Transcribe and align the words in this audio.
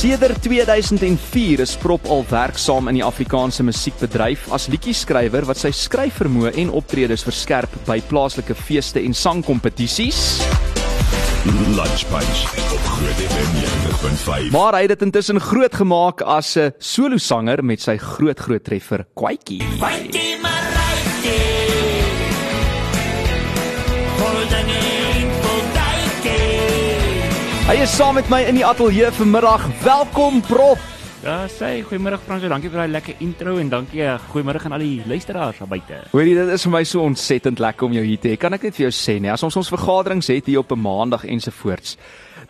Sedert 0.00 0.40
2004 0.42 1.60
is 1.60 1.74
Prop 1.76 2.06
al 2.08 2.22
werksaam 2.30 2.86
in 2.88 2.96
die 2.96 3.02
Afrikaanse 3.04 3.60
musiekbedryf 3.68 4.46
as 4.56 4.64
liedjie-skrywer 4.72 5.44
wat 5.44 5.60
sy 5.60 5.68
skryfvermoë 5.76 6.54
en 6.62 6.72
optredes 6.72 7.20
verskerp 7.26 7.74
by 7.84 7.98
plaaslike 8.08 8.56
feeste 8.56 9.02
en 9.04 9.12
sangkompetisies. 9.12 10.22
Lunch 11.76 12.06
Punch 12.08 12.42
op 12.72 12.88
Groot 12.94 13.22
FM 13.26 13.52
90.5. 13.60 14.50
Maar 14.56 14.80
hy 14.80 14.82
het 14.86 14.96
dit 14.96 15.06
intussen 15.10 15.44
groot 15.50 15.80
gemaak 15.84 16.24
as 16.24 16.56
'n 16.56 16.72
solosanger 16.78 17.60
met 17.60 17.84
sy 17.84 17.98
groot 18.00 18.40
groot 18.40 18.64
treffer 18.64 19.04
Kwaitjie. 19.12 19.60
Kwaitjie 19.76 20.29
Hy 27.70 27.76
is 27.84 27.92
saam 27.94 28.16
met 28.18 28.26
my 28.26 28.40
in 28.50 28.56
die 28.58 28.64
ateljee 28.66 29.12
vanmiddag. 29.14 29.62
Welkom 29.84 30.40
Prop. 30.42 30.80
Ja, 31.22 31.44
sê 31.46 31.68
goeiemôre 31.86 32.16
Frans, 32.18 32.42
dankie 32.50 32.66
vir 32.66 32.80
daai 32.80 32.90
lekker 32.96 33.20
intro 33.22 33.52
en 33.62 33.68
dankie 33.70 34.00
eh, 34.02 34.16
goeiemôre 34.32 34.58
aan 34.66 34.74
al 34.74 34.82
die 34.82 35.04
luisteraars 35.06 35.60
daar 35.62 35.70
buite. 35.70 36.00
Hoorie, 36.10 36.32
dit 36.34 36.50
is 36.50 36.64
vir 36.66 36.72
my 36.74 36.80
so 36.82 37.04
ontsettend 37.06 37.62
lekker 37.62 37.86
om 37.86 37.94
jou 37.94 38.02
hier 38.02 38.18
te 38.18 38.32
hê. 38.32 38.40
Kan 38.42 38.58
ek 38.58 38.66
net 38.66 38.74
vir 38.74 38.88
jou 38.88 38.90
sê, 38.96 39.20
nee, 39.22 39.30
as 39.30 39.46
ons 39.46 39.60
ons 39.60 39.70
vergaderings 39.70 40.32
het 40.34 40.50
hier 40.50 40.64
op 40.64 40.74
'n 40.74 40.82
maandag 40.82 41.28
ensovoorts, 41.30 41.94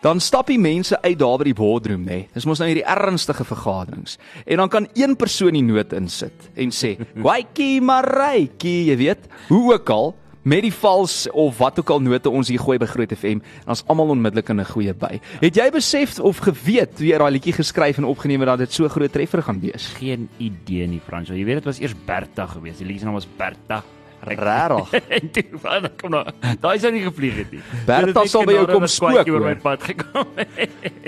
dan 0.00 0.24
stap 0.24 0.46
die 0.48 0.58
mense 0.58 0.96
uit 1.02 1.18
daar 1.18 1.36
by 1.36 1.44
die 1.44 1.58
boardroom, 1.60 2.08
nê. 2.08 2.24
Dis 2.32 2.46
mos 2.48 2.58
nou 2.58 2.70
hierdie 2.72 2.88
ernstige 2.88 3.44
vergaderings. 3.44 4.16
En 4.46 4.56
dan 4.56 4.68
kan 4.70 4.88
een 4.94 5.16
persoon 5.16 5.52
die 5.52 5.62
noot 5.62 5.92
insit 5.92 6.48
en 6.56 6.70
sê, 6.70 6.96
"Kwaitjie 7.20 7.82
Maritjie," 7.82 8.86
jy 8.86 8.96
weet, 8.96 9.28
hoe 9.48 9.74
ook 9.74 9.90
al, 9.90 10.14
met 10.42 10.64
die 10.64 10.72
vals 10.72 11.26
of 11.30 11.58
wat 11.58 11.78
ook 11.80 11.90
al 11.90 12.00
note 12.00 12.30
ons 12.30 12.48
hier 12.48 12.60
gooi 12.62 12.78
by 12.80 12.88
Groot 12.88 13.12
FM, 13.12 13.42
dan 13.64 13.76
is 13.76 13.84
almal 13.86 14.14
onmiddellik 14.14 14.48
in 14.48 14.60
'n 14.60 14.64
goeie 14.64 14.94
by. 14.94 15.20
Het 15.40 15.56
jy 15.56 15.70
besef 15.70 16.18
of 16.18 16.38
geweet 16.38 16.96
toe 16.96 17.06
jy 17.06 17.18
daai 17.18 17.30
liedjie 17.30 17.52
geskryf 17.52 17.98
en 17.98 18.04
opgeneem 18.04 18.40
het 18.40 18.48
dat 18.48 18.58
dit 18.58 18.72
so 18.72 18.88
groot 18.88 19.12
treffer 19.12 19.42
gaan 19.42 19.60
wees? 19.60 19.86
Geen 19.98 20.28
idee 20.38 20.86
nie 20.86 21.00
Frans. 21.00 21.28
Jy 21.28 21.44
weet 21.44 21.54
dit 21.54 21.64
was 21.64 21.80
eers 21.80 21.94
Bertha 22.06 22.46
geweest. 22.46 22.78
Die 22.78 22.86
liedjie 22.86 23.00
se 23.00 23.04
naam 23.04 23.14
was 23.14 23.28
Bertha. 23.36 23.82
Regtig. 24.20 25.00
en 25.16 25.30
toe 25.30 25.44
wat 25.62 25.92
kom 25.96 26.10
nou. 26.10 26.24
Daai 26.60 26.78
sou 26.78 26.92
nie 26.92 27.02
gevlieg 27.02 27.36
het 27.40 27.52
nie. 27.52 27.60
Bertha 27.86 28.26
sal 28.26 28.44
by 28.44 28.52
jou 28.52 28.66
kom 28.68 28.86
spook, 28.86 29.28
oor 29.32 29.40
my 29.40 29.54
pad 29.56 29.82
gekom. 29.82 30.26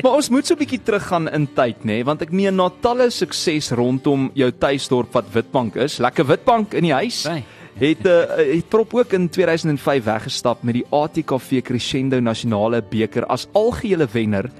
Maar 0.02 0.12
ons 0.12 0.30
moet 0.32 0.46
so 0.46 0.54
'n 0.54 0.58
bietjie 0.58 0.80
teruggaan 0.82 1.28
in 1.28 1.46
tyd, 1.46 1.84
nê, 1.84 2.00
nee, 2.00 2.04
want 2.04 2.22
ek 2.22 2.32
meen 2.32 2.56
na 2.56 2.70
talle 2.80 3.10
sukses 3.10 3.70
rondom 3.70 4.30
jou 4.34 4.50
tuisdorp 4.50 5.12
wat 5.12 5.28
Witbank 5.32 5.76
is. 5.76 5.98
Lekker 5.98 6.26
Witbank 6.26 6.74
in 6.74 6.88
die 6.88 6.96
huis. 6.96 7.24
Nee. 7.28 7.44
Het 7.72 8.04
uh, 8.06 8.26
het 8.36 8.68
Prop 8.68 8.94
ook 8.94 9.12
in 9.16 9.28
2005 9.28 10.04
weggestap 10.04 10.62
met 10.62 10.74
die 10.74 10.84
ATKV 10.90 11.62
Crescendo 11.64 12.20
Nasionale 12.20 12.82
beker 12.84 13.24
as 13.26 13.46
algehele 13.52 14.06
wenner 14.12 14.50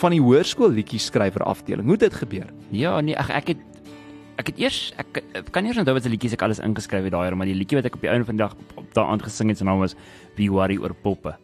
van 0.00 0.14
die 0.14 0.20
hoërskool 0.20 0.72
liedjie 0.72 1.00
skrywer 1.00 1.44
afdeling. 1.44 1.84
Hoe 1.84 1.98
het 1.98 2.06
dit 2.08 2.14
gebeur? 2.14 2.48
Ja, 2.70 3.00
nee, 3.00 3.18
ag 3.18 3.28
ek 3.30 3.52
het 3.52 3.68
ek 4.40 4.48
het 4.48 4.58
eers 4.58 4.78
ek, 4.96 5.20
ek 5.36 5.50
kan 5.52 5.68
eers 5.68 5.76
onthou 5.76 5.94
wat 5.98 6.06
se 6.06 6.10
liedjies 6.10 6.32
ek 6.32 6.42
alles 6.42 6.62
ingeskryf 6.64 7.04
het 7.04 7.12
daai 7.12 7.26
jaar, 7.28 7.36
maar 7.36 7.50
die 7.50 7.58
liedjie 7.58 7.76
wat 7.78 7.90
ek 7.90 8.00
op 8.00 8.06
die 8.06 8.10
einde 8.10 8.24
van 8.24 8.40
die 8.40 8.44
dag 8.46 8.56
op 8.80 8.88
daai 8.96 9.06
aand 9.12 9.26
gesing 9.28 9.52
het, 9.52 9.60
se 9.60 9.68
naam 9.68 9.84
was 9.84 9.94
Be 10.38 10.48
Worry 10.48 10.80
oor 10.80 10.96
poppe. 10.96 11.36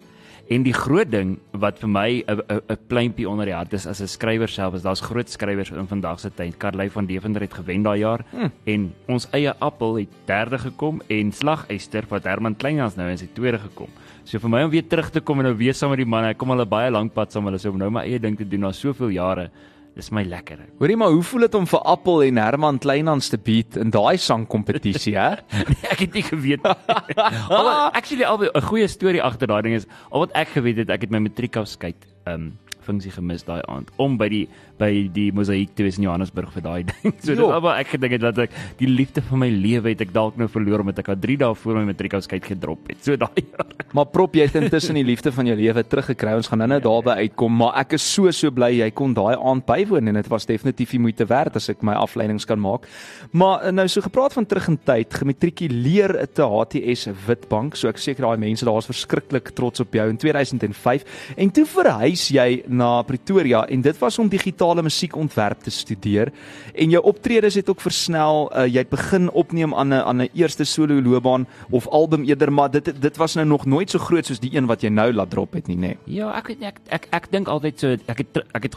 En 0.49 0.63
die 0.65 0.73
groot 0.73 1.11
ding 1.13 1.35
wat 1.61 1.77
vir 1.83 1.91
my 1.93 2.25
'n 2.25 2.79
pleintjie 2.89 3.29
onder 3.29 3.45
die 3.45 3.55
hart 3.55 3.73
is 3.75 3.87
as 3.87 4.01
'n 4.01 4.09
skrywer 4.09 4.49
self 4.49 4.75
is 4.75 4.83
daar's 4.83 5.01
groot 5.01 5.29
skrywers 5.29 5.71
in 5.71 5.87
vandag 5.87 6.21
se 6.21 6.31
tyd. 6.31 6.57
Karley 6.57 6.91
van 6.91 7.07
Deventer 7.07 7.43
het 7.43 7.55
gewen 7.55 7.83
daai 7.83 7.99
jaar 7.99 8.25
hmm. 8.31 8.51
en 8.65 8.95
ons 9.07 9.29
eie 9.33 9.53
Appel 9.59 9.97
het 9.97 10.09
derde 10.25 10.59
gekom 10.59 11.03
en 11.09 11.33
Slagyster 11.33 12.05
wat 12.09 12.25
Herman 12.25 12.57
Kleinhans 12.57 12.97
nou 12.97 13.11
in 13.11 13.19
sy 13.19 13.29
tweede 13.35 13.59
gekom. 13.59 13.89
So 14.25 14.39
vir 14.39 14.51
my 14.51 14.63
om 14.63 14.71
weer 14.71 14.89
terug 14.89 15.11
te 15.11 15.21
kom 15.21 15.39
en 15.39 15.45
nou 15.45 15.57
weer 15.57 15.75
saam 15.75 15.91
met 15.91 15.99
die 15.99 16.07
manne, 16.07 16.29
ek 16.29 16.39
kom 16.39 16.51
al 16.51 16.63
'n 16.63 16.69
baie 16.69 16.91
lank 16.91 17.13
pad 17.13 17.31
saam 17.31 17.45
hulle 17.45 17.59
so 17.59 17.71
om 17.71 17.79
nou 17.79 17.91
my 17.91 18.05
eie 18.05 18.19
ding 18.19 18.37
te 18.37 18.49
doen 18.49 18.61
na 18.61 18.73
soveel 18.73 19.11
jare. 19.11 19.51
Dis 19.99 20.13
my 20.15 20.23
lekker. 20.23 20.61
Hoorie 20.79 20.95
maar, 20.97 21.11
hoe 21.11 21.25
voel 21.27 21.49
dit 21.49 21.55
om 21.59 21.65
vir 21.67 21.81
Appel 21.91 22.21
en 22.29 22.37
Herman 22.39 22.77
Kleinhans 22.79 23.33
te 23.33 23.39
beat 23.43 23.75
in 23.83 23.91
daai 23.91 24.15
sangkompetisie, 24.23 25.17
hè? 25.19 25.33
Nee, 25.73 25.91
ek 25.91 26.05
het 26.05 26.15
nie 26.15 26.23
geweet. 26.23 26.69
Al 27.59 27.71
actually 27.91 28.23
al 28.23 28.45
'n 28.47 28.63
goeie 28.69 28.87
storie 28.87 29.23
agter 29.23 29.51
daai 29.51 29.63
ding 29.67 29.75
is, 29.75 29.89
al 30.11 30.23
wat 30.23 30.37
ek 30.39 30.55
geweet 30.55 30.79
het, 30.85 30.95
ek 30.95 31.09
het 31.09 31.11
my 31.11 31.19
matriekafskeid 31.27 32.07
um 32.31 32.53
funksie 32.89 33.13
gemis 33.15 33.45
daai 33.47 33.61
aand 33.69 33.93
om 34.01 34.17
by 34.21 34.29
die 34.33 34.45
by 34.79 34.91
die 35.11 35.29
mosaïek 35.35 35.73
te 35.75 35.83
wees 35.83 35.97
in 35.99 36.05
Johannesburg 36.07 36.53
vir 36.55 36.63
daai 36.63 36.83
ding. 36.91 37.15
So 37.25 37.35
Jo. 37.35 37.49
al 37.55 37.63
wat 37.65 37.81
ek 37.83 37.95
gedink 37.97 38.15
het 38.17 38.23
dat 38.29 38.39
ek 38.47 38.53
die 38.79 38.89
liefde 38.91 39.23
van 39.27 39.43
my 39.43 39.49
lewe 39.51 39.91
het 39.93 40.05
ek 40.07 40.13
dalk 40.15 40.37
nou 40.39 40.47
verloor 40.51 40.85
omdat 40.85 41.01
ek 41.03 41.11
al 41.15 41.19
3 41.23 41.39
dae 41.43 41.55
voor 41.59 41.81
my 41.81 41.85
matriekafskeid 41.91 42.47
gedrop 42.47 42.87
het. 42.93 43.01
So 43.05 43.19
daai 43.19 43.43
jaar. 43.53 43.73
Maar 43.97 44.07
prop 44.15 44.37
jy 44.39 44.47
het 44.47 44.59
intussen 44.61 44.99
die 45.01 45.07
liefde 45.09 45.33
van 45.35 45.49
jou 45.51 45.57
lewe 45.59 45.83
teruggekry. 45.83 46.37
Ons 46.39 46.51
gaan 46.53 46.63
nou-nou 46.63 46.79
daarby 46.85 47.17
uitkom, 47.25 47.57
maar 47.63 47.75
ek 47.83 47.97
is 47.99 48.07
so 48.07 48.31
so 48.35 48.53
bly 48.55 48.71
jy 48.79 48.91
kon 48.95 49.15
daai 49.17 49.35
aand 49.37 49.67
bywoon 49.67 50.13
en 50.13 50.21
dit 50.21 50.31
was 50.31 50.47
definitief 50.47 50.95
die 50.95 51.03
moeite 51.03 51.27
werd 51.31 51.59
as 51.59 51.69
ek 51.73 51.83
my 51.87 51.97
afleidings 51.99 52.47
kan 52.47 52.61
maak. 52.63 52.87
Maar 53.35 53.67
eh, 53.69 53.75
nou 53.75 53.89
so 53.91 54.05
gepraat 54.07 54.37
van 54.37 54.47
terug 54.47 54.69
in 54.71 54.79
tyd, 54.87 55.19
gematrikuleer 55.19 56.15
te 56.37 56.47
HTS 56.47 57.09
Witbank, 57.27 57.77
so 57.77 57.89
ek 57.91 57.99
seker 58.01 58.27
daai 58.29 58.39
mense 58.41 58.67
daar 58.69 58.79
is 58.79 58.89
verskriklik 58.91 59.51
trots 59.59 59.83
op 59.83 59.95
jou 59.97 60.07
in 60.13 60.19
2005 60.21 61.05
en 61.37 61.51
toe 61.57 61.67
verhuis 61.67 62.29
jy 62.35 62.49
na 62.79 62.91
Pretoria 63.07 63.65
en 63.67 63.83
dit 63.85 63.99
was 64.01 64.19
om 64.23 64.31
digitale 64.31 64.85
musiekontwerp 64.87 65.67
te 65.67 65.73
studeer 65.75 66.33
en 66.75 66.95
jou 66.95 67.03
optredes 67.11 67.59
het 67.59 67.69
ook 67.69 67.83
versnel. 67.83 68.47
Uh, 68.53 68.67
jy 68.69 68.85
het 68.85 68.93
begin 68.93 69.31
opneem 69.31 69.75
aan 69.75 69.95
'n 69.95 70.03
aan 70.03 70.23
'n 70.23 70.31
eerste 70.35 70.65
solo 70.65 71.01
loopbaan 71.03 71.47
of 71.71 71.89
album 71.89 72.25
eerder, 72.25 72.53
maar 72.53 72.71
dit 72.71 72.93
dit 73.01 73.17
was 73.17 73.35
nou 73.35 73.47
nog 73.47 73.67
nooit 73.67 73.91
so 73.91 73.99
groot 73.99 74.27
soos 74.27 74.41
die 74.41 74.55
een 74.55 74.67
wat 74.67 74.83
jy 74.83 74.89
nou 74.89 75.13
laat 75.13 75.31
drop 75.31 75.53
het 75.53 75.67
nie, 75.67 75.77
nê. 75.77 75.81
Nee. 75.81 75.97
Ja, 76.05 76.33
ek 76.39 76.49
ek 76.51 76.63
ek 76.63 76.81
ek, 76.89 77.07
ek 77.11 77.31
dink 77.31 77.49
altyd 77.49 77.79
so 77.79 77.97
ek 78.07 78.19
het 78.19 78.45
ek 78.53 78.63
het 78.63 78.77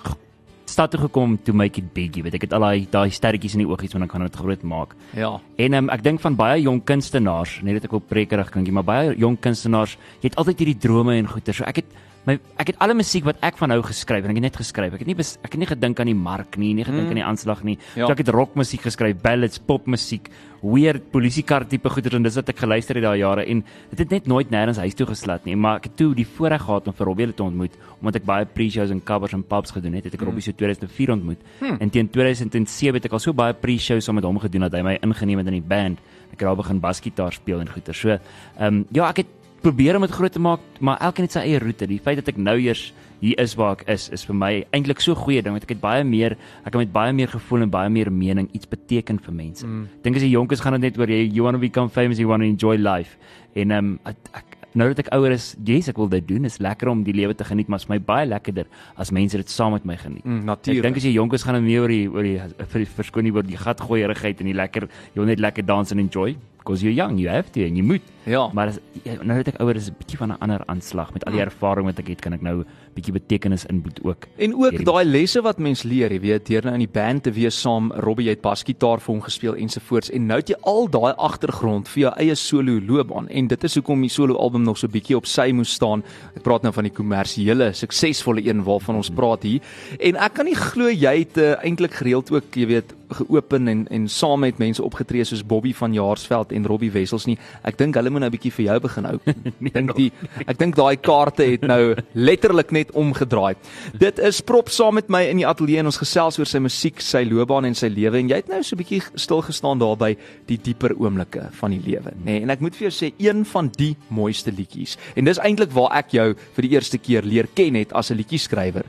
stad 0.71 0.91
toe 0.91 1.01
gekom 1.01 1.37
to 1.43 1.53
make 1.53 1.79
it 1.79 1.93
big, 1.93 2.15
jy 2.15 2.23
weet. 2.25 2.37
Ek 2.39 2.45
het 2.47 2.53
al 2.55 2.65
daai 2.65 2.87
daai 2.91 3.11
sterretjies 3.13 3.57
in 3.57 3.65
die 3.65 3.69
oogies 3.69 3.95
want 3.95 4.07
ek 4.07 4.15
gaan 4.15 4.25
dit 4.27 4.39
groot 4.39 4.63
maak. 4.63 4.95
Ja. 5.17 5.33
En 5.65 5.77
um, 5.79 5.89
ek 5.93 6.05
dink 6.05 6.23
van 6.23 6.37
baie 6.39 6.61
jong 6.63 6.81
kunstenaars, 6.87 7.59
net 7.67 7.79
dat 7.79 7.89
ek 7.89 7.97
wil 7.97 8.03
prekerig 8.13 8.53
klinkie, 8.53 8.75
maar 8.75 8.87
baie 8.87 9.15
jong 9.19 9.37
kunstenaars, 9.43 9.97
jy 10.21 10.31
het 10.31 10.39
altyd 10.41 10.63
hierdie 10.63 10.79
drome 10.87 11.17
en 11.19 11.29
goeie. 11.31 11.55
So 11.55 11.67
ek 11.67 11.83
het 11.83 11.99
my 12.27 12.37
ek 12.61 12.73
het 12.73 12.79
alle 12.83 12.93
musiek 12.97 13.25
wat 13.25 13.41
ek 13.45 13.57
van 13.57 13.71
nou 13.73 13.79
geskryf 13.85 14.25
en 14.25 14.33
ek 14.33 14.37
het 14.37 14.45
net 14.45 14.59
geskryf. 14.61 14.93
Ek 14.93 15.01
het 15.01 15.09
nie 15.09 15.17
bes, 15.17 15.33
ek 15.41 15.55
het 15.55 15.61
nie 15.63 15.69
gedink 15.69 15.99
aan 16.01 16.11
die 16.11 16.17
mark 16.17 16.57
nie, 16.61 16.73
nie 16.77 16.85
gedink 16.85 17.07
mm. 17.07 17.13
aan 17.15 17.21
die 17.21 17.25
aanslag 17.25 17.63
nie. 17.65 17.77
Ja. 17.95 18.05
So 18.05 18.13
ek 18.13 18.21
het 18.23 18.31
rockmusiek 18.35 18.85
geskryf, 18.85 19.17
ballads, 19.23 19.61
popmusiek, 19.65 20.29
weird 20.61 21.07
polisiekar 21.09 21.65
tipe 21.65 21.89
goeie 21.89 22.11
en 22.13 22.27
dis 22.27 22.37
wat 22.37 22.51
ek 22.53 22.61
geluister 22.61 22.99
het 22.99 23.05
daai 23.07 23.23
jare 23.23 23.47
en 23.49 23.63
dit 23.65 24.03
het 24.03 24.13
net 24.13 24.29
nooit 24.29 24.51
nêrens 24.53 24.77
huis 24.77 24.97
toe 24.97 25.07
geslat 25.09 25.47
nie. 25.49 25.57
Maar 25.57 25.81
ek 25.81 25.89
het 25.89 25.97
toe 25.97 26.11
die 26.17 26.27
voorreg 26.27 26.61
gehad 26.67 26.91
om 26.91 26.97
vir 26.97 27.09
Robbie 27.09 27.29
te 27.33 27.43
ontmoet 27.43 27.79
omdat 27.97 28.21
ek 28.21 28.29
baie 28.29 28.45
pre-shows 28.45 28.93
en 28.93 29.01
covers 29.05 29.33
en 29.37 29.43
pubs 29.45 29.73
gedoen 29.73 29.97
het. 29.97 30.05
Het 30.05 30.19
ek 30.19 30.25
Robbie 30.25 30.45
so 30.45 30.53
2004 30.57 31.15
ontmoet. 31.17 31.41
Hmm. 31.59 31.81
En 31.81 31.89
teen 31.89 32.09
2007 32.09 32.97
het 32.99 33.09
ek 33.09 33.17
al 33.17 33.21
so 33.21 33.33
baie 33.33 33.57
pre-shows 33.57 34.05
saam 34.05 34.17
met 34.21 34.25
hom 34.29 34.39
gedoen 34.41 34.69
dat 34.69 34.77
hy 34.77 34.85
my 34.85 34.97
ingeneem 35.01 35.41
het 35.41 35.49
in 35.49 35.57
die 35.57 35.69
band. 35.73 36.01
Ek 36.31 36.39
het 36.39 36.49
al 36.49 36.57
begin 36.57 36.81
basgitaar 36.81 37.33
speel 37.33 37.61
en 37.61 37.69
goeie. 37.69 37.93
So, 37.93 38.13
ehm 38.13 38.81
um, 38.81 38.83
ja, 38.93 39.09
ek 39.09 39.25
het 39.25 39.37
probeer 39.61 39.95
om 39.95 40.01
dit 40.01 40.11
groot 40.11 40.31
te 40.33 40.39
maak, 40.41 40.59
maar 40.79 40.97
elkeen 40.99 41.27
het 41.27 41.35
sy 41.37 41.39
eie 41.45 41.59
roete. 41.61 41.87
Die 41.87 41.99
feit 42.01 42.17
dat 42.17 42.27
ek 42.33 42.37
nou 42.37 42.57
eers 42.59 42.91
hier 43.21 43.37
is 43.39 43.53
waar 43.55 43.75
ek 43.77 43.83
is, 43.93 44.07
is 44.09 44.23
vir 44.25 44.35
my 44.35 44.51
eintlik 44.73 44.99
so 44.99 45.11
'n 45.13 45.21
goeie 45.21 45.41
ding 45.43 45.53
want 45.53 45.63
ek 45.63 45.69
het 45.75 45.81
baie 45.81 46.03
meer 46.03 46.31
ek 46.65 46.71
kan 46.71 46.81
met 46.81 46.91
baie 46.91 47.13
meer 47.13 47.27
gevoel 47.27 47.61
en 47.61 47.69
baie 47.69 47.89
meer 47.89 48.11
mening 48.11 48.49
iets 48.53 48.65
beteken 48.65 49.19
vir 49.21 49.33
mense. 49.33 49.65
Mm. 49.65 49.87
Dink 50.01 50.15
as 50.15 50.21
die 50.23 50.31
jonkies 50.33 50.61
gaan 50.61 50.73
dit 50.73 50.81
net 50.81 50.97
oor 50.97 51.07
jy 51.07 51.29
you 51.29 51.43
want 51.43 51.55
to 51.55 51.59
become 51.61 51.89
famous, 51.89 52.17
you 52.17 52.27
want 52.27 52.41
to 52.41 52.47
enjoy 52.47 52.77
life. 52.77 53.17
En 53.53 53.71
ehm 53.71 53.85
um, 53.85 53.99
ek, 54.05 54.15
ek 54.33 54.57
nou 54.73 54.87
dat 54.87 54.99
ek 55.05 55.13
ouer 55.13 55.31
is, 55.31 55.55
yes, 55.65 55.89
ek 55.89 55.97
wil 55.97 56.07
dit 56.07 56.27
doen. 56.27 56.45
Is 56.45 56.57
lekker 56.57 56.87
om 56.89 57.03
die 57.03 57.13
lewe 57.13 57.35
te 57.35 57.43
geniet, 57.43 57.67
maar 57.67 57.79
is 57.79 57.89
my 57.89 57.99
baie 57.99 58.25
lekkerder 58.25 58.65
as 58.95 59.11
mense 59.11 59.37
dit 59.37 59.49
saam 59.49 59.73
met 59.73 59.85
my 59.85 59.97
geniet. 59.97 60.25
Mm, 60.25 60.39
Ek 60.39 60.45
natuurlik. 60.45 60.81
dink 60.83 60.97
as 60.97 61.03
jy 61.03 61.11
jonk 61.13 61.33
is 61.33 61.43
gaan 61.43 61.53
dit 61.55 61.63
meer 61.63 61.81
oor 61.81 61.87
die 61.89 62.07
oor 62.09 62.23
die 62.23 62.85
verskoon 62.85 63.23
nie 63.23 63.31
oor 63.33 63.43
die 63.43 63.57
gatgooierigheid 63.57 64.39
en 64.39 64.45
die 64.47 64.53
lekker 64.57 64.81
jy 65.13 65.15
wil 65.21 65.25
net 65.25 65.39
lekker 65.39 65.65
dans 65.65 65.91
en 65.91 65.99
enjoy 65.99 66.35
because 66.61 66.83
you're 66.83 66.93
young, 66.93 67.17
you 67.17 67.29
have 67.29 67.51
to 67.51 67.65
en 67.65 67.75
jy 67.75 67.83
moet. 67.83 68.09
Ja. 68.29 68.49
Maar 68.53 68.67
as, 68.67 68.77
ja, 69.01 69.15
nou 69.25 69.39
dat 69.41 69.55
ek 69.55 69.59
ouer 69.63 69.75
is, 69.79 69.87
is 69.87 69.89
'n 69.89 69.97
bietjie 69.97 70.17
van 70.17 70.29
'n 70.29 70.37
ander 70.39 70.61
aanslag 70.69 71.13
met 71.13 71.25
al 71.25 71.33
die 71.33 71.41
ervaring 71.41 71.85
wat 71.85 71.99
ek 71.99 72.07
het, 72.07 72.21
kan 72.21 72.33
ek 72.33 72.41
nou 72.41 72.63
bietjie 72.93 73.13
betekenis 73.13 73.65
inboet 73.65 73.99
ook. 74.03 74.27
En 74.37 74.53
ook 74.53 74.85
daai 74.85 75.05
lesse 75.05 75.41
wat 75.41 75.57
mens 75.57 75.83
leer, 75.83 76.11
jy 76.11 76.19
weet, 76.19 76.45
deur 76.47 76.63
nou 76.63 76.73
in 76.73 76.85
die 76.85 76.91
band 76.91 77.23
te 77.23 77.31
wees 77.31 77.61
saam, 77.61 77.91
Robbie 77.91 78.29
het 78.29 78.41
basgitaar 78.41 78.99
vir 78.99 79.13
hom 79.13 79.21
gespeel 79.21 79.55
ensovoorts 79.55 80.11
en 80.11 80.27
nou 80.27 80.37
het 80.37 80.49
jy 80.49 80.55
al 80.61 80.89
daai 80.89 81.13
agtergrond 81.17 81.87
vir 81.87 82.01
jou 82.01 82.13
eie 82.17 82.35
solo 82.35 82.79
loopbaan 82.79 83.29
en 83.29 83.47
dit 83.47 83.63
is 83.63 83.75
hoekom 83.75 84.01
die 84.01 84.09
solo 84.09 84.35
album 84.35 84.63
nog 84.63 84.77
so 84.77 84.87
bietjie 84.87 85.17
op 85.17 85.25
sy 85.25 85.51
moes 85.51 85.73
staan. 85.73 86.03
Ek 86.35 86.43
praat 86.43 86.61
nou 86.61 86.73
van 86.73 86.83
die 86.83 86.93
kommersiële, 86.93 87.73
suksesvolle 87.73 88.45
een 88.45 88.63
waarvan 88.63 88.95
ons 88.95 89.09
praat 89.09 89.43
hier. 89.43 89.61
En 89.99 90.15
ek 90.15 90.33
kan 90.33 90.45
nie 90.45 90.55
glo 90.55 90.89
jy 90.89 91.19
het 91.19 91.37
uh, 91.37 91.55
eintlik 91.63 91.93
gereeld 91.93 92.31
ook, 92.31 92.55
jy 92.55 92.67
weet, 92.67 92.93
geopen 93.13 93.67
en 93.67 93.87
en 93.91 94.07
saam 94.09 94.39
met 94.39 94.57
mense 94.57 94.83
opgetree 94.83 95.23
soos 95.27 95.43
Bobby 95.45 95.73
van 95.73 95.93
Jaarsveld 95.93 96.51
en 96.51 96.65
Robbie 96.65 96.91
Wessels 96.91 97.25
nie. 97.25 97.37
Ek 97.63 97.77
dink 97.77 97.95
hulle 97.95 98.09
moet 98.09 98.21
nou 98.21 98.29
'n 98.29 98.35
bietjie 98.35 98.51
vir 98.51 98.65
jou 98.65 98.79
begin 98.79 99.05
hou. 99.05 99.19
Ek 99.71 99.73
dink 99.73 99.95
die 99.95 100.11
ek 100.47 100.57
dink 100.57 100.75
daai 100.75 100.97
kaarte 100.97 101.43
het 101.43 101.61
nou 101.61 101.95
letterlik 102.13 102.71
net 102.71 102.91
omgedraai. 102.91 103.55
Dit 103.97 104.19
is 104.19 104.41
prop 104.41 104.69
saam 104.69 104.95
met 104.95 105.09
my 105.09 105.23
in 105.29 105.37
die 105.37 105.47
ateljee 105.47 105.79
en 105.79 105.85
ons 105.85 105.97
gesels 105.97 106.39
oor 106.39 106.45
sy 106.45 106.59
musiek, 106.59 107.01
sy 107.01 107.23
loopbaan 107.25 107.65
en 107.65 107.75
sy 107.75 107.87
lewe 107.87 108.19
en 108.19 108.29
jy 108.29 108.35
het 108.41 108.49
nou 108.49 108.61
so 108.63 108.75
'n 108.75 108.81
bietjie 108.83 109.01
stil 109.15 109.41
gestaan 109.41 109.79
daarby 109.79 110.17
die 110.47 110.57
dieper 110.57 110.95
oomblikke 110.97 111.49
van 111.51 111.71
die 111.71 111.81
lewe, 111.81 112.11
nê. 112.11 112.25
Nee, 112.25 112.41
en 112.41 112.49
ek 112.49 112.61
moet 112.61 112.75
vir 112.75 112.89
jou 112.89 112.95
sê 112.95 113.13
een 113.17 113.45
van 113.45 113.71
die 113.77 113.95
mooiste 114.09 114.51
liedjies 114.51 114.97
en 115.15 115.25
dis 115.25 115.39
eintlik 115.39 115.71
waar 115.71 115.91
ek 115.97 116.11
jou 116.11 116.35
vir 116.55 116.61
die 116.61 116.71
eerste 116.75 116.97
keer 116.97 117.23
leer 117.23 117.47
ken 117.55 117.75
het 117.75 117.93
as 117.93 118.11
'n 118.11 118.17
liedjieskrywer. 118.17 118.85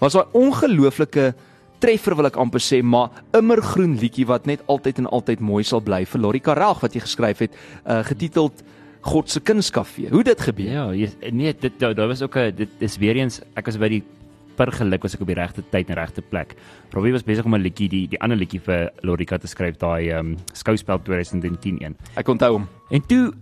Was 0.00 0.12
daai 0.12 0.26
ongelooflike 0.32 1.34
treffer 1.86 2.16
wil 2.18 2.26
ek 2.26 2.38
amper 2.42 2.62
sê, 2.62 2.80
maar 2.82 3.22
immergroen 3.36 3.94
liedjie 4.00 4.26
wat 4.26 4.48
net 4.50 4.64
altyd 4.72 5.04
en 5.04 5.10
altyd 5.14 5.44
mooi 5.44 5.62
sal 5.66 5.82
bly 5.84 6.02
vir 6.08 6.22
Lori 6.24 6.42
Karel 6.42 6.74
wat 6.82 6.96
jy 6.96 7.04
geskryf 7.04 7.44
het, 7.46 7.54
uh 7.86 8.02
getiteld 8.06 8.64
God 9.06 9.30
se 9.30 9.38
kunskafee. 9.38 10.10
Hoe 10.10 10.24
dit 10.26 10.40
gebeur? 10.42 10.66
Ja, 10.66 10.84
jy, 10.90 11.06
nee, 11.30 11.52
dit 11.54 11.78
daar 11.78 11.94
daar 11.94 12.10
was 12.10 12.22
ook 12.22 12.36
'n 12.36 12.54
dit 12.56 12.70
is 12.82 12.98
weer 12.98 13.16
eens 13.16 13.40
ek 13.54 13.66
was 13.66 13.78
by 13.78 13.88
die 13.88 14.02
per 14.56 14.72
geluk 14.72 15.02
was 15.02 15.14
ek 15.14 15.20
op 15.20 15.30
die 15.30 15.36
regte 15.36 15.62
tyd 15.70 15.90
en 15.90 15.94
regte 15.94 16.22
plek. 16.22 16.56
Robbie 16.92 17.12
was 17.12 17.22
besig 17.22 17.44
om 17.44 17.54
'n 17.54 17.62
liedjie 17.62 17.88
die 17.88 18.08
die 18.08 18.20
ander 18.20 18.36
liedjie 18.36 18.60
vir 18.60 18.90
Lorika 19.02 19.38
te 19.38 19.46
skryf, 19.46 19.76
daai 19.78 20.10
ehm 20.10 20.32
um, 20.32 20.36
Skouspel 20.52 20.98
2010 20.98 21.82
een. 21.82 21.96
Ek 22.16 22.28
onthou 22.28 22.52
hom. 22.52 22.68
En 22.90 23.06
toe 23.06 23.32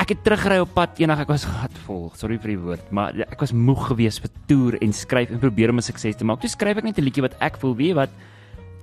ek 0.00 0.14
het 0.14 0.22
teruggery 0.24 0.56
op 0.62 0.70
pad 0.72 0.96
eendag 1.02 1.26
ek 1.26 1.30
was 1.34 1.44
gatvol, 1.44 2.06
sorry 2.16 2.38
vir 2.40 2.54
die 2.54 2.60
woord, 2.62 2.86
maar 2.94 3.16
ek 3.26 3.42
was 3.42 3.52
moeg 3.52 3.90
geweest 3.90 4.22
vir 4.24 4.32
toer 4.48 4.78
en 4.80 4.94
skryf 4.96 5.32
en 5.34 5.40
probeer 5.42 5.72
om 5.74 5.78
'n 5.78 5.84
sukses 5.84 6.16
te 6.16 6.24
maak. 6.24 6.40
Toe 6.40 6.48
skryf 6.48 6.78
ek 6.78 6.84
net 6.84 6.98
'n 6.98 7.04
liedjie 7.04 7.22
wat 7.22 7.36
ek 7.40 7.58
voel, 7.60 7.76
weet 7.76 7.94
wat? 7.94 8.10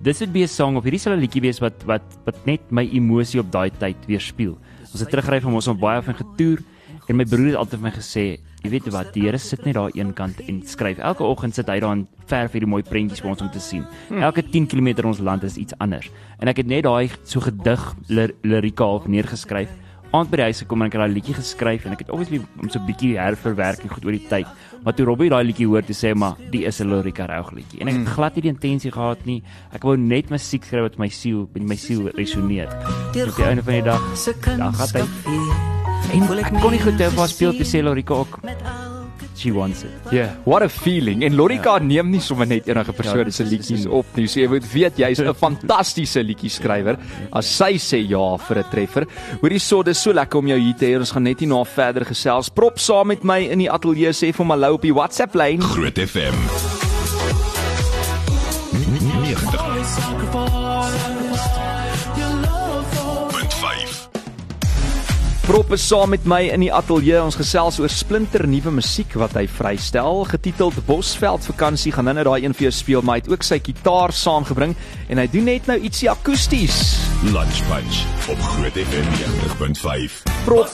Dis 0.01 0.19
would 0.19 0.31
be 0.31 0.43
'n 0.43 0.47
song 0.47 0.77
of 0.77 0.83
hierdie 0.83 0.99
sal 0.99 1.13
'n 1.13 1.19
liedjie 1.19 1.41
wees 1.41 1.59
wat 1.59 1.83
wat 1.85 2.05
wat 2.25 2.45
net 2.45 2.61
my 2.71 2.85
emosie 2.93 3.39
op 3.39 3.51
daai 3.51 3.71
tyd 3.71 3.97
weerspieël. 4.05 4.57
Ons 4.93 4.99
het 4.99 5.09
teruggery 5.09 5.41
van 5.41 5.53
ons 5.53 5.67
op 5.67 5.79
baie 5.79 6.01
van 6.01 6.13
getoer 6.13 6.59
en 7.09 7.15
my 7.15 7.25
broer 7.25 7.47
het 7.47 7.55
altyd 7.55 7.79
vir 7.79 7.89
my 7.89 7.91
gesê, 7.91 8.39
jy 8.63 8.69
weet 8.69 8.91
wat, 8.91 9.13
die 9.13 9.23
Here 9.23 9.37
sit 9.37 9.65
net 9.65 9.75
daar 9.75 9.89
een 9.93 10.13
kant 10.13 10.39
en 10.47 10.61
skryf. 10.61 10.99
Elke 10.99 11.23
oggend 11.23 11.55
sit 11.55 11.67
hy 11.67 11.79
daar 11.79 11.93
en 11.93 12.07
verf 12.27 12.51
hierdie 12.51 12.69
mooi 12.69 12.83
prentjies 12.83 13.21
vir 13.21 13.29
ons 13.29 13.41
om 13.41 13.49
te 13.49 13.59
sien. 13.59 13.85
Elke 14.11 14.43
10 14.43 14.67
km 14.67 15.07
ons 15.07 15.19
land 15.19 15.43
is 15.43 15.57
iets 15.57 15.73
anders. 15.79 16.11
En 16.39 16.47
ek 16.47 16.57
het 16.57 16.67
net 16.67 16.83
daai 16.83 17.09
so 17.23 17.39
gedig 17.39 17.95
lir, 18.07 18.35
lirieke 18.43 18.83
half 18.83 19.07
neergeskryf. 19.07 19.69
Aand 20.17 20.31
by 20.31 20.39
die 20.39 20.47
huis 20.49 20.61
gekom 20.63 20.81
en 20.81 20.89
ek 20.89 20.95
het 20.97 21.03
daai 21.03 21.13
liedjie 21.13 21.35
geskryf 21.37 21.85
en 21.85 21.93
ek 21.93 22.05
het 22.05 22.09
obviously 22.13 22.39
om 22.57 22.69
so 22.69 22.79
'n 22.79 22.87
bietjie 22.87 23.17
herverwerking 23.19 23.91
goed 23.91 24.05
oor 24.05 24.15
die 24.17 24.27
tyd. 24.29 24.47
Maar 24.83 24.93
toe 24.93 25.05
Robbie 25.05 25.29
daai 25.29 25.43
liedjie 25.43 25.67
hoor, 25.67 25.83
toe 25.85 25.95
sê 25.95 26.09
hy 26.09 26.17
maar, 26.17 26.35
"Die 26.51 26.65
is 26.65 26.81
'n 26.81 26.89
lirieke 26.89 27.25
reg 27.25 27.51
liedjie." 27.51 27.81
En 27.81 27.87
ek 27.87 27.95
het 27.95 28.07
glad 28.07 28.35
nie 28.35 28.41
die 28.41 28.51
intensie 28.51 28.91
gehad 28.91 29.25
nie. 29.25 29.43
Ek 29.73 29.83
wou 29.83 29.97
net 29.97 30.29
musiek 30.29 30.63
skryf 30.63 30.81
wat 30.81 30.97
my 30.97 31.09
siel, 31.09 31.49
met 31.53 31.63
my 31.63 31.75
siel 31.75 32.09
resoneer. 32.15 32.67
Op 32.67 33.35
die 33.35 33.45
einde 33.45 33.63
van 33.63 33.73
die 33.73 33.83
dag, 33.83 34.01
dan 34.57 34.73
gaan 34.73 35.01
hy 35.01 35.67
En 36.13 36.37
ek 36.37 36.61
kon 36.61 36.71
nie 36.71 36.79
goed 36.79 37.15
waar 37.15 37.27
speel 37.27 37.53
te 37.53 37.63
sê 37.63 37.83
Lorika 37.83 38.13
ook. 38.13 38.39
She 39.37 39.51
wants 39.53 39.83
it. 39.83 39.91
Ja, 40.09 40.17
yeah, 40.17 40.29
what 40.45 40.63
a 40.65 40.69
feeling. 40.69 41.23
En 41.23 41.35
Lorika 41.35 41.75
ja. 41.77 41.83
neem 41.83 42.09
nie 42.09 42.21
sommer 42.21 42.47
net 42.49 42.67
enige 42.67 42.93
persoon 42.97 43.23
dit 43.29 43.35
se 43.35 43.45
liedjies 43.45 43.85
op 43.85 44.17
nie. 44.17 44.25
So 44.25 44.41
jy 44.41 44.47
moet 44.49 44.65
weet 44.71 44.97
jy's 44.97 45.21
'n 45.25 45.35
fantastiese 45.37 46.23
liedjie 46.25 46.49
skrywer 46.49 46.97
as 47.31 47.45
sy 47.45 47.77
sê 47.77 48.01
ja 48.01 48.37
vir 48.47 48.63
'n 48.63 48.71
treffer. 48.71 49.07
Hoorie 49.41 49.59
so, 49.59 49.83
dis 49.83 50.01
so 50.01 50.11
lekker 50.11 50.39
om 50.39 50.47
jou 50.47 50.59
hier 50.59 50.75
te 50.75 50.89
hê. 50.89 50.97
Ons 50.97 51.11
gaan 51.11 51.23
net 51.23 51.39
hierna 51.39 51.63
verder 51.63 52.05
gesels. 52.05 52.49
Prop 52.49 52.79
saam 52.79 53.07
met 53.07 53.23
my 53.23 53.39
in 53.45 53.59
die 53.59 53.71
ateljee 53.71 54.13
sê 54.13 54.33
vir 54.33 54.45
my 54.45 54.55
hallo 54.57 54.73
op 54.73 54.81
die 54.81 54.93
WhatsApp 54.93 55.35
lyn. 55.35 55.61
Groot 55.61 55.97
FM. 55.97 56.86
Prop 65.47 65.69
is 65.71 65.83
saam 65.87 66.09
met 66.11 66.25
my 66.27 66.41
in 66.51 66.59
die 66.65 66.73
ateljee. 66.75 67.21
Ons 67.23 67.37
gesels 67.39 67.77
oor 67.79 67.87
splinter 67.87 68.41
nuwe 68.51 68.73
musiek 68.81 69.13
wat 69.15 69.31
hy 69.37 69.45
vrystel, 69.47 70.25
getiteld 70.27 70.75
Bosveld 70.83 71.45
vakansie. 71.47 71.93
Gaan 71.95 72.09
nou 72.09 72.13
net 72.17 72.27
daai 72.27 72.43
een 72.43 72.55
vir 72.57 72.65
jou 72.65 72.71
speel, 72.75 73.05
maar 73.07 73.15
hy 73.15 73.21
het 73.21 73.29
ook 73.31 73.47
sy 73.47 73.61
gitaar 73.63 74.11
saamgebring 74.11 74.75
en 75.07 75.21
hy 75.21 75.25
doen 75.31 75.47
net 75.47 75.69
nou 75.71 75.77
ietsie 75.79 76.09
akoesties. 76.11 76.81
Lunch 77.31 77.61
Punch 77.69 78.01
op 78.27 78.43
Groot 78.49 78.81
FM 78.83 79.07
90.5. 79.21 80.19
Prop 80.49 80.67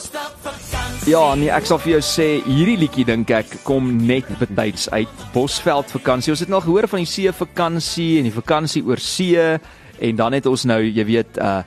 Ja, 1.06 1.22
nee, 1.38 1.54
ek 1.54 1.70
sal 1.70 1.78
vir 1.84 1.94
jou 1.94 2.02
sê 2.08 2.28
hierdie 2.42 2.80
liedjie 2.82 3.06
dink 3.06 3.30
ek 3.30 3.60
kom 3.62 3.94
net 4.08 4.26
betyds 4.42 4.88
uit 4.90 5.24
Bosveld 5.36 5.94
vakansie. 6.00 6.34
Ons 6.34 6.42
het 6.42 6.50
nou 6.50 6.58
al 6.58 6.66
gehoor 6.66 6.90
van 6.90 7.06
die 7.06 7.12
see 7.14 7.30
vakansie 7.30 8.16
en 8.18 8.26
die 8.26 8.34
vakansie 8.42 8.82
oor 8.82 8.98
see 8.98 9.38
en 10.02 10.18
dan 10.18 10.34
het 10.34 10.50
ons 10.50 10.66
nou, 10.66 10.82
jy 10.82 11.06
weet, 11.14 11.38
uh 11.38 11.60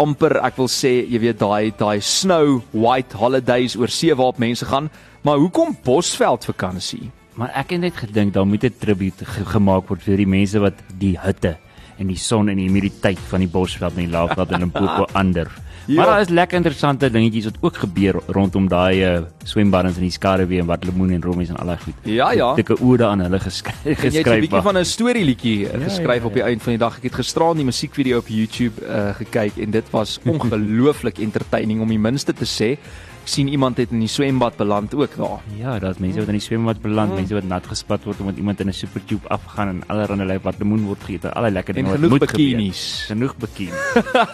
amper 0.00 0.38
ek 0.44 0.56
wil 0.56 0.68
sê, 0.68 1.02
jy 1.08 1.18
weet 1.20 1.40
daai 1.40 1.72
daai 1.78 2.00
snow 2.00 2.62
white 2.72 3.16
holidays 3.16 3.76
oor 3.76 3.88
see 3.92 4.14
waarop 4.14 4.38
mense 4.38 4.64
gaan. 4.66 4.90
Maar 5.22 5.38
hoekom 5.38 5.76
Bosveld 5.84 6.44
vakansie? 6.44 7.10
Maar 7.38 7.52
ek 7.56 7.76
het 7.76 7.80
net 7.80 7.96
gedink 7.96 8.34
daar 8.34 8.46
moet 8.46 8.64
'n 8.64 8.74
tribute 8.78 9.24
ge 9.24 9.44
gemaak 9.44 9.88
word 9.88 10.02
vir 10.02 10.16
die 10.16 10.26
mense 10.26 10.58
wat 10.60 10.74
die 10.98 11.16
hitte 11.18 11.56
en 11.98 12.06
die 12.08 12.18
son 12.18 12.48
en 12.48 12.56
die 12.56 12.68
humiditeit 12.68 13.18
van 13.30 13.40
die 13.40 13.48
Bosveld 13.48 13.96
en 13.96 14.04
die 14.04 14.12
Laagveld 14.12 14.50
in 14.52 14.60
Limpopo 14.60 15.06
ander. 15.20 15.48
Ja. 15.86 15.94
Maar 15.94 16.06
daar 16.06 16.20
is 16.20 16.28
lekker 16.28 16.56
interessante 16.56 17.10
dingetjies 17.10 17.44
wat 17.44 17.56
ook 17.60 17.76
gebeur 17.76 18.20
rondom 18.26 18.68
daai 18.68 19.04
uh, 19.04 19.22
swembaddens 19.42 19.96
in 19.96 20.02
die 20.02 20.10
Skaduwee 20.10 20.60
en 20.60 20.66
wat 20.66 20.84
lemoen 20.84 21.10
en 21.10 21.22
rommies 21.22 21.48
en 21.48 21.56
al 21.56 21.66
daai 21.66 21.78
goed. 21.78 21.94
Ja, 22.02 22.32
ja. 22.32 22.52
Ek 22.52 22.68
het 22.68 22.80
'n 22.80 22.84
ode 22.84 23.06
aan 23.06 23.20
hulle 23.20 23.40
geskryf. 23.40 23.84
En 23.84 23.90
jy 23.90 23.94
het 23.94 24.04
'n 24.04 24.10
geskryf, 24.10 24.40
bietjie 24.40 24.62
van 24.62 24.78
'n 24.78 24.84
storieliedjie 24.84 25.58
ja, 25.60 25.78
geskryf 25.78 26.20
ja, 26.20 26.26
op 26.26 26.34
die 26.34 26.42
einde 26.42 26.64
van 26.64 26.72
die 26.72 26.78
dag. 26.78 26.96
Ek 26.96 27.02
het 27.02 27.14
gisteraan 27.14 27.56
die 27.56 27.64
musiekvideo 27.64 28.18
op 28.18 28.28
YouTube 28.28 28.86
uh, 28.86 29.14
gekyk 29.14 29.56
en 29.56 29.70
dit 29.70 29.90
was 29.90 30.18
ongelooflik 30.32 31.18
entertaining 31.18 31.80
om 31.80 31.88
die 31.88 31.98
minste 31.98 32.32
te 32.32 32.46
sê. 32.46 32.78
Sien 33.24 33.48
iemand 33.48 33.76
het 33.78 33.92
in 33.94 34.00
die 34.02 34.10
swembad 34.10 34.56
beland 34.58 34.94
ook 34.94 35.16
daar. 35.16 35.42
Ja, 35.56 35.78
daar's 35.78 35.98
mense 36.02 36.18
wat 36.18 36.30
in 36.32 36.38
die 36.40 36.42
swembad 36.42 36.80
beland, 36.82 37.14
mense 37.14 37.34
wat 37.34 37.46
nat 37.46 37.66
gespat 37.70 38.04
word 38.04 38.20
omdat 38.20 38.36
iemand 38.36 38.60
in 38.60 38.68
'n 38.68 38.74
supertube 38.74 39.28
afgaan 39.28 39.68
en 39.68 39.82
allerlei 39.86 40.26
lyk 40.32 40.42
wat 40.42 40.58
lemoen 40.58 40.84
word 40.84 41.02
geëet. 41.02 41.30
Al 41.34 41.42
die 41.42 41.52
lekker 41.52 41.74
dinge 41.74 41.90
wat 41.90 42.00
moet 42.00 42.10
gebeur. 42.10 42.36
bikinis. 42.36 43.04
Genoeg 43.06 43.36
bikinis. 43.36 43.80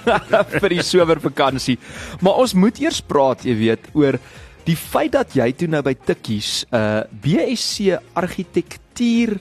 vir 0.63 0.69
die 0.69 0.83
somervakansie. 0.83 1.79
Maar 2.21 2.35
ons 2.35 2.55
moet 2.55 2.79
eers 2.81 3.01
praat, 3.01 3.45
jy 3.45 3.57
weet, 3.57 3.89
oor 3.93 4.19
die 4.65 4.77
feit 4.77 5.13
dat 5.13 5.35
jy 5.35 5.53
toe 5.53 5.69
nou 5.69 5.83
by 5.83 5.95
Tikkies 5.95 6.65
'n 6.71 6.77
uh, 6.77 7.03
BSc 7.23 8.01
argitektuur 8.15 9.41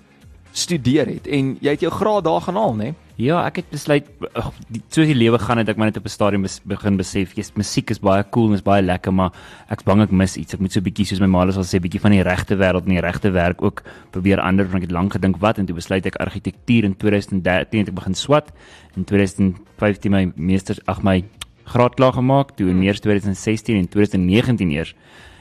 studeer 0.52 1.08
het 1.08 1.28
en 1.28 1.58
jy 1.62 1.70
het 1.70 1.82
jou 1.82 1.92
graad 1.92 2.24
daar 2.24 2.42
gaan 2.42 2.56
haal, 2.56 2.76
né? 2.76 2.94
Ja, 3.18 3.40
ek 3.48 3.56
het 3.64 3.72
besluit 3.74 4.06
ag, 4.38 4.52
die- 4.70 4.84
soos 4.94 5.08
die 5.10 5.16
lewe 5.18 5.40
gaan 5.42 5.58
het 5.58 5.70
ek 5.70 5.78
maar 5.78 5.88
net 5.88 5.98
op 5.98 6.06
'n 6.06 6.10
stadium 6.10 6.44
bes, 6.44 6.60
begin 6.64 6.98
besef, 6.98 7.34
jy's 7.34 7.52
musiek 7.56 7.90
is 7.90 7.98
baie 8.00 8.24
cool 8.30 8.50
en 8.50 8.54
is 8.54 8.62
baie 8.62 8.84
lekker, 8.84 9.12
maar 9.12 9.32
ek's 9.72 9.84
bang 9.84 10.02
ek 10.04 10.12
mis 10.12 10.38
iets. 10.38 10.54
Ek 10.54 10.60
moet 10.60 10.72
so 10.72 10.80
'n 10.80 10.84
bietjie 10.84 11.06
soos 11.06 11.20
my 11.20 11.26
ma 11.26 11.50
sal 11.52 11.64
sê, 11.64 11.82
bietjie 11.82 12.00
van 12.00 12.12
die 12.12 12.22
regte 12.22 12.56
wêreld 12.56 12.86
en 12.86 12.94
die 12.94 13.02
regte 13.02 13.32
werk 13.32 13.62
ook 13.64 13.82
probeer 14.12 14.40
ander, 14.40 14.66
want 14.66 14.84
ek 14.84 14.90
het 14.90 14.92
lank 14.92 15.14
gedink 15.14 15.38
wat 15.40 15.58
en 15.58 15.66
toe 15.66 15.74
besluit 15.76 16.06
ek 16.06 16.16
argitektuur 16.18 16.84
in 16.84 16.96
2013 16.96 17.80
het 17.80 17.88
ek 17.90 17.96
begin 17.96 18.14
swat. 18.14 18.52
In 18.96 19.04
2015 19.04 20.12
my 20.12 20.32
meesters 20.36 20.80
ag 20.88 21.02
my 21.02 21.24
graad 21.66 21.96
klaar 21.96 22.14
gemaak, 22.14 22.56
toe 22.56 22.70
in 22.70 22.84
eers 22.84 23.00
2016 23.00 23.78
en 23.78 23.88
2019 23.88 24.72
eers 24.72 24.94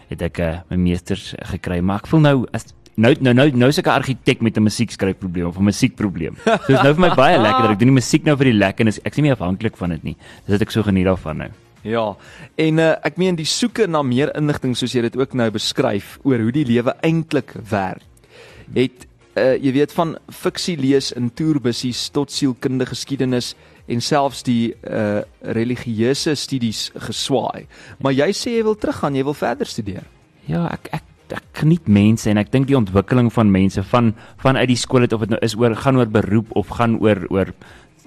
het 0.08 0.22
ek 0.22 0.38
uh, 0.38 0.61
my 0.70 0.76
meesters 0.76 1.34
gekry, 1.43 1.81
maar 1.82 1.96
ek 1.99 2.06
voel 2.06 2.20
nou 2.20 2.46
as 2.55 2.72
nou 2.96 3.12
nou 3.20 3.34
nou 3.37 3.46
nou 3.62 3.69
is 3.69 3.78
ek 3.78 3.87
'n 3.87 3.98
argitek 4.00 4.40
met 4.43 4.56
'n 4.56 4.62
musiekskryfprobleem 4.62 5.46
of 5.46 5.58
'n 5.58 5.64
musiekprobleem. 5.64 6.37
So 6.44 6.56
dit 6.66 6.76
is 6.76 6.82
nou 6.82 6.94
vir 6.94 7.08
my 7.08 7.15
baie 7.15 7.38
lekker 7.38 7.62
dat 7.62 7.70
ek 7.70 7.79
doen 7.79 7.93
die 7.94 8.00
musiek 8.00 8.24
nou 8.24 8.36
vir 8.36 8.53
die 8.53 8.58
lekkernis. 8.58 9.00
Ek's 9.05 9.17
nie 9.17 9.22
meer 9.22 9.36
afhanklik 9.36 9.76
van 9.76 9.91
dit 9.91 10.03
nie. 10.03 10.17
Dis 10.46 10.58
dit 10.58 10.62
ek 10.62 10.70
so 10.70 10.82
geniet 10.82 11.05
daarvan 11.05 11.36
nou. 11.36 11.50
Ja. 11.82 12.17
En 12.56 12.79
uh, 12.79 12.94
ek 13.05 13.17
meen 13.17 13.36
die 13.36 13.46
soeke 13.46 13.86
na 13.86 14.03
meer 14.03 14.32
inligting 14.36 14.76
soos 14.76 14.93
jy 14.93 15.03
dit 15.03 15.17
ook 15.17 15.34
nou 15.34 15.50
beskryf 15.50 16.19
oor 16.24 16.38
hoe 16.38 16.53
die 16.53 16.65
lewe 16.65 16.94
eintlik 17.03 17.55
werk. 17.70 18.03
Het 18.74 19.06
uh, 19.36 19.55
jy 19.55 19.72
weet 19.72 19.93
van 19.93 20.17
fiksie 20.32 20.76
lees 20.76 21.12
in 21.12 21.31
toerbussies 21.31 22.08
tot 22.10 22.32
sielkundige 22.32 22.94
geskiedenis 22.94 23.55
en 23.86 24.00
selfs 24.03 24.43
die 24.43 24.74
uh, 24.82 25.22
religieuse 25.41 26.34
studies 26.34 26.91
geswaai. 26.96 27.67
Maar 28.03 28.12
jy 28.12 28.31
sê 28.34 28.56
jy 28.56 28.65
wil 28.67 28.74
teruggaan, 28.74 29.15
jy 29.15 29.24
wil 29.24 29.36
verder 29.36 29.67
studeer. 29.70 30.08
Ja, 30.46 30.67
ek 30.72 30.91
ek 30.93 31.05
ek 31.32 31.62
geniet 31.62 31.88
mense 31.88 32.30
en 32.30 32.38
ek 32.38 32.52
dink 32.52 32.66
die 32.66 32.76
ontwikkeling 32.76 33.32
van 33.32 33.50
mense 33.50 33.82
van 33.82 34.14
van 34.38 34.56
uit 34.56 34.68
die 34.68 34.76
skool 34.76 35.00
het 35.00 35.12
of 35.12 35.20
dit 35.20 35.30
nou 35.30 35.40
is 35.42 35.56
oor 35.56 35.74
gaan 35.74 35.96
oor 35.96 36.06
beroep 36.06 36.52
of 36.56 36.68
gaan 36.68 37.00
oor 37.00 37.26
oor 37.30 37.54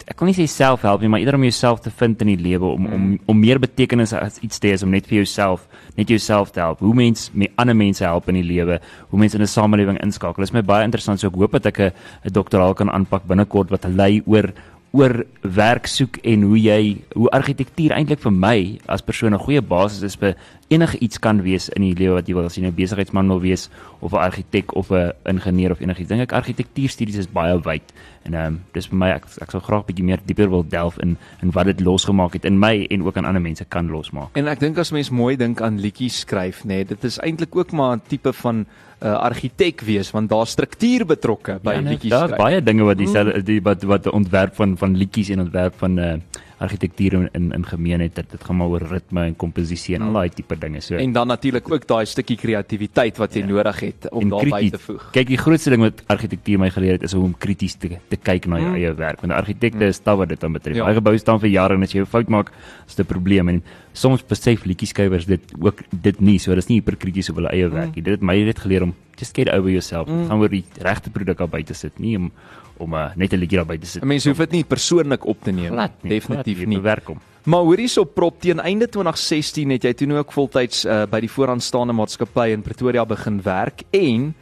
ek 0.10 0.22
wil 0.22 0.30
nie 0.30 0.38
sê 0.38 0.46
selfhelp 0.50 1.04
nie, 1.04 1.10
maar 1.12 1.22
eerder 1.22 1.38
om 1.38 1.46
jouself 1.46 1.82
te 1.86 1.92
vind 1.92 2.22
in 2.24 2.32
die 2.32 2.40
lewe 2.40 2.72
om 2.72 2.88
om 2.88 3.04
om 3.30 3.40
meer 3.40 3.60
betekenis 3.62 4.14
as 4.18 4.40
iets 4.46 4.62
te 4.62 4.72
hê 4.72 4.78
om 4.86 4.94
net 4.94 5.08
vir 5.10 5.20
jouself 5.22 5.68
net 5.98 6.10
jouself 6.10 6.54
te 6.56 6.64
help. 6.64 6.82
Hoe 6.86 6.96
mens 6.96 7.30
met 7.34 7.54
ander 7.62 7.76
mense 7.76 8.04
help 8.06 8.30
in 8.32 8.40
die 8.40 8.48
lewe, 8.48 8.80
hoe 9.12 9.20
mense 9.20 9.38
in 9.38 9.44
'n 9.44 9.48
samelewing 9.48 10.00
inskakel. 10.04 10.42
Dit 10.42 10.50
is 10.50 10.54
my 10.54 10.62
baie 10.62 10.84
interessant. 10.84 11.20
So 11.20 11.28
ek 11.28 11.36
hoop 11.36 11.52
dat 11.52 11.66
ek 11.66 11.80
'n 11.80 11.94
doktoraal 12.32 12.74
kan 12.74 12.90
aanpak 12.90 13.28
binnekort 13.28 13.70
wat 13.70 13.86
lei 13.86 14.22
oor 14.26 14.54
oor 14.92 15.26
werk 15.44 15.88
soek 15.88 16.18
en 16.24 16.42
hoe 16.42 16.58
jy 16.58 16.98
hoe 17.14 17.30
argitektuur 17.30 17.92
eintlik 17.92 18.20
vir 18.20 18.32
my 18.32 18.80
as 18.88 19.02
persoon 19.02 19.34
'n 19.34 19.46
goeie 19.46 19.62
basis 19.62 20.04
is 20.04 20.16
vir 20.16 20.36
enige 20.70 21.00
iets 21.02 21.20
kan 21.20 21.42
wees 21.42 21.70
in 21.74 21.82
die 21.82 21.96
lewe 21.98 22.20
wat 22.20 22.28
jy 22.30 22.36
wil 22.38 22.46
as 22.46 22.58
jy 22.58 22.64
'n 22.66 22.76
besigheidsman 22.76 23.28
wil 23.28 23.42
wees 23.42 23.70
of 24.00 24.14
'n 24.14 24.22
argitek 24.22 24.76
of 24.76 24.92
'n 24.92 25.12
ingenieur 25.26 25.72
of 25.72 25.80
enigiets. 25.82 26.10
Dink 26.10 26.22
ek 26.22 26.34
argitektuurstudies 26.34 27.18
is 27.18 27.28
baie 27.28 27.60
wyd 27.60 27.94
en 28.24 28.34
ehm 28.34 28.46
um, 28.46 28.62
dis 28.74 28.88
vir 28.88 28.98
my 28.98 29.10
ek 29.10 29.26
ek 29.42 29.52
sal 29.52 29.62
graag 29.62 29.86
bietjie 29.86 30.06
meer 30.06 30.20
dieper 30.26 30.50
wil 30.50 30.64
delf 30.64 31.00
in 31.00 31.18
in 31.42 31.52
wat 31.52 31.66
dit 31.66 31.82
losgemaak 31.82 32.34
het 32.34 32.46
in 32.46 32.60
my 32.60 32.86
en 32.90 33.04
ook 33.04 33.18
aan 33.18 33.26
ander 33.26 33.42
mense 33.42 33.66
kan 33.66 33.90
losmaak. 33.90 34.38
En 34.38 34.48
ek 34.48 34.60
dink 34.60 34.78
as 34.78 34.92
mens 34.92 35.10
mooi 35.10 35.36
dink 35.38 35.62
aan 35.62 35.80
liedjies 35.80 36.20
skryf, 36.20 36.64
nê, 36.64 36.68
nee, 36.68 36.86
dit 36.86 37.04
is 37.04 37.20
eintlik 37.20 37.56
ook 37.56 37.72
maar 37.72 37.96
'n 37.96 38.02
tipe 38.08 38.34
van 38.34 38.56
'n 38.56 38.66
uh, 39.08 39.16
argitek 39.16 39.82
wees 39.82 40.12
want 40.12 40.30
daar's 40.30 40.52
struktuur 40.52 41.06
betrokke 41.06 41.60
by 41.64 41.74
Ja, 41.74 41.80
nee, 41.80 41.94
liedjies 41.94 42.12
Daar's 42.12 42.36
baie 42.36 42.62
dinge 42.62 42.84
wat 42.84 42.98
dieselfde 42.98 43.44
die 43.44 43.62
wat 43.62 43.84
wat 43.84 44.06
'n 44.06 44.12
ontwerp 44.12 44.56
van 44.56 44.78
van 44.78 44.98
liedjies 44.98 45.30
en 45.30 45.40
ontwerp 45.40 45.74
van 45.78 46.00
uh 46.00 46.14
argitektuur 46.60 47.14
in 47.14 47.30
in, 47.34 47.52
in 47.56 47.66
gemeen 47.66 48.02
het. 48.04 48.16
Dit, 48.16 48.44
gaan 48.44 48.58
maar 48.60 48.68
oor 48.68 48.86
ritme 48.92 49.26
en 49.26 49.36
komposisie 49.36 49.96
en 49.96 50.08
al 50.08 50.14
daai 50.20 50.30
tipe 50.30 50.58
dinge. 50.60 50.82
So 50.82 50.96
En 50.96 51.12
dan 51.12 51.28
natuurlik 51.28 51.72
ook 51.72 51.88
daai 51.88 52.06
stukkie 52.06 52.38
kreatiwiteit 52.38 53.18
wat 53.18 53.34
jy 53.34 53.42
ja. 53.42 53.52
nodig 53.52 53.80
het 53.80 54.10
om 54.12 54.30
daarby 54.30 54.70
te 54.70 54.80
voeg. 54.80 55.10
Kyk, 55.16 55.28
die 55.28 55.38
grootste 55.38 55.70
ding 55.70 55.82
wat 55.82 56.04
argitektuur 56.08 56.60
my 56.60 56.70
geleer 56.70 57.00
het 57.00 57.04
is 57.04 57.14
om 57.14 57.36
krities 57.38 57.76
te 57.76 57.98
te 58.10 58.18
kyk 58.18 58.46
na 58.46 58.60
jou 58.60 58.70
mm. 58.70 58.76
eie 58.76 58.94
werk. 58.94 59.22
Want 59.22 59.34
'n 59.34 59.38
argitekte 59.38 59.86
is 59.86 60.00
taw 60.00 60.18
wat 60.18 60.30
dit 60.30 60.40
dan 60.40 60.52
betref. 60.54 60.76
Ja. 60.76 60.84
Ja. 60.84 60.90
Hy 60.90 61.00
gebou 61.00 61.18
staan 61.18 61.40
vir 61.40 61.50
jare 61.50 61.76
en 61.76 61.84
as 61.84 61.94
jy 61.94 62.02
'n 62.02 62.06
fout 62.06 62.30
maak, 62.30 62.52
is 62.88 62.96
dit 62.96 63.06
'n 63.06 63.10
probleem 63.10 63.50
en 63.50 63.64
soms 63.94 64.24
besef 64.28 64.66
liedjieskrywers 64.66 65.26
dit 65.26 65.54
ook 65.60 65.84
dit 65.92 66.20
nie. 66.22 66.38
So 66.40 66.56
dis 66.56 66.70
nie 66.70 66.80
hiperkrities 66.80 67.30
op 67.30 67.42
hulle 67.42 67.52
eie 67.54 67.70
werk 67.70 67.96
nie. 67.96 68.04
Dit 68.06 68.20
het 68.20 68.26
my 68.26 68.38
net 68.44 68.60
geleer 68.60 68.84
om 68.84 68.94
just 69.20 69.36
get 69.36 69.50
over 69.50 69.70
yourself. 69.70 70.08
Mm. 70.08 70.28
Gaan 70.30 70.40
oor 70.40 70.50
die 70.50 70.64
regte 70.86 71.10
produk 71.10 71.38
daar 71.38 71.52
buite 71.52 71.74
sit, 71.74 72.00
nie 72.00 72.18
om 72.18 72.32
om 72.80 72.94
uh, 72.96 73.10
net 73.16 73.34
'n 73.34 73.40
liedjie 73.40 73.58
daar 73.58 73.68
buite 73.68 73.86
sit. 73.86 74.02
'n 74.02 74.08
Mens 74.08 74.26
hoef 74.26 74.38
dit 74.38 74.52
nie 74.52 74.64
persoonlik 74.64 75.26
op 75.26 75.44
te 75.44 75.52
neem. 75.52 75.74
Glad 75.74 75.92
nie, 76.02 76.10
Definitief 76.10 76.58
glad 76.58 76.68
nie. 76.68 76.78
Bewerk 76.78 77.08
hom. 77.08 77.20
Maar 77.44 77.60
hoor 77.60 77.78
hierso 77.78 78.04
prop 78.06 78.40
teen 78.42 78.60
einde 78.60 78.88
2016 78.88 79.70
het 79.70 79.84
jy 79.84 79.94
toe 79.94 80.08
nou 80.08 80.20
ook 80.20 80.32
voltyds 80.32 80.86
uh, 80.86 81.06
by 81.06 81.20
die 81.20 81.32
vooraanstaande 81.32 81.94
maatskappy 81.94 82.50
in 82.54 82.62
Pretoria 82.62 83.06
begin 83.06 83.42
werk 83.42 83.84
en 83.92 84.34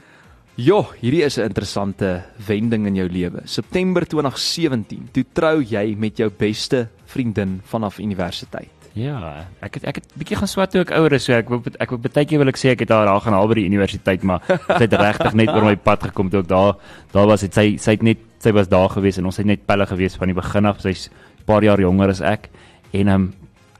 ja, 0.58 0.82
hierdie 1.02 1.24
is 1.24 1.38
'n 1.38 1.50
interessante 1.50 2.24
wending 2.48 2.88
in 2.88 2.96
jou 2.96 3.10
lewe. 3.10 3.42
September 3.46 4.06
2017, 4.06 5.10
toe 5.12 5.26
trou 5.34 5.62
jy 5.62 5.96
met 5.98 6.18
jou 6.18 6.30
beste 6.30 6.90
vriendin 7.06 7.62
vanaf 7.64 8.00
universiteit. 8.00 8.77
Ja, 8.98 9.46
ek 9.62 9.78
het 9.78 9.84
ek 9.92 10.00
het 10.00 10.14
bietjie 10.18 10.38
gaan 10.40 10.50
swat 10.50 10.72
toe 10.74 10.82
ek 10.82 10.92
ouer 10.98 11.14
is, 11.18 11.28
so 11.28 11.36
ek 11.36 11.52
wou 11.52 11.60
ek 11.62 11.92
wou 11.94 12.00
baie 12.02 12.26
keer 12.26 12.42
wil 12.42 12.50
ek 12.50 12.58
sê 12.58 12.72
ek 12.74 12.82
het 12.86 12.94
haar 12.96 13.06
daar 13.06 13.22
gaan 13.22 13.36
haal 13.38 13.50
by 13.52 13.60
die 13.60 13.68
universiteit, 13.70 14.24
maar 14.26 14.42
dit 14.48 14.88
het 14.88 14.96
regtig 14.98 15.36
net 15.38 15.52
oor 15.54 15.68
my 15.68 15.76
pad 15.78 16.08
gekom 16.10 16.32
toe 16.34 16.42
ek 16.42 16.50
daar 16.50 16.80
daar 17.14 17.28
was. 17.30 17.44
Het 17.46 17.54
sy 17.54 17.68
sy 17.82 17.98
het 17.98 18.06
net 18.08 18.24
sy 18.42 18.54
was 18.58 18.72
daar 18.72 18.90
gewees 18.96 19.20
en 19.22 19.30
ons 19.30 19.38
het 19.38 19.46
net 19.46 19.68
pelle 19.70 19.86
gewees 19.90 20.18
van 20.18 20.32
die 20.32 20.38
begin 20.38 20.66
af. 20.66 20.82
Sy's 20.82 21.10
'n 21.12 21.46
paar 21.46 21.64
jaar 21.64 21.82
jonger 21.82 22.10
as 22.10 22.22
ek. 22.22 22.50
En 22.94 23.08
um, 23.14 23.34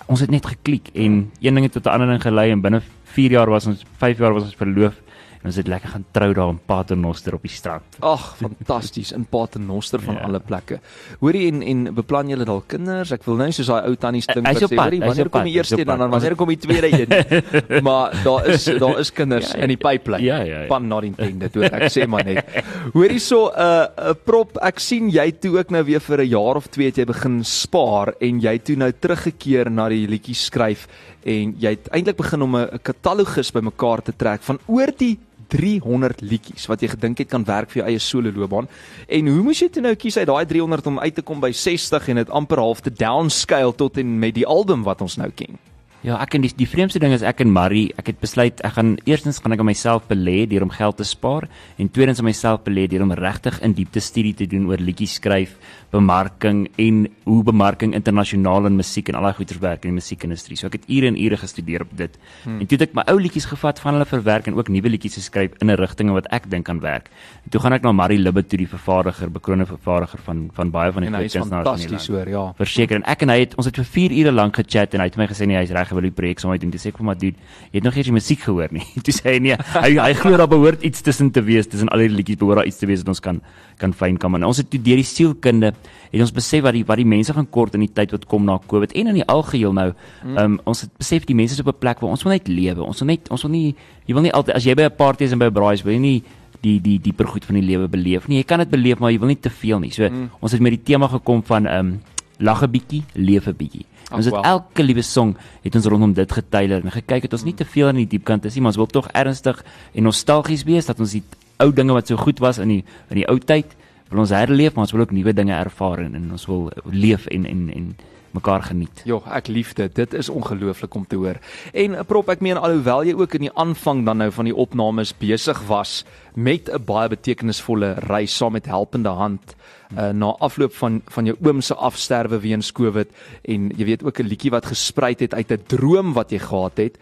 ons 0.08 0.22
het 0.22 0.30
net 0.30 0.46
geklik 0.46 0.94
en 0.94 1.32
een 1.42 1.54
ding 1.56 1.66
het 1.66 1.74
tot 1.74 1.86
'n 1.86 1.98
ander 1.98 2.08
ding 2.08 2.22
gelei 2.22 2.52
en 2.52 2.62
binne 2.62 2.82
4 3.18 3.32
jaar 3.32 3.50
was 3.50 3.66
ons 3.68 3.84
5 3.98 4.20
jaar 4.20 4.34
was 4.34 4.44
ons 4.44 4.56
verloof 4.56 4.94
en 5.42 5.46
ons 5.52 5.56
het 5.56 5.68
lekker 5.68 5.90
gaan 5.90 6.06
trou 6.12 6.34
daar 6.34 6.50
in 6.50 6.60
Paternoster 6.66 7.34
op 7.34 7.42
die 7.42 7.52
strand. 7.52 7.84
Ag, 8.00 8.36
fantasties 8.38 9.12
in 9.12 9.26
Paternoster 9.26 10.00
van 10.02 10.16
Ja. 10.16 10.22
alle 10.28 10.40
plekke. 10.40 10.80
Hoorie 11.20 11.48
en 11.52 11.62
en 11.62 11.94
beplan 11.94 12.28
julle 12.30 12.46
dalk 12.46 12.68
kinders? 12.68 13.12
Ek 13.12 13.24
wil 13.26 13.36
nou 13.36 13.52
soos 13.52 13.68
daai 13.68 13.88
ou 13.88 13.96
tannies 13.96 14.26
klink 14.26 14.48
wat 14.48 14.58
sê, 14.58 14.76
hoorie, 14.76 15.00
wanneer 15.00 15.30
kom 15.30 15.44
die 15.44 15.54
eerste 15.54 15.76
een 15.80 15.90
en 15.90 15.98
dan 16.00 16.10
wanneer 16.10 16.36
kom 16.36 16.48
die 16.48 16.58
tweede 16.58 16.90
een? 16.92 17.84
maar 17.88 18.12
daar 18.24 18.48
is 18.48 18.66
daar 18.66 19.00
is 19.00 19.12
kinders 19.14 19.52
Ja, 19.52 19.58
ja. 19.58 19.64
in 19.64 19.68
die 19.70 19.78
pipeline. 19.78 20.24
Ja, 20.24 20.38
ja, 20.42 20.62
ja. 20.62 20.68
Pan 20.68 20.88
not 20.88 21.04
intended, 21.04 21.54
hoor. 21.56 21.64
Ek 21.72 21.92
sê 21.92 22.08
maar 22.08 22.24
net. 22.26 22.46
Hoor 22.94 23.10
hierso 23.10 23.52
'n 23.52 23.60
uh, 23.60 24.10
'n 24.12 24.16
prop, 24.26 24.58
ek 24.62 24.80
sien 24.80 25.10
jy 25.10 25.32
toe 25.32 25.58
ook 25.60 25.70
nou 25.72 25.84
weer 25.84 26.00
vir 26.00 26.22
'n 26.22 26.28
jaar 26.30 26.56
of 26.56 26.68
twee 26.68 26.88
het 26.88 26.98
jy 26.98 27.06
begin 27.06 27.44
spaar 27.44 28.14
en 28.22 28.40
jy 28.42 28.58
toe 28.60 28.76
nou 28.76 28.92
teruggekeer 28.92 29.70
na 29.72 29.90
die 29.90 30.08
liedjies 30.08 30.46
skryf 30.46 30.88
en 31.28 31.56
jy 31.60 31.74
het 31.76 31.90
eintlik 31.92 32.18
begin 32.18 32.42
om 32.42 32.56
'n 32.56 32.80
katalogus 32.82 33.52
bymekaar 33.52 34.02
te 34.02 34.14
trek 34.16 34.42
van 34.42 34.60
oor 34.68 34.92
die 34.98 35.18
300 35.48 36.22
liedjies 36.22 36.68
wat 36.68 36.82
jy 36.82 36.90
gedink 36.92 37.18
het 37.18 37.30
kan 37.30 37.44
werk 37.44 37.72
vir 37.72 37.82
jou 37.82 37.88
eie 37.90 38.00
solo 38.00 38.32
loopbaan. 38.32 38.68
En 39.08 39.28
hoe 39.28 39.44
moes 39.44 39.60
jy 39.60 39.70
toe 39.70 39.82
nou 39.82 39.96
kies 39.96 40.18
uit 40.18 40.28
daai 40.28 40.46
300 40.46 40.88
om 40.88 41.00
uit 41.00 41.16
te 41.16 41.22
kom 41.22 41.40
by 41.40 41.52
60 41.52 42.08
en 42.08 42.16
dit 42.16 42.30
amper 42.30 42.58
half 42.58 42.82
te 42.82 42.92
downscale 42.92 43.76
tot 43.76 43.98
en 43.98 44.20
met 44.20 44.36
die 44.36 44.46
album 44.46 44.84
wat 44.84 45.02
ons 45.02 45.18
nou 45.18 45.30
ken? 45.32 45.58
Ja, 46.06 46.20
ek 46.22 46.36
en 46.38 46.44
die 46.46 46.52
die 46.54 46.68
vreemdste 46.70 47.00
ding 47.02 47.14
is 47.16 47.24
ek 47.26 47.40
en 47.42 47.50
Marie, 47.50 47.88
ek 47.98 48.12
het 48.12 48.20
besluit 48.22 48.62
ek 48.66 48.76
gaan 48.76 48.94
eerstens 49.10 49.40
gaan 49.42 49.56
ek 49.56 49.64
aan 49.64 49.70
myself 49.72 50.06
belê 50.10 50.44
deur 50.50 50.68
om 50.68 50.70
geld 50.70 51.00
te 51.00 51.06
spaar 51.08 51.48
en 51.82 51.90
tweedens 51.90 52.22
aan 52.22 52.28
myself 52.30 52.62
belê 52.68 52.86
deur 52.92 53.02
om 53.02 53.14
regtig 53.18 53.58
in 53.66 53.74
diepte 53.74 54.04
studie 54.04 54.36
te 54.38 54.46
doen 54.46 54.68
oor 54.70 54.78
liedjies 54.78 55.16
skryf, 55.18 55.56
bemarking 55.92 56.68
en 56.78 57.08
hoe 57.26 57.40
bemarking 57.48 57.96
internasionaal 57.98 58.70
in 58.70 58.78
musiek 58.78 59.10
en 59.10 59.18
al 59.18 59.26
daai 59.26 59.40
goeters 59.40 59.62
werk 59.64 59.88
in 59.88 59.96
die 59.96 59.98
musiekindustrie. 59.98 60.60
So 60.60 60.70
ek 60.70 60.78
het 60.78 60.86
ure 60.86 61.10
en 61.10 61.18
ure 61.18 61.40
gestudeer 61.42 61.88
op 61.88 61.96
dit. 61.98 62.20
Hmm. 62.44 62.60
En 62.62 62.70
toe 62.70 62.78
het 62.78 62.86
ek 62.90 62.96
my 63.00 63.08
ou 63.10 63.18
liedjies 63.18 63.50
gevat 63.50 63.82
van 63.82 63.98
hulle 63.98 64.08
verwerk 64.10 64.52
en 64.52 64.60
ook 64.60 64.70
nuwe 64.70 64.94
liedjies 64.94 65.18
geskryf 65.18 65.58
in 65.62 65.72
'n 65.72 65.80
rigting 65.82 66.14
wat 66.14 66.30
ek 66.30 66.50
dink 66.50 66.66
kan 66.70 66.80
werk. 66.80 67.10
En 67.46 67.50
toe 67.50 67.62
gaan 67.62 67.74
ek 67.74 67.82
na 67.82 67.92
Marie 67.92 68.20
Libbe 68.20 68.46
toe 68.46 68.60
die 68.60 68.70
vervaardiger, 68.70 69.32
bekroonde 69.32 69.66
vervaardiger 69.66 70.20
van 70.20 70.50
van 70.54 70.72
baie 70.72 70.92
van 70.92 71.02
die 71.04 71.12
is 71.12 71.34
kunstenaars 71.34 71.42
in 71.42 71.50
die 71.50 71.66
fantasties 71.66 72.08
land. 72.08 72.28
hoor, 72.28 72.30
ja. 72.30 72.54
Verseker 72.54 72.96
en 72.96 73.04
ek 73.04 73.22
en 73.22 73.30
hy 73.30 73.40
het 73.40 73.56
ons 73.56 73.66
het 73.66 73.76
vir 73.76 73.86
4 73.86 74.12
ure 74.12 74.32
lank 74.32 74.56
gechat 74.56 74.94
en 74.94 75.00
hy 75.00 75.08
het 75.08 75.18
my 75.18 75.28
gesê 75.28 75.48
nee 75.48 75.58
hy's 75.58 75.72
reg 75.72 75.87
wil 75.96 76.02
die 76.02 76.12
projek 76.12 76.40
saam 76.40 76.56
doen. 76.58 76.72
Toe 76.72 76.80
sê 76.82 76.90
ek 76.92 76.98
vir 76.98 77.06
hom 77.06 77.14
dude, 77.18 77.38
jy 77.72 77.78
het 77.78 77.84
nog 77.84 77.96
eers 77.96 78.10
die 78.10 78.16
musiek 78.16 78.42
gehoor 78.44 78.74
nie. 78.76 78.84
Toe 79.06 79.14
sê 79.14 79.36
hy 79.36 79.40
nee, 79.40 79.56
hy 79.56 79.92
hy 79.98 80.14
glo 80.18 80.38
daar 80.38 80.50
behoort 80.52 80.84
iets 80.84 81.02
tussen 81.02 81.32
te 81.32 81.42
wees, 81.42 81.68
tussen 81.68 81.90
al 81.94 82.04
die 82.04 82.10
liedjies 82.10 82.40
behoort 82.42 82.62
daar 82.62 82.70
iets 82.70 82.82
te 82.82 82.90
wees 82.90 83.04
wat 83.06 83.14
ons 83.16 83.24
kan 83.24 83.42
kan 83.78 83.94
fyn 83.94 84.18
kan. 84.18 84.34
En 84.34 84.48
ons 84.48 84.58
het 84.58 84.70
toe 84.74 84.80
deur 84.82 84.98
die 84.98 85.06
sielkunde 85.06 85.70
het 86.10 86.22
ons 86.24 86.34
besef 86.34 86.64
wat 86.66 86.74
die 86.74 86.84
wat 86.88 86.98
die 86.98 87.06
mense 87.06 87.34
gaan 87.34 87.50
kort 87.54 87.76
in 87.78 87.84
die 87.86 87.92
tyd 87.94 88.16
wat 88.16 88.26
kom 88.26 88.48
na 88.48 88.58
Covid 88.72 88.96
en 88.98 89.12
in 89.14 89.20
die 89.22 89.28
algeheel 89.28 89.76
nou. 89.78 89.92
Ehm 90.26 90.40
um, 90.44 90.58
ons 90.66 90.82
het 90.86 90.94
besef 90.98 91.28
die 91.30 91.38
mense 91.38 91.54
is 91.54 91.62
op 91.62 91.70
'n 91.74 91.80
plek 91.80 92.02
waar 92.02 92.12
ons 92.16 92.24
wil 92.24 92.34
net 92.34 92.48
lewe. 92.48 92.82
Ons 92.84 93.00
wil 93.00 93.14
net 93.14 93.30
ons 93.30 93.46
wil 93.46 93.52
nie 93.52 93.76
jy 94.08 94.14
wil 94.14 94.26
nie 94.26 94.34
altyd 94.34 94.56
as 94.56 94.66
jy 94.66 94.76
by 94.76 94.90
'n 94.90 94.96
party 94.98 95.24
is 95.24 95.32
en 95.32 95.40
by 95.40 95.46
'n 95.46 95.54
braai 95.54 95.74
is, 95.74 95.84
wil 95.84 95.94
jy 95.94 96.00
nie 96.00 96.24
die 96.62 96.80
die 96.82 96.98
dieper 97.00 97.28
goed 97.28 97.46
van 97.46 97.60
die 97.60 97.66
lewe 97.66 97.88
beleef 97.88 98.28
nie. 98.28 98.42
Jy 98.42 98.48
kan 98.50 98.60
dit 98.60 98.70
beleef, 98.70 99.00
maar 99.00 99.12
jy 99.12 99.20
wil 99.20 99.28
nie 99.28 99.40
te 99.40 99.50
veel 99.50 99.80
nie. 99.80 99.92
So 99.92 100.08
mm. 100.10 100.30
ons 100.42 100.52
het 100.52 100.62
met 100.62 100.78
die 100.78 100.84
tema 100.94 101.08
gekom 101.08 101.44
van 101.44 101.66
ehm 101.66 101.80
um, 101.80 102.00
lag 102.38 102.64
'n 102.64 102.72
bietjie, 102.72 103.04
leef 103.14 103.48
'n 103.48 103.56
bietjie. 103.58 103.86
Ons 104.12 104.26
het 104.26 104.34
wel. 104.34 104.44
elke 104.44 104.84
liewe 104.84 105.02
song 105.02 105.36
het 105.62 105.76
ons 105.76 105.86
rondom 105.86 106.14
dit 106.14 106.32
geteiler 106.32 106.84
en 106.84 106.92
gekyk 106.92 107.28
het 107.28 107.34
ons 107.34 107.44
nie 107.44 107.54
te 107.54 107.66
veel 107.66 107.88
aan 107.88 108.00
die 108.00 108.08
diepkant 108.08 108.46
is 108.46 108.54
nie, 108.56 108.62
maar 108.62 108.72
ons 108.72 108.80
wil 108.80 108.88
tog 109.02 109.08
ernstig 109.12 109.64
en 109.94 110.04
nostalgies 110.04 110.64
wees 110.64 110.86
dat 110.86 111.00
ons 111.00 111.12
die 111.12 111.24
ou 111.60 111.74
dinge 111.74 111.94
wat 111.94 112.08
so 112.08 112.16
goed 112.16 112.40
was 112.40 112.58
in 112.58 112.68
die 112.68 112.84
in 113.10 113.16
die 113.16 113.28
ou 113.28 113.38
tyd 113.40 113.76
wil 114.10 114.20
ons 114.24 114.32
herleef, 114.32 114.76
maar 114.76 114.86
ons 114.86 114.94
wil 114.96 115.02
ook 115.02 115.12
nuwe 115.12 115.34
dinge 115.34 115.54
ervaar 115.54 116.00
en, 116.00 116.16
en 116.16 116.32
ons 116.32 116.46
wil 116.48 116.72
leef 116.86 117.28
en 117.28 117.46
en 117.46 117.70
en 117.74 117.96
mekaar 118.38 118.64
geniet. 118.70 119.04
Ja, 119.10 119.20
ek 119.38 119.50
lief 119.52 119.74
dit. 119.78 119.94
Dit 119.96 120.14
is 120.18 120.30
ongelooflik 120.30 120.96
om 120.96 121.06
te 121.08 121.20
hoor. 121.20 121.42
En 121.74 121.98
eh, 121.98 122.06
prop, 122.08 122.30
ek 122.34 122.44
meen 122.46 122.58
alhoewel 122.58 123.04
jy 123.10 123.18
ook 123.18 123.38
in 123.40 123.48
die 123.48 123.54
aanvang 123.54 124.06
dan 124.08 124.22
nou 124.24 124.32
van 124.32 124.50
die 124.50 124.56
opnames 124.56 125.14
besig 125.18 125.60
was 125.68 126.04
met 126.34 126.70
'n 126.70 126.84
baie 126.86 127.10
betekenisvolle 127.10 127.96
reis 128.08 128.36
saam 128.38 128.54
met 128.54 128.66
helpende 128.66 129.10
hand 129.10 129.56
uh, 129.98 130.10
na 130.10 130.36
afloop 130.40 130.74
van 130.76 131.02
van 131.06 131.26
jou 131.26 131.36
oom 131.42 131.62
se 131.62 131.76
afsterwe 131.76 132.40
weens 132.40 132.72
Covid 132.72 133.10
en 133.42 133.72
jy 133.78 133.86
weet 133.86 134.04
ook 134.04 134.20
'n 134.20 134.28
liedjie 134.28 134.52
wat 134.52 134.66
gespruit 134.66 135.20
het 135.20 135.34
uit 135.34 135.52
'n 135.52 135.64
droom 135.68 136.14
wat 136.14 136.32
jy 136.32 136.40
gehad 136.40 136.78
het 136.78 136.98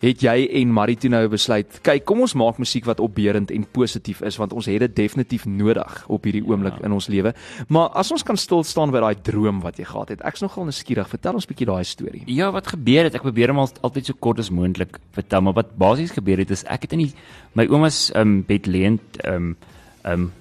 het 0.00 0.22
jy 0.24 0.46
en 0.60 0.72
nou 1.12 1.22
besluit, 1.28 1.78
kyk, 1.84 2.04
kom 2.08 2.22
ons 2.24 2.34
maak 2.38 2.58
musiek 2.58 2.86
wat 2.88 3.02
opbeurend 3.04 3.50
en 3.52 3.66
positief 3.68 4.22
is 4.24 4.38
want 4.40 4.54
ons 4.56 4.66
het 4.66 4.80
dit 4.80 4.96
definitief 4.96 5.44
nodig 5.44 6.04
op 6.08 6.24
hierdie 6.24 6.42
oomblik 6.46 6.78
ja. 6.78 6.86
in 6.88 6.92
ons 6.96 7.08
lewe. 7.12 7.34
Maar 7.68 7.90
as 8.00 8.10
ons 8.10 8.24
kan 8.24 8.36
stil 8.36 8.64
staan 8.64 8.90
by 8.90 9.02
daai 9.04 9.20
droom 9.22 9.60
wat 9.60 9.76
jy 9.78 9.84
gehad 9.84 10.14
het. 10.14 10.24
Ek's 10.24 10.40
nogal 10.40 10.64
nuuskierig. 10.64 11.08
Vertel 11.08 11.36
ons 11.36 11.44
'n 11.44 11.52
bietjie 11.52 11.66
daai 11.66 11.84
storie. 11.84 12.22
Ja, 12.26 12.50
wat 12.50 12.66
gebeur 12.66 13.04
het? 13.04 13.14
Ek 13.14 13.22
probeer 13.22 13.48
hom 13.48 13.58
al, 13.58 13.68
altyd 13.82 14.06
so 14.06 14.14
kort 14.18 14.38
as 14.38 14.50
moontlik 14.50 14.98
vertel, 15.12 15.42
maar 15.42 15.54
wat 15.54 15.76
basies 15.76 16.12
gebeur 16.12 16.38
het 16.38 16.50
is 16.50 16.64
ek 16.64 16.82
het 16.82 16.92
in 16.92 16.98
die 16.98 17.14
my 17.54 17.66
ouma's 17.66 18.10
um 18.14 18.42
bed 18.42 18.66
leend 18.66 19.00
um 19.24 19.56
um 20.04 20.32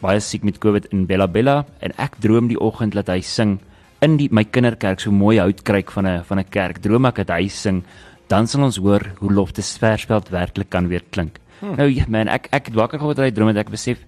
baie 0.00 0.20
siek 0.20 0.44
met 0.44 0.58
COVID 0.58 0.92
in 0.92 1.06
Bella 1.06 1.26
Bella 1.26 1.66
en 1.80 1.92
ek 1.98 2.20
droom 2.20 2.48
die 2.48 2.60
oggend 2.60 2.94
dat 2.94 3.08
hy 3.08 3.20
sing 3.20 3.58
in 4.00 4.16
die 4.16 4.28
my 4.32 4.44
kinderkerk 4.44 5.00
so 5.00 5.10
mooi 5.10 5.38
houtkruik 5.38 5.90
van 5.90 6.06
'n 6.06 6.24
van 6.24 6.38
'n 6.38 6.48
kerk. 6.50 6.80
Droom 6.80 7.06
ek 7.06 7.16
dat 7.16 7.30
hy 7.30 7.48
sing, 7.48 7.84
dan 8.30 8.46
sal 8.46 8.62
ons 8.62 8.78
hoor 8.78 9.02
hoe 9.18 9.32
Loftus 9.32 9.74
Versveld 9.82 10.30
werklik 10.30 10.70
kan 10.70 10.88
weer 10.88 11.02
klink. 11.10 11.40
Hmm. 11.60 11.74
Nou 11.76 11.88
ja 11.90 12.06
man, 12.08 12.30
ek 12.30 12.48
ek 12.54 12.70
het 12.70 12.78
wakker 12.78 13.02
geword 13.02 13.18
uit 13.18 13.30
hy 13.30 13.34
droom 13.34 13.52
en 13.52 13.56
ek 13.56 13.70
besef 13.74 14.06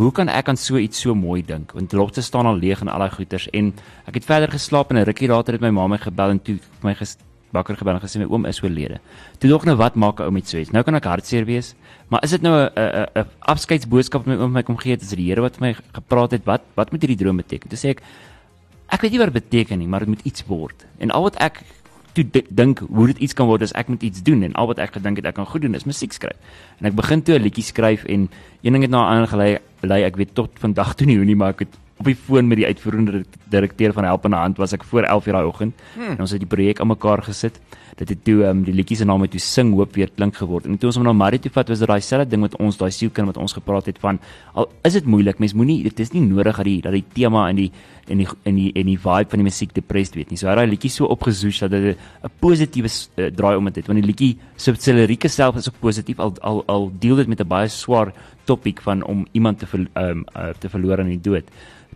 Hoe 0.00 0.12
kan 0.16 0.30
ek 0.32 0.48
aan 0.48 0.56
so 0.56 0.78
iets 0.80 1.02
so 1.02 1.12
mooi 1.18 1.42
dink? 1.44 1.74
Want 1.76 1.92
Loftus 1.92 2.30
staan 2.30 2.46
al 2.48 2.56
leeg 2.56 2.80
en 2.80 2.88
al 2.88 3.02
daai 3.02 3.10
goeters 3.10 3.50
en 3.52 3.72
ek 4.08 4.20
het 4.20 4.24
verder 4.24 4.48
geslaap 4.48 4.90
en 4.90 4.96
'n 4.96 5.04
rukkie 5.04 5.28
later 5.28 5.52
het 5.52 5.60
my 5.60 5.70
ma 5.70 5.86
my 5.86 5.98
gebel 5.98 6.30
en 6.30 6.40
toe 6.40 6.58
my 6.82 6.94
wakker 7.52 7.76
gebel 7.76 7.94
en 7.94 8.00
gesê 8.00 8.18
my 8.18 8.28
oom 8.30 8.46
is 8.46 8.62
oorlede. 8.62 9.00
Toe 9.38 9.50
dog 9.50 9.64
nou 9.64 9.76
wat 9.76 9.94
maak 9.96 10.20
'n 10.20 10.22
ou 10.22 10.30
met 10.30 10.48
so 10.48 10.56
iets? 10.56 10.70
Nou 10.70 10.82
kan 10.82 10.94
ek 10.94 11.04
hartseer 11.04 11.44
wees, 11.44 11.74
maar 12.08 12.22
is 12.22 12.30
dit 12.30 12.42
nou 12.42 12.54
'n 12.54 12.70
'n 12.76 13.06
'n 13.14 13.26
afskeidsboodskap 13.40 14.24
wat 14.24 14.36
my 14.36 14.42
oom 14.42 14.52
my 14.52 14.62
kom 14.62 14.78
gee 14.78 14.92
het? 14.92 15.02
Is 15.02 15.08
dit 15.08 15.18
die 15.18 15.28
Here 15.28 15.40
wat 15.40 15.56
vir 15.56 15.66
my 15.66 15.74
gepraat 15.92 16.30
het? 16.30 16.44
Wat 16.44 16.62
wat 16.76 16.92
moet 16.92 17.02
hierdie 17.02 17.18
droom 17.18 17.36
beteken? 17.36 17.68
Toe 17.68 17.78
sê 17.78 17.90
ek 17.90 18.02
ek 18.88 19.00
weet 19.00 19.10
nie 19.12 19.18
wat 19.18 19.32
dit 19.32 19.42
beteken 19.42 19.78
nie, 19.78 19.88
maar 19.88 20.00
dit 20.00 20.08
moet 20.08 20.24
iets 20.24 20.46
word. 20.46 20.86
En 20.98 21.10
al 21.10 21.22
wat 21.22 21.36
ek 21.36 21.62
toe 22.12 22.24
di- 22.30 22.46
dink 22.48 22.78
hoe 22.88 23.06
dit 23.06 23.18
iets 23.18 23.34
kan 23.34 23.46
word 23.46 23.62
is 23.62 23.72
ek 23.72 23.88
moet 23.88 24.02
iets 24.02 24.22
doen 24.22 24.42
en 24.42 24.52
al 24.54 24.66
wat 24.66 24.78
ek 24.78 24.92
gedink 24.92 25.16
het 25.16 25.26
ek 25.26 25.34
kan 25.34 25.46
goed 25.46 25.62
doen 25.62 25.74
is 25.74 25.84
musiek 25.84 26.12
skryf. 26.12 26.36
En 26.80 26.86
ek 26.86 26.94
begin 26.94 27.22
toe 27.22 27.38
'n 27.38 27.42
liedjie 27.42 27.64
skryf 27.64 28.04
en 28.04 28.28
een 28.62 28.72
ding 28.72 28.82
het 28.82 28.90
na 28.90 28.98
'n 29.04 29.10
ander 29.12 29.28
gelei, 29.28 29.58
lei 29.82 30.02
ek 30.04 30.16
weet 30.16 30.34
tot 30.34 30.50
vandag 30.58 30.94
toe 30.94 31.06
nie 31.06 31.16
hoe 31.16 31.24
nie, 31.24 31.36
maar 31.36 31.50
ek 31.50 31.58
het 31.58 31.74
op 32.00 32.06
die 32.06 32.16
foon 32.16 32.48
met 32.48 32.56
die 32.56 32.66
uitvoerende 32.66 33.12
direk- 33.12 33.36
direkteur 33.50 33.92
van 33.92 34.04
Helpende 34.04 34.36
Hand 34.36 34.56
was 34.56 34.72
ek 34.72 34.84
voor 34.84 35.02
11:00 35.02 35.32
daai 35.32 35.44
oggend 35.46 35.74
hmm. 35.94 36.10
en 36.10 36.20
ons 36.20 36.30
het 36.30 36.40
die 36.40 36.48
projek 36.48 36.80
aan 36.80 36.88
mekaar 36.88 37.22
gesit. 37.22 37.60
Dit 37.96 38.08
het 38.08 38.24
toe 38.24 38.44
um, 38.46 38.62
die 38.64 38.74
liedjie 38.74 38.96
se 38.96 39.04
naam 39.04 39.22
het 39.22 39.30
toe 39.30 39.40
sing 39.40 39.74
hoop 39.74 39.94
weer 39.94 40.10
klink 40.16 40.36
geword. 40.36 40.66
En 40.66 40.78
toe 40.78 40.90
ons 40.90 40.96
hom 40.96 41.04
na 41.04 41.12
Marie 41.12 41.40
toe 41.40 41.50
vat, 41.50 41.68
was 41.68 41.78
dit 41.78 41.88
daai 41.88 42.00
selfde 42.00 42.30
ding 42.30 42.42
met 42.42 42.56
ons, 42.60 42.76
daai 42.76 42.90
sielkind 42.90 43.26
wat 43.26 43.36
ons 43.36 43.52
gepraat 43.52 43.86
het 43.86 43.98
van 43.98 44.20
al 44.54 44.68
is 44.86 44.92
dit 44.92 45.06
moeilik, 45.06 45.38
mens 45.38 45.54
moenie 45.54 45.82
dit 45.82 46.00
is 46.00 46.12
nie 46.12 46.22
nodig 46.24 46.56
dat 46.56 46.64
die 46.68 46.80
dat 46.82 46.92
die 46.92 47.04
tema 47.14 47.48
en 47.48 47.56
die 47.56 47.70
en 48.10 48.22
die 48.22 48.28
en 48.48 48.56
die 48.58 48.70
en 48.74 48.86
die 48.90 48.98
vibe 48.98 49.30
van 49.30 49.42
die 49.42 49.46
musiek 49.46 49.74
depressed 49.74 50.16
weet 50.18 50.30
nie. 50.30 50.38
So 50.40 50.48
hy 50.48 50.54
het 50.54 50.62
daai 50.62 50.72
liedjie 50.74 50.92
so 50.92 51.08
opgezoek 51.10 51.58
dat 51.66 51.70
dit 51.70 51.96
'n 51.96 52.30
positiewe 52.40 52.88
uh, 52.88 53.30
draai 53.30 53.56
om 53.56 53.64
dit 53.64 53.76
het. 53.76 53.86
Want 53.86 54.00
die 54.00 54.06
liedjie 54.06 54.38
se 54.56 54.74
so, 54.74 54.92
lirieke 54.92 55.28
self 55.28 55.56
is 55.56 55.68
ook 55.68 55.80
positief 55.80 56.18
al 56.18 56.34
al 56.40 56.64
al 56.66 56.90
deel 56.98 57.16
dit 57.16 57.28
met 57.28 57.40
'n 57.40 57.48
baie 57.48 57.68
swaar 57.68 58.12
topik 58.44 58.80
van 58.80 59.02
om 59.04 59.26
iemand 59.32 59.58
te 59.58 59.66
ver, 59.66 59.86
um, 59.94 60.24
uh, 60.36 60.50
te 60.58 60.68
verloor 60.68 60.98
aan 60.98 61.12
die 61.12 61.20
dood 61.20 61.44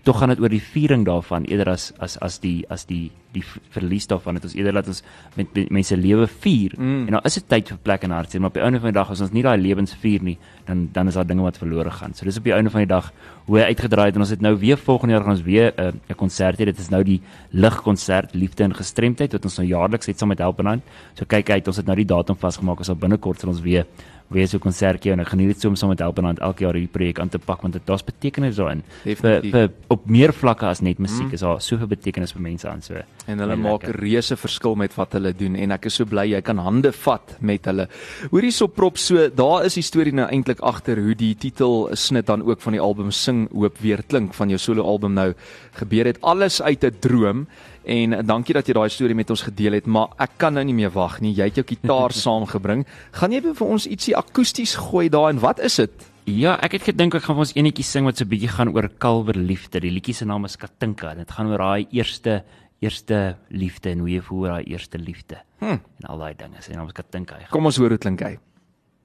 tog 0.05 0.19
gaan 0.21 0.35
dit 0.35 0.41
oor 0.41 0.53
die 0.53 0.63
viering 0.63 1.05
daarvan 1.07 1.47
eerder 1.49 1.71
as 1.73 1.93
as 2.05 2.19
as 2.21 2.39
die 2.43 2.65
as 2.73 2.85
die 2.89 3.11
die 3.35 3.43
verlies 3.75 4.07
daarvan. 4.07 4.37
Het 4.39 4.45
ons 4.47 4.55
eerder 4.55 4.77
laat 4.77 4.89
ons 4.93 5.01
met, 5.35 5.49
met 5.57 5.71
mense 5.75 5.97
lewe 5.97 6.27
vier. 6.45 6.75
Mm. 6.79 7.07
en 7.07 7.17
nou 7.17 7.23
is 7.27 7.39
dit 7.41 7.47
tyd 7.51 7.73
vir 7.73 7.81
plek 7.89 8.05
en 8.07 8.15
hartseer 8.15 8.43
maar 8.43 8.53
op 8.53 8.59
die 8.59 8.65
einde 8.65 8.81
van 8.83 8.93
die 8.93 8.99
dag 8.99 9.11
as 9.11 9.23
ons 9.25 9.33
nie 9.35 9.43
daai 9.43 9.57
lewens 9.59 9.97
vier 10.03 10.23
nie 10.23 10.37
dan 10.69 10.87
dan 10.93 11.09
is 11.11 11.19
daar 11.19 11.27
dinge 11.27 11.43
wat 11.43 11.59
verlore 11.59 11.91
gaan. 11.91 12.15
So 12.15 12.29
dis 12.29 12.39
op 12.39 12.45
die 12.45 12.55
einde 12.55 12.71
van 12.71 12.85
die 12.85 12.91
dag 12.93 13.11
hoe 13.47 13.59
hy 13.59 13.67
uitgedraai 13.73 14.07
het. 14.07 14.17
En 14.17 14.25
ons 14.25 14.33
het 14.33 14.45
nou 14.45 14.55
weer 14.61 14.79
volgende 14.79 15.17
jaar 15.17 15.25
gaan 15.25 15.37
ons 15.37 15.43
weer 15.43 15.73
uh, 15.79 15.93
'n 16.09 16.17
konsert 16.17 16.61
hê. 16.61 16.65
Dit 16.65 16.79
is 16.79 16.91
nou 16.91 17.03
die 17.03 17.21
ligkonsert 17.51 18.35
liefde 18.35 18.65
en 18.65 18.75
gestremdheid 18.75 19.33
wat 19.33 19.45
ons 19.45 19.59
nou 19.59 19.67
jaarliks 19.69 20.07
het 20.07 20.19
saam 20.19 20.29
met 20.29 20.39
Helpenhand 20.39 20.83
so 21.15 21.25
kyk 21.25 21.51
uit 21.51 21.69
ons 21.69 21.77
het 21.77 21.87
nou 21.87 21.97
die 21.97 22.09
datum 22.09 22.37
vasgemaak. 22.37 22.79
Ons 22.79 22.87
sal 22.87 22.97
binnekort 22.97 23.41
sal 23.41 23.51
ons 23.51 23.61
weer 23.61 23.87
weer 24.35 24.49
so 24.49 24.59
'n 24.59 24.61
konsertjie 24.61 25.13
en 25.13 25.21
ek 25.21 25.29
geniet 25.33 25.55
dit 25.55 25.61
so 25.61 25.69
om 25.69 25.77
saam 25.77 25.91
met 25.91 25.99
Helpenhand 25.99 26.39
elke 26.39 26.65
jaar 26.65 26.75
hierdie 26.75 26.93
projek 26.93 27.19
aan 27.19 27.29
te 27.29 27.39
pak 27.39 27.63
want 27.63 27.73
dit 27.73 27.87
daar's 27.87 28.05
betekenis 28.05 28.57
daarin. 28.57 28.83
Vir, 29.05 29.41
vir 29.43 29.71
op 29.89 30.07
meer 30.07 30.33
vlakke 30.33 30.67
as 30.67 30.81
net 30.81 30.99
musiek 30.99 31.29
mm. 31.29 31.35
is 31.35 31.41
daar 31.41 31.61
soveel 31.61 31.87
betekenis 31.87 32.33
vir 32.33 32.43
mense 32.43 32.69
aan 32.69 32.83
so 32.83 32.95
en 33.27 33.39
hulle 33.39 33.57
maak 33.57 33.87
'n 33.89 33.97
reuse 33.97 34.37
verskil 34.37 34.75
met 34.75 34.95
wat 34.97 35.13
hulle 35.13 35.33
doen 35.33 35.57
en 35.57 35.71
ek 35.71 35.87
is 35.87 35.95
so 35.95 36.05
bly 36.05 36.27
jy 36.31 36.41
kan 36.43 36.59
hande 36.59 36.93
vat 36.93 37.37
met 37.41 37.65
hulle. 37.65 37.89
Hoorie 38.31 38.53
so 38.53 38.67
prop 38.67 38.99
so 38.99 39.29
daar 39.29 39.65
is 39.65 39.75
die 39.75 39.83
storie 39.83 40.13
nou 40.13 40.27
eintlik 40.29 40.61
agter 40.61 41.01
hoe 41.01 41.15
die 41.15 41.35
titel 41.35 41.89
snit 41.93 42.27
dan 42.27 42.43
ook 42.43 42.61
van 42.61 42.73
die 42.73 42.81
album 42.81 43.11
sing 43.11 43.49
hoop 43.53 43.79
weer 43.79 44.03
klink 44.03 44.35
van 44.35 44.49
jou 44.49 44.59
solo 44.59 44.83
album 44.83 45.15
nou 45.15 45.35
gebeur 45.73 46.05
het. 46.05 46.21
Alles 46.23 46.63
uit 46.63 46.85
'n 46.85 46.97
droom 47.01 47.47
En 47.85 48.17
dankie 48.27 48.55
dat 48.57 48.67
jy 48.67 48.75
daai 48.77 48.89
storie 48.89 49.17
met 49.17 49.31
ons 49.31 49.45
gedeel 49.45 49.77
het, 49.77 49.87
maar 49.87 50.15
ek 50.19 50.39
kan 50.41 50.55
nou 50.57 50.65
nie 50.65 50.77
meer 50.77 50.93
wag 50.95 51.19
nie. 51.21 51.35
Jy 51.37 51.51
het 51.51 51.61
jou 51.61 51.67
kitaar 51.69 52.15
saamgebring. 52.25 52.87
Gaan 53.13 53.33
jy 53.33 53.43
vir 53.45 53.67
ons 53.67 53.87
ietsie 53.87 54.17
akoesties 54.17 54.77
gooi 54.89 55.09
daar 55.13 55.31
en 55.35 55.43
wat 55.45 55.61
is 55.61 55.77
dit? 55.83 56.11
Ja, 56.25 56.57
ek 56.65 56.79
het 56.79 56.87
gedink 56.89 57.15
ek 57.19 57.27
gaan 57.27 57.37
vir 57.37 57.45
ons 57.45 57.53
enetjie 57.53 57.85
sing 57.85 58.07
wat 58.09 58.17
so 58.17 58.25
'n 58.25 58.33
bietjie 58.33 58.49
gaan 58.49 58.73
oor 58.73 58.89
kalwer 58.89 59.37
liefde. 59.37 59.81
Die 59.81 59.93
liedjie 59.93 60.15
se 60.15 60.25
naam 60.25 60.45
is 60.45 60.57
Katinka 60.57 61.11
en 61.13 61.19
dit 61.19 61.31
gaan 61.31 61.51
oor 61.53 61.59
daai 61.59 61.87
eerste 61.93 62.45
eerste 62.81 63.37
liefde 63.51 63.91
en 63.91 63.99
hoe 63.99 64.09
jy 64.09 64.21
voel 64.21 64.43
daai 64.49 64.65
eerste 64.65 64.99
liefde. 64.99 65.37
Hm. 65.61 65.79
En 66.01 66.09
al 66.09 66.19
daai 66.19 66.35
dinge. 66.37 66.61
Sy 66.61 66.73
naam 66.73 66.87
is 66.87 66.93
Katinka. 66.93 67.37
Kom 67.51 67.67
ons 67.67 67.77
hoor 67.77 67.91
hoe 67.91 67.99
klink 67.99 68.21
hy. 68.21 68.39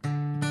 Toe 0.02 0.49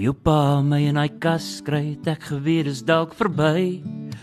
jou 0.00 0.14
pa 0.16 0.62
my 0.64 0.78
in 0.88 0.96
hy 0.96 1.08
kas 1.20 1.60
kry, 1.64 1.92
het 1.92 2.06
ek 2.14 2.30
geweet 2.30 2.70
is 2.70 2.80
dalk 2.88 3.12
verby. 3.18 3.82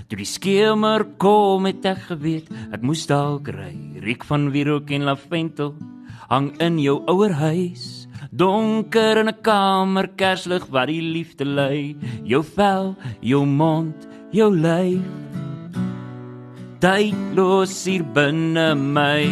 Toe 0.10 0.18
die 0.18 0.26
skemer 0.26 1.04
kom, 1.22 1.68
het 1.70 1.86
ek 1.86 2.02
geweet 2.08 2.50
ek 2.74 2.82
moes 2.82 3.06
dalk 3.10 3.52
ry. 3.54 3.76
Riek 4.02 4.26
van 4.26 4.50
wierook 4.56 4.90
en 4.96 5.06
lavendel 5.06 5.76
hang 6.32 6.50
in 6.64 6.80
jou 6.82 6.98
ouer 7.12 7.36
huis. 7.38 8.08
Donker 8.32 9.22
in 9.22 9.30
'n 9.30 9.42
kamer, 9.42 10.08
kerslig 10.18 10.66
wat 10.74 10.88
die 10.88 11.02
liefde 11.02 11.46
lê. 11.46 11.96
Jou 12.24 12.44
vel, 12.44 12.96
jou 13.22 13.46
mond, 13.46 14.08
jou 14.32 14.50
lyf. 14.50 15.06
Tydlos 16.80 17.86
hier 17.86 18.04
binne 18.04 18.76
my. 18.76 19.26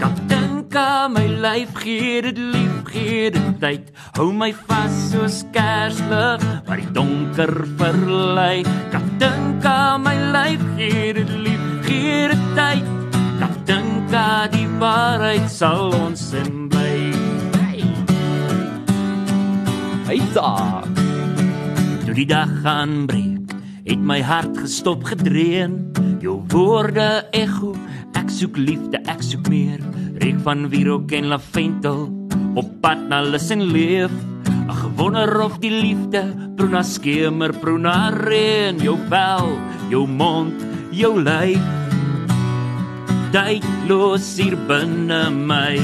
Kaptenka, 0.00 1.08
my 1.08 1.26
lyf 1.26 1.74
gee 1.74 2.22
dit 2.22 2.38
lief 2.38 2.71
gee 2.92 3.30
dit 3.32 3.60
tyd. 3.60 3.90
Hou 4.16 4.30
my 4.36 4.50
vas 4.68 4.94
soos 5.10 5.42
kerslig 5.54 6.42
wat 6.68 6.78
die 6.80 6.90
donker 6.94 7.52
verlei. 7.80 8.62
Kan 8.92 9.08
dink 9.22 9.66
aan 9.68 10.04
my 10.04 10.14
lyf 10.34 10.62
gee 10.76 11.12
dit 11.16 11.32
lief, 11.46 11.64
gee 11.86 12.28
dit 12.32 12.44
tyd. 12.58 12.88
Kan 13.40 13.56
dink 13.68 14.14
aan 14.16 14.52
die 14.54 14.68
waarheid 14.82 15.48
sal 15.50 15.92
ons 15.96 16.28
in 16.38 16.68
bly. 16.72 17.12
Hey 20.08 20.20
da. 20.34 20.82
Toe 22.04 22.16
die 22.18 22.28
dag 22.28 22.50
gaan 22.64 23.06
breek, 23.08 23.54
het 23.86 24.02
my 24.02 24.20
hart 24.20 24.58
gestop 24.60 25.06
gedreun. 25.08 25.78
Jou 26.22 26.42
woorde 26.52 27.24
ekho, 27.34 27.72
ek 28.18 28.28
soek 28.30 28.58
liefde, 28.60 29.00
ek 29.10 29.24
soek 29.24 29.48
meer. 29.50 29.80
Reek 30.22 30.42
van 30.44 30.68
wierook 30.70 31.14
en 31.16 31.32
lavendel 31.32 32.21
op 32.54 32.68
pad 32.80 33.08
na 33.08 33.20
lus 33.20 33.50
en 33.50 33.62
leef. 33.72 34.12
Ag 34.68 34.82
wonder 34.96 35.40
of 35.40 35.58
die 35.62 35.72
liefde 35.72 36.22
bruna 36.56 36.82
skemer 36.82 37.52
bruna 37.52 38.10
reën 38.14 38.78
jou 38.82 38.96
vel, 39.10 39.54
jou 39.90 40.06
mond, 40.08 40.64
jou 40.90 41.14
lyf. 41.20 41.62
Daai 43.32 43.62
los 43.88 44.26
hier 44.36 44.56
binne 44.68 45.22
my. 45.32 45.78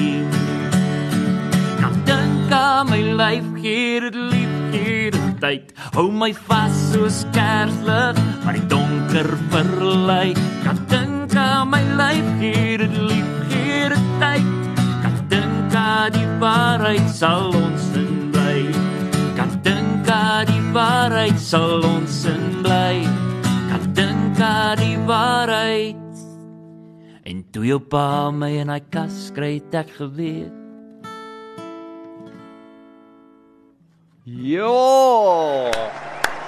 Kan 1.81 1.97
dink 2.09 2.53
aan 2.53 2.91
my 2.91 3.01
lyf 3.21 3.49
hier 3.63 4.11
dit 4.11 4.21
lief 4.35 4.55
hier 4.75 5.17
tyd. 5.41 5.73
Hou 5.97 6.11
my 6.13 6.35
vas 6.49 6.77
soos 6.93 7.25
kerslig, 7.33 8.21
maar 8.45 8.59
die 8.59 8.67
donker 8.69 9.33
verlei. 9.55 10.37
Kan 10.67 10.85
dink 10.93 11.37
aan 11.39 11.73
my 11.73 11.83
lyf 11.97 12.31
hier 12.45 12.85
dit 12.85 13.03
lief 13.09 13.53
hier 13.55 13.97
tyd 14.21 14.58
die 16.15 16.27
waarheid 16.41 17.07
sal 17.11 17.51
ons 17.55 17.89
in 17.99 18.31
bly. 18.35 18.69
Kan 19.39 19.51
dink 19.67 20.09
aan 20.11 20.47
die 20.49 20.65
waarheid 20.75 21.39
sal 21.41 21.83
ons 21.87 22.25
in 22.31 22.45
bly. 22.63 23.03
Kan 23.71 23.89
dink 23.99 24.41
aan 24.41 24.79
die 24.81 24.99
waarheid. 25.09 26.23
En 27.29 27.43
toe 27.53 27.67
jou 27.69 27.81
pa 27.83 28.31
my 28.31 28.53
in 28.63 28.71
hy 28.73 28.81
kas 28.95 29.29
kry 29.37 29.59
ek 29.73 29.91
geweet. 29.99 30.55
Jo! 34.29 35.71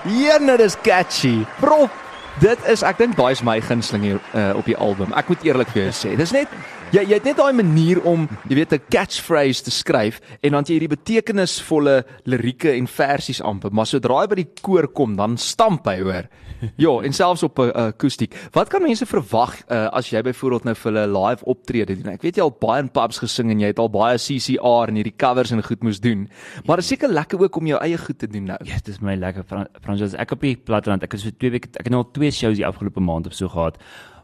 Hierne 0.04 0.56
is 0.60 0.76
catchy. 0.84 1.44
Prop. 1.60 2.10
Dit 2.40 2.61
is 2.72 2.81
ek 2.81 2.96
dink 2.96 3.18
daai 3.18 3.35
is 3.35 3.42
my 3.44 3.59
gunsteling 3.61 4.05
hier 4.07 4.20
uh, 4.33 4.55
op 4.57 4.64
die 4.64 4.76
album. 4.81 5.11
Ek 5.12 5.29
moet 5.29 5.42
eerlik 5.44 5.68
vir 5.74 5.83
jou 5.83 5.90
sê. 5.92 6.12
Dis 6.16 6.33
net 6.33 6.48
Jy 6.90 7.05
jy 7.07 7.18
het 7.20 7.26
net 7.29 7.37
daai 7.38 7.55
manier 7.55 8.00
om, 8.03 8.24
jy 8.50 8.57
weet, 8.59 8.72
'n 8.74 8.88
catchphrase 8.90 9.62
te 9.62 9.70
skryf 9.70 10.18
en 10.42 10.57
dan 10.57 10.64
jy 10.66 10.74
hierdie 10.74 10.96
betekenisvolle 10.96 12.03
lirieke 12.26 12.72
en 12.74 12.88
versies 12.90 13.40
amper, 13.40 13.70
maar 13.70 13.87
sodra 13.87 14.22
hy 14.22 14.26
by 14.26 14.35
die 14.40 14.50
koor 14.61 14.88
kom, 14.88 15.14
dan 15.14 15.37
stamp 15.38 15.87
hy, 15.87 16.00
hoor. 16.03 16.26
Ja, 16.85 16.92
en 17.03 17.12
selfs 17.12 17.42
op 17.42 17.59
'n 17.59 17.70
akoestiek. 17.73 18.35
Wat 18.53 18.68
kan 18.68 18.83
mense 18.83 19.07
verwag 19.07 19.62
uh, 19.68 19.87
as 19.87 20.11
jy 20.11 20.23
byvoorbeeld 20.23 20.64
nou 20.64 20.75
vir 20.75 20.92
'n 20.92 21.12
live 21.12 21.44
optrede 21.44 21.96
doen? 21.96 22.12
Ek 22.12 22.23
weet 22.23 22.37
jy 22.37 22.42
al 22.42 22.57
baie 22.61 22.83
in 22.83 22.90
pubs 22.90 23.18
gesing 23.18 23.51
en 23.51 23.61
jy 23.61 23.66
het 23.66 23.79
al 23.79 23.90
baie 23.90 24.16
CCR 24.18 24.88
en 24.88 24.94
hierdie 24.94 25.16
covers 25.16 25.51
en 25.51 25.62
goed 25.62 25.83
moes 25.83 26.01
doen. 26.01 26.29
Maar 26.66 26.77
dit 26.77 26.85
is 26.85 26.90
seker 26.90 27.09
lekker 27.09 27.40
ook 27.40 27.57
om 27.57 27.66
jou 27.66 27.81
eie 27.81 27.99
goed 27.99 28.18
te 28.18 28.27
doen 28.27 28.44
nou. 28.44 28.59
Ja, 28.64 28.75
dit 28.75 28.88
is 28.88 29.01
my 29.01 29.14
lekker 29.14 29.44
Frans. 29.81 30.14
Ek 30.14 30.31
op 30.31 30.40
die 30.40 30.57
platteland, 30.57 31.03
ek 31.03 31.12
het 31.12 31.20
so 31.20 31.31
2 31.31 31.51
weke, 31.51 31.68
ek 31.75 31.85
het 31.85 31.90
nou 31.90 32.05
al 32.05 32.11
2 32.11 32.31
shows 32.31 32.57
die 32.57 32.66
afgelope 32.66 33.01
maand 33.01 33.27
of 33.27 33.35
so 33.35 33.49
gehad 33.49 33.79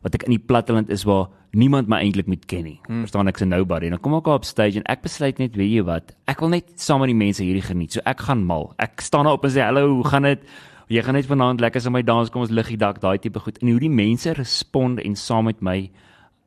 wat 0.06 0.14
ek 0.14 0.26
in 0.28 0.36
die 0.36 0.46
platteland 0.46 0.90
is 0.94 1.02
waar 1.02 1.26
niemand 1.56 1.88
my 1.90 1.98
eintlik 2.04 2.28
moet 2.30 2.44
ken 2.46 2.66
nie. 2.68 2.76
Hmm. 2.86 3.02
Verstaan 3.02 3.26
ek's 3.26 3.42
'n 3.42 3.48
nobody. 3.48 3.86
En 3.86 3.96
dan 3.96 4.00
kom 4.00 4.14
ek 4.14 4.26
op 4.26 4.44
stage 4.44 4.78
en 4.78 4.86
ek 4.86 5.02
besluit 5.02 5.38
net, 5.38 5.56
weet 5.56 5.72
jy 5.72 5.82
wat, 5.82 6.14
ek 6.28 6.40
wil 6.40 6.48
net 6.48 6.70
saam 6.76 7.00
met 7.00 7.08
die 7.08 7.18
mense 7.18 7.42
hierdie 7.42 7.64
geniet. 7.64 7.92
So 7.92 8.00
ek 8.04 8.20
gaan 8.20 8.44
mal. 8.44 8.74
Ek 8.78 9.00
staan 9.00 9.24
daar 9.24 9.34
op 9.34 9.44
en 9.44 9.50
sê, 9.50 9.60
"Hallo, 9.60 9.88
hoe 9.94 10.04
gaan 10.04 10.22
dit? 10.22 10.40
Jy 10.88 11.02
gaan 11.02 11.14
net 11.14 11.26
vanaand 11.26 11.60
lekker 11.60 11.80
saam 11.80 11.92
met 11.92 12.04
my 12.04 12.06
dans, 12.06 12.30
kom 12.30 12.42
ons 12.42 12.50
liggie 12.50 12.78
dak, 12.78 13.00
daai 13.00 13.18
tipe 13.18 13.40
goed." 13.40 13.58
En 13.62 13.68
hoe 13.68 13.80
die 13.80 13.90
mense 13.90 14.32
respond 14.32 15.00
en 15.00 15.16
saam 15.16 15.44
met 15.44 15.60
my 15.60 15.90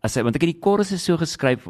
as 0.01 0.15
hy 0.15 0.23
want 0.23 0.35
ek 0.35 0.45
het 0.45 0.55
die 0.55 0.61
chorus 0.63 0.95
so 1.03 1.17
geskryf 1.17 1.67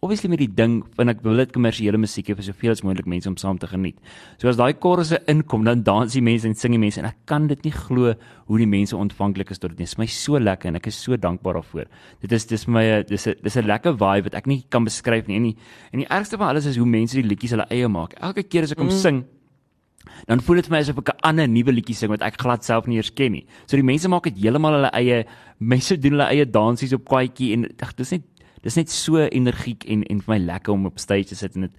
obviously 0.00 0.30
met 0.30 0.40
die 0.40 0.50
ding 0.52 0.78
van 0.96 1.10
ek 1.12 1.22
wil 1.24 1.40
dit 1.40 1.52
kommersiële 1.54 1.98
musiek 2.00 2.30
hê 2.30 2.36
vir 2.38 2.46
soveel 2.46 2.72
as 2.72 2.82
moontlik 2.86 3.08
mense 3.10 3.28
om 3.28 3.36
saam 3.40 3.58
te 3.60 3.68
geniet. 3.68 3.98
So 4.40 4.48
as 4.48 4.58
daai 4.60 4.78
chorusse 4.80 5.18
inkom, 5.30 5.66
dan 5.66 5.82
dans 5.86 6.12
die 6.14 6.22
mense 6.24 6.48
en 6.48 6.56
sing 6.58 6.76
die 6.76 6.80
mense 6.80 7.00
en 7.02 7.08
ek 7.10 7.18
kan 7.28 7.48
dit 7.50 7.66
nie 7.66 7.74
glo 7.74 8.14
hoe 8.14 8.60
die 8.60 8.68
mense 8.70 8.96
ontvanklik 8.96 9.50
is 9.52 9.60
tot 9.60 9.74
dit. 9.74 9.82
Dit 9.82 9.90
is 9.90 9.96
my 10.00 10.06
so 10.10 10.40
lekker 10.40 10.70
en 10.70 10.80
ek 10.80 10.88
is 10.92 11.00
so 11.02 11.18
dankbaar 11.20 11.60
daarvoor. 11.60 11.90
Dit 12.24 12.36
is 12.36 12.46
dis 12.48 12.66
my 12.68 13.02
dis 13.08 13.26
'n 13.26 13.34
dis 13.42 13.56
'n 13.56 13.66
lekker 13.66 13.92
vibe 13.92 14.30
wat 14.30 14.34
ek 14.34 14.46
nie 14.46 14.64
kan 14.70 14.84
beskryf 14.84 15.26
nie. 15.26 15.36
En 15.36 15.42
die 15.42 15.56
en 15.92 15.98
die 16.00 16.08
ergste 16.08 16.38
van 16.38 16.48
alles 16.48 16.66
is 16.66 16.76
hoe 16.76 16.86
mense 16.86 17.16
die 17.16 17.26
liedjies 17.26 17.50
hulle 17.50 17.66
eie 17.70 17.88
maak. 17.88 18.14
Elke 18.20 18.42
keer 18.42 18.62
as 18.62 18.72
ek 18.72 18.78
hom 18.78 18.88
mm. 18.88 19.02
sing 19.02 19.24
dan 20.26 20.40
voel 20.40 20.60
dit 20.60 20.68
vir 20.68 20.76
my 20.76 20.80
asof 20.84 20.98
ek 20.98 21.10
'n 21.14 21.20
ander 21.22 21.48
nuwe 21.48 21.72
liedjie 21.72 21.96
sing 21.96 22.10
wat 22.10 22.22
ek 22.22 22.40
glad 22.40 22.64
self 22.64 22.86
nie 22.86 22.96
eers 22.96 23.12
ken 23.14 23.32
nie. 23.32 23.46
So 23.66 23.76
die 23.76 23.82
mense 23.82 24.08
maak 24.08 24.24
dit 24.24 24.38
heeltemal 24.38 24.72
hulle 24.72 24.90
eie 24.92 25.26
mense 25.58 25.96
doen 25.96 26.12
hulle 26.12 26.30
eie 26.30 26.46
dansies 26.46 26.92
op 26.92 27.04
kwaadjie 27.04 27.52
en 27.52 27.68
ag 27.80 27.94
dis 27.96 28.10
net 28.10 28.22
dis 28.62 28.76
net 28.76 28.90
so 28.90 29.18
energiek 29.18 29.84
en 29.84 30.02
en 30.04 30.20
vir 30.20 30.34
my 30.34 30.38
lekker 30.38 30.72
om 30.72 30.86
op 30.86 30.98
stage 30.98 31.28
te 31.28 31.34
sit 31.34 31.54
en 31.56 31.62
dit 31.62 31.72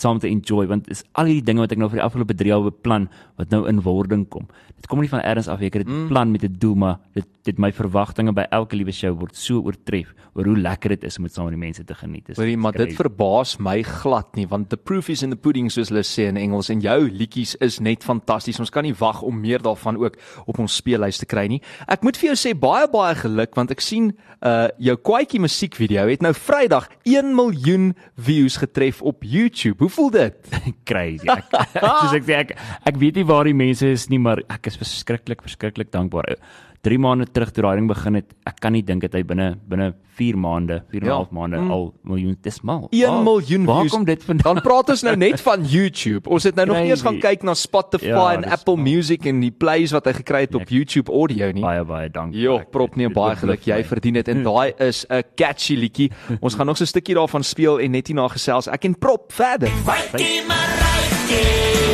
saam 0.00 0.18
te 0.18 0.28
enjoy 0.28 0.66
want 0.66 0.88
is 0.90 1.04
al 1.12 1.30
hierdie 1.30 1.44
dinge 1.44 1.64
wat 1.64 1.72
ek 1.72 1.78
nou 1.78 1.88
vir 1.92 2.00
die 2.00 2.06
afgelope 2.06 2.34
3 2.34 2.50
jaar 2.50 2.64
beplan 2.66 3.08
wat 3.38 3.50
nou 3.50 3.64
in 3.70 3.82
wording 3.82 4.28
kom. 4.30 4.46
Dit 4.78 4.86
kom 4.90 5.00
nie 5.00 5.10
van 5.10 5.22
elders 5.24 5.48
af. 5.48 5.62
Ek 5.64 5.78
het 5.78 5.86
dit 5.86 5.92
mm. 5.92 6.08
plan 6.10 6.30
met 6.30 6.44
'n 6.44 6.56
doel, 6.58 6.74
maar 6.74 6.98
dit 7.14 7.26
dit 7.44 7.58
my 7.60 7.68
verwagtinge 7.76 8.32
by 8.32 8.46
elke 8.56 8.76
liewe 8.76 8.92
show 8.92 9.12
word 9.20 9.36
so 9.36 9.60
oortref 9.60 10.14
oor 10.32 10.48
hoe 10.48 10.56
lekker 10.56 10.94
dit 10.94 11.04
is 11.04 11.18
om 11.18 11.26
met 11.26 11.34
saam 11.34 11.44
met 11.44 11.54
die 11.54 11.60
mense 11.60 11.84
te 11.84 11.94
geniet. 11.94 12.26
Dis 12.26 12.38
Hoorie, 12.40 12.56
maar 12.56 12.72
dit 12.72 12.94
verbaas 12.96 13.58
my 13.58 13.82
glad 13.82 14.34
nie 14.38 14.46
want 14.48 14.70
the 14.70 14.76
proof 14.76 15.10
is 15.12 15.22
in 15.22 15.30
the 15.30 15.36
pudding 15.36 15.70
soos 15.70 15.92
hulle 15.92 16.04
sê 16.08 16.28
in 16.30 16.40
Engels 16.40 16.70
en 16.72 16.80
jou 16.80 16.98
liedjies 17.10 17.54
is 17.60 17.80
net 17.80 18.04
fantasties. 18.04 18.60
Ons 18.60 18.72
kan 18.72 18.84
nie 18.86 18.94
wag 18.98 19.22
om 19.22 19.40
meer 19.40 19.62
daarvan 19.62 19.96
ook 20.00 20.16
op 20.46 20.58
ons 20.58 20.76
speellys 20.80 21.20
te 21.20 21.28
kry 21.28 21.46
nie. 21.52 21.60
Ek 21.86 22.02
moet 22.02 22.16
vir 22.16 22.32
jou 22.32 22.38
sê 22.40 22.54
baie 22.56 22.88
baie 22.88 23.14
geluk 23.20 23.54
want 23.54 23.74
ek 23.74 23.84
sien 23.84 24.12
uh 24.44 24.68
jou 24.78 24.96
kwaadjie 24.96 25.40
musiekvideo 25.40 26.08
het 26.08 26.24
nou 26.24 26.32
Vrydag 26.34 26.88
1 27.04 27.34
miljoen 27.36 27.92
views 28.16 28.56
getref 28.56 29.02
op 29.02 29.24
YouTube. 29.24 29.83
Hoe 29.84 29.92
voel 29.92 30.10
dit? 30.10 30.36
crazy. 30.88 31.28
Ek, 31.28 31.50
soos 32.00 32.14
ek 32.16 32.24
sê 32.24 32.36
ek 32.40 32.54
ek 32.88 33.00
weet 33.02 33.20
nie 33.20 33.26
waar 33.28 33.44
die 33.44 33.56
mense 33.56 33.90
is 33.92 34.06
nie, 34.08 34.20
maar 34.22 34.40
ek 34.48 34.70
is 34.70 34.78
verskriklik 34.80 35.44
verskriklik 35.44 35.90
dankbaar. 35.92 36.38
3 36.84 36.98
maande 37.00 37.24
terug 37.32 37.50
toe 37.54 37.62
daai 37.64 37.76
ding 37.80 37.88
begin 37.88 38.14
het, 38.18 38.34
ek 38.46 38.58
kan 38.60 38.72
nie 38.76 38.82
dink 38.84 39.00
dit 39.06 39.12
hy 39.16 39.22
binne 39.24 39.54
binne 39.68 39.94
4 40.18 40.36
maande, 40.38 40.82
4 40.92 41.00
en 41.00 41.06
'n 41.06 41.10
Ja. 41.10 41.14
half 41.16 41.30
maande 41.34 41.56
mm. 41.58 41.70
al 41.74 41.94
miljoen 42.04 42.36
dis 42.42 42.60
mal. 42.62 42.86
1 42.92 43.22
miljoen 43.24 43.64
waar 43.64 43.80
views. 43.80 43.90
kom 43.92 44.04
dit 44.04 44.22
vandaan? 44.24 44.54
Dan 44.54 44.62
praat 44.62 44.88
ons 44.90 45.02
nou 45.02 45.16
net 45.16 45.40
van 45.40 45.64
YouTube. 45.64 46.28
Ons 46.30 46.44
het 46.44 46.54
nou 46.54 46.66
nog 46.66 46.76
nie 46.76 46.90
eens 46.90 47.02
gaan 47.02 47.18
Crazy. 47.18 47.34
kyk 47.34 47.42
na 47.42 47.54
Spotify 47.54 48.06
Ja, 48.06 48.32
en 48.34 48.44
Apple 48.44 48.76
mal. 48.76 48.84
Music 48.84 49.26
en 49.26 49.40
die 49.40 49.50
plays 49.50 49.90
wat 49.92 50.04
hy 50.04 50.12
gekry 50.12 50.40
het 50.40 50.54
op 50.54 50.60
Ek- 50.60 50.68
YouTube 50.70 51.10
audio 51.12 51.50
nie. 51.52 51.62
baie 51.62 51.84
baie 51.84 52.08
dankie. 52.10 52.40
Jo, 52.40 52.60
prop 52.70 52.96
nee 52.96 53.08
baie 53.08 53.36
geluk. 53.36 53.64
Jy 53.64 53.82
verdien 53.84 54.14
dit 54.14 54.28
en 54.28 54.42
daai 54.42 54.72
is 54.78 55.06
'n 55.10 55.22
catchy 55.36 55.74
liedjie. 55.74 56.10
Ons 56.40 56.54
gaan 56.54 56.66
nog 56.66 56.76
so 56.76 56.84
'n 56.84 56.86
stukkie 56.86 57.14
daarvan 57.14 57.42
speel 57.42 57.78
en 57.80 57.90
net 57.90 58.06
hierna 58.06 58.28
gesels. 58.28 58.68
Ek 58.68 58.84
en 58.84 58.94
prop 58.98 59.32
verder. 59.32 59.68
Wakkie 59.84 60.42
maar 60.46 60.68
rykie. 60.68 61.84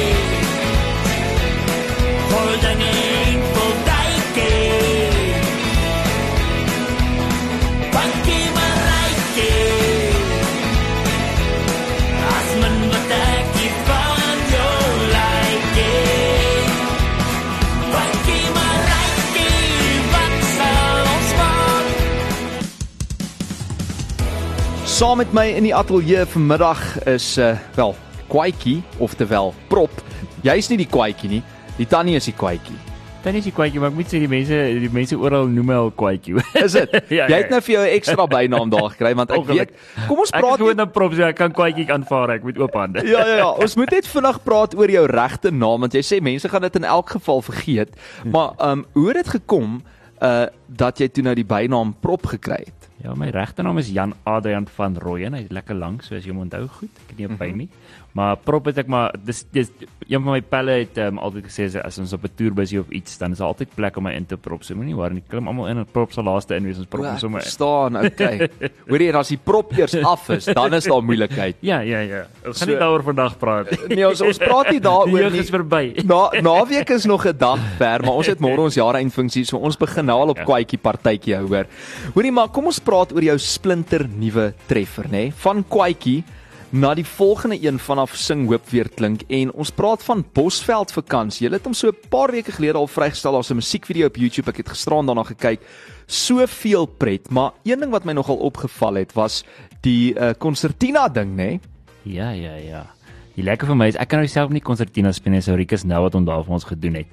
Saam 25.01 25.17
met 25.17 25.31
my 25.33 25.47
in 25.57 25.65
die 25.65 25.73
ateljee 25.73 26.27
vanmiddag 26.29 26.81
is 27.09 27.39
uh 27.41 27.55
wel 27.73 27.95
Kwaitjie, 28.29 28.83
oftewel 29.01 29.55
Prop. 29.73 30.03
Jy's 30.45 30.69
nie 30.69 30.77
die 30.83 30.89
Kwaitjie 30.93 31.31
nie. 31.39 31.39
Die 31.79 31.87
tannie 31.89 32.19
is 32.19 32.27
die 32.29 32.35
Kwaitjie. 32.37 32.77
Dan 33.25 33.37
is 33.37 33.45
die 33.45 33.53
kwaadjie, 33.53 33.81
maar 33.81 33.91
ek 33.91 33.97
moet 33.99 34.09
sê 34.13 34.19
die 34.21 34.29
mense 34.33 34.59
die 34.81 34.91
mense 34.93 35.17
oral 35.17 35.49
noem 35.53 35.67
my 35.69 35.75
al 35.77 35.91
kwaadjie. 35.93 36.39
Is 36.57 36.73
dit? 36.77 36.95
Ja, 37.17 37.27
Jy 37.29 37.33
ja, 37.33 37.39
het 37.43 37.51
nou 37.53 37.61
vir 37.65 37.75
jou 37.75 37.83
'n 37.85 37.95
ekstra 37.99 38.27
bynaam 38.33 38.71
daar 38.73 38.91
gekry 38.95 39.15
want 39.15 39.33
ek 39.37 39.45
weet. 39.49 39.73
Kom 40.09 40.23
ons 40.25 40.33
Ek 40.33 40.41
praat 40.41 40.57
het 40.57 40.61
gewoon 40.61 40.81
'n 40.81 40.91
prop 40.91 41.17
so 41.17 41.25
ek 41.29 41.37
kan 41.37 41.53
kwaadjie 41.53 41.85
aanvaar, 41.93 42.31
ek 42.37 42.45
moet 42.49 42.61
oop 42.61 42.77
hande. 42.81 43.05
Ja 43.05 43.25
ja 43.25 43.37
ja, 43.37 43.51
ons 43.65 43.77
moet 43.77 43.93
net 43.93 44.09
vinnig 44.09 44.43
praat 44.45 44.77
oor 44.77 44.91
jou 44.91 45.07
regte 45.07 45.53
naam 45.53 45.81
want 45.81 45.97
jy 45.97 46.05
sê 46.05 46.21
mense 46.21 46.49
gaan 46.49 46.65
dit 46.65 46.77
in 46.77 46.85
elk 46.85 47.11
geval 47.17 47.41
vergeet. 47.43 47.97
Maar 48.25 48.53
ehm 48.57 48.71
um, 48.71 48.87
hoe 48.93 49.09
het 49.09 49.25
dit 49.25 49.29
gekom 49.37 49.81
uh 50.21 50.47
dat 50.69 50.99
jy 51.01 51.09
toe 51.09 51.25
nou 51.25 51.35
die 51.35 51.45
bynaam 51.45 51.97
Prop 52.01 52.25
gekry 52.27 52.65
het? 52.65 52.80
Ja, 53.01 53.15
my 53.17 53.31
regte 53.33 53.65
naam 53.65 53.79
is 53.81 53.89
Jan 53.89 54.13
Adrian 54.29 54.67
van 54.77 54.97
Rooyen. 55.01 55.35
Hy's 55.39 55.49
lekker 55.49 55.75
lank, 55.75 56.03
so 56.05 56.19
as 56.19 56.27
jy 56.27 56.35
hom 56.35 56.43
onthou 56.45 56.67
goed. 56.69 56.91
Ek 57.07 57.15
het 57.15 57.19
nie 57.19 57.29
'n 57.29 57.37
by 57.41 57.51
nie. 57.57 57.69
Maar 58.12 58.37
prop 58.42 58.64
het 58.66 58.79
ek 58.83 58.88
maar 58.90 59.12
dis 59.25 59.44
dis 59.55 59.68
een 60.11 60.18
van 60.25 60.33
my 60.33 60.40
pelle 60.42 60.73
het 60.81 60.96
um, 60.99 61.18
altyd 61.23 61.44
gesê 61.46 61.68
as, 61.79 61.99
ons 62.03 62.12
op 62.12 62.25
'n 62.27 62.33
toer 62.35 62.62
is 62.62 62.73
of 62.75 62.88
iets, 62.90 63.18
dan 63.18 63.31
is 63.33 63.38
daar 63.38 63.46
altyd 63.53 63.68
plek 63.77 63.96
om 63.96 64.03
my 64.03 64.12
in 64.12 64.27
te 64.27 64.37
prop. 64.37 64.64
So 64.64 64.75
moenie 64.75 64.94
worry 64.96 65.14
nie. 65.14 65.23
Klim 65.29 65.46
almal 65.46 65.68
in 65.68 65.79
en 65.79 65.87
prop 65.87 66.11
sal 66.12 66.25
laaste 66.25 66.57
in 66.57 66.64
wees 66.64 66.79
ons 66.79 66.87
prop 66.90 67.05
hom 67.05 67.18
sommer 67.18 67.40
in. 67.44 67.46
staan, 67.46 67.96
okay. 67.96 68.49
Hoorie, 68.90 69.09
en 69.11 69.14
as 69.20 69.29
die 69.29 69.38
prop 69.38 69.70
eers 69.79 69.94
af 70.03 70.29
is, 70.31 70.44
dan 70.44 70.75
is 70.75 70.85
daar 70.85 71.03
moeilikheid. 71.03 71.57
Ja, 71.61 71.79
ja, 71.81 72.01
ja. 72.01 72.27
Ons 72.46 72.59
gaan 72.59 72.66
So- 72.66 72.73
nie 72.73 72.79
daaroor 72.81 73.03
vandag 73.03 73.38
praat 73.38 73.70
nie. 73.70 73.79
Nee, 73.96 74.09
ons 74.09 74.20
ons 74.20 74.38
praat 74.38 74.70
nie 74.70 74.81
daaroor 74.90 75.31
nie. 75.31 75.38
is 75.38 75.51
verby. 75.51 76.03
Na 76.05 76.31
naweek 76.42 76.90
is 76.90 77.05
nog 77.07 77.25
'n 77.27 77.37
dag 77.38 77.61
ver, 77.79 78.01
maar 78.03 78.14
ons 78.18 78.27
het 78.27 78.40
môre 78.40 78.59
ons 78.61 78.75
jaareindfunksie, 78.75 79.44
so 79.44 79.57
ons 79.59 79.77
begin 79.77 80.05
nou 80.07 80.18
al 80.20 80.29
op 80.31 80.37
Ja. 80.38 80.44
kwaadjie 80.44 80.79
partytjie 80.79 81.37
hou 81.37 81.46
hoor. 81.46 81.66
Hoorie, 82.14 82.33
maar 82.33 82.49
kom 82.49 82.66
ons 82.66 82.81
praat 82.81 83.12
oor 83.12 83.23
jou 83.23 83.38
splinter 83.38 84.09
nuwe 84.09 84.53
treffer, 84.66 85.05
nê? 85.05 85.11
Nee? 85.11 85.33
Van 85.37 85.64
kwaadjie 85.68 86.25
na 86.70 86.94
die 86.94 87.06
volgende 87.06 87.59
een 87.62 87.78
vanaf 87.78 88.14
sing 88.14 88.46
hoop 88.48 88.68
weer 88.70 88.88
klink 88.88 89.22
en 89.28 89.50
ons 89.52 89.72
praat 89.74 90.02
van 90.06 90.22
Bosveld 90.35 90.92
vakansie. 90.94 91.48
Jy 91.48 91.54
het 91.56 91.66
hom 91.66 91.74
so 91.74 91.88
'n 91.88 92.09
paar 92.09 92.30
weke 92.30 92.52
gelede 92.52 92.78
al 92.78 92.87
vrygestel 92.87 93.37
as 93.37 93.50
'n 93.50 93.54
musiekvideo 93.56 94.06
op 94.06 94.16
YouTube. 94.16 94.50
Ek 94.50 94.56
het 94.56 94.68
gisteraan 94.68 95.06
daarna 95.06 95.24
gekyk. 95.24 95.61
Soveel 96.06 96.87
pret, 96.87 97.30
maar 97.30 97.52
een 97.64 97.80
ding 97.80 97.90
wat 97.90 98.04
my 98.04 98.12
nogal 98.12 98.37
opgeval 98.37 98.94
het 98.94 99.12
was 99.12 99.44
die 99.80 100.14
uh, 100.14 100.30
concertina 100.38 101.09
ding, 101.09 101.30
nê? 101.30 101.35
Nee? 101.35 101.61
Ja, 102.02 102.30
ja, 102.30 102.54
ja. 102.54 102.87
Die 103.35 103.44
lekker 103.44 103.66
vir 103.66 103.76
my 103.76 103.87
is 103.87 103.96
ek 103.96 104.09
kan 104.09 104.18
nou 104.18 104.28
self 104.28 104.50
nie 104.50 104.61
konsertina 104.61 105.12
speel 105.12 105.33
nie, 105.33 105.40
so 105.40 105.54
Rikus 105.54 105.85
nou 105.85 106.02
wat 106.02 106.12
hom 106.12 106.24
daar 106.24 106.44
vir 106.44 106.52
ons 106.52 106.64
gedoen 106.64 106.94
het. 106.94 107.06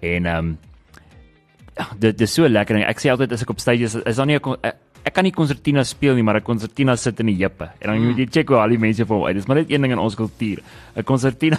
En 0.00 0.26
ehm 0.26 0.38
um, 0.38 0.58
dit 1.98 2.18
dis 2.18 2.34
so 2.34 2.48
lekker 2.48 2.74
ding. 2.74 2.86
Ek 2.88 2.98
sê 2.98 3.10
altyd 3.12 3.32
as 3.32 3.42
ek 3.42 3.50
op 3.50 3.60
stage 3.60 3.86
is, 3.86 3.94
is 3.94 4.16
daar 4.16 4.26
nie 4.26 4.36
'n 4.36 4.72
ek, 5.08 5.16
kan 5.16 5.26
nie 5.26 5.34
konsertina 5.34 5.82
speel 5.88 6.14
nie, 6.18 6.24
maar 6.26 6.38
'n 6.38 6.46
konsertina 6.46 6.96
sit 6.96 7.20
in 7.20 7.26
die 7.32 7.38
heupe. 7.40 7.70
En 7.80 7.90
dan 7.90 8.04
moet 8.04 8.18
jy 8.18 8.26
check 8.30 8.48
hoe 8.48 8.58
al 8.60 8.68
die 8.68 8.78
mense 8.78 9.04
vir 9.04 9.16
hom 9.16 9.24
uit. 9.26 9.36
Dis 9.36 9.46
maar 9.48 9.56
net 9.56 9.70
een 9.70 9.82
ding 9.82 9.92
in 9.92 9.98
ons 9.98 10.14
kultuur. 10.14 10.62
'n 10.96 11.04
Konsertina 11.04 11.58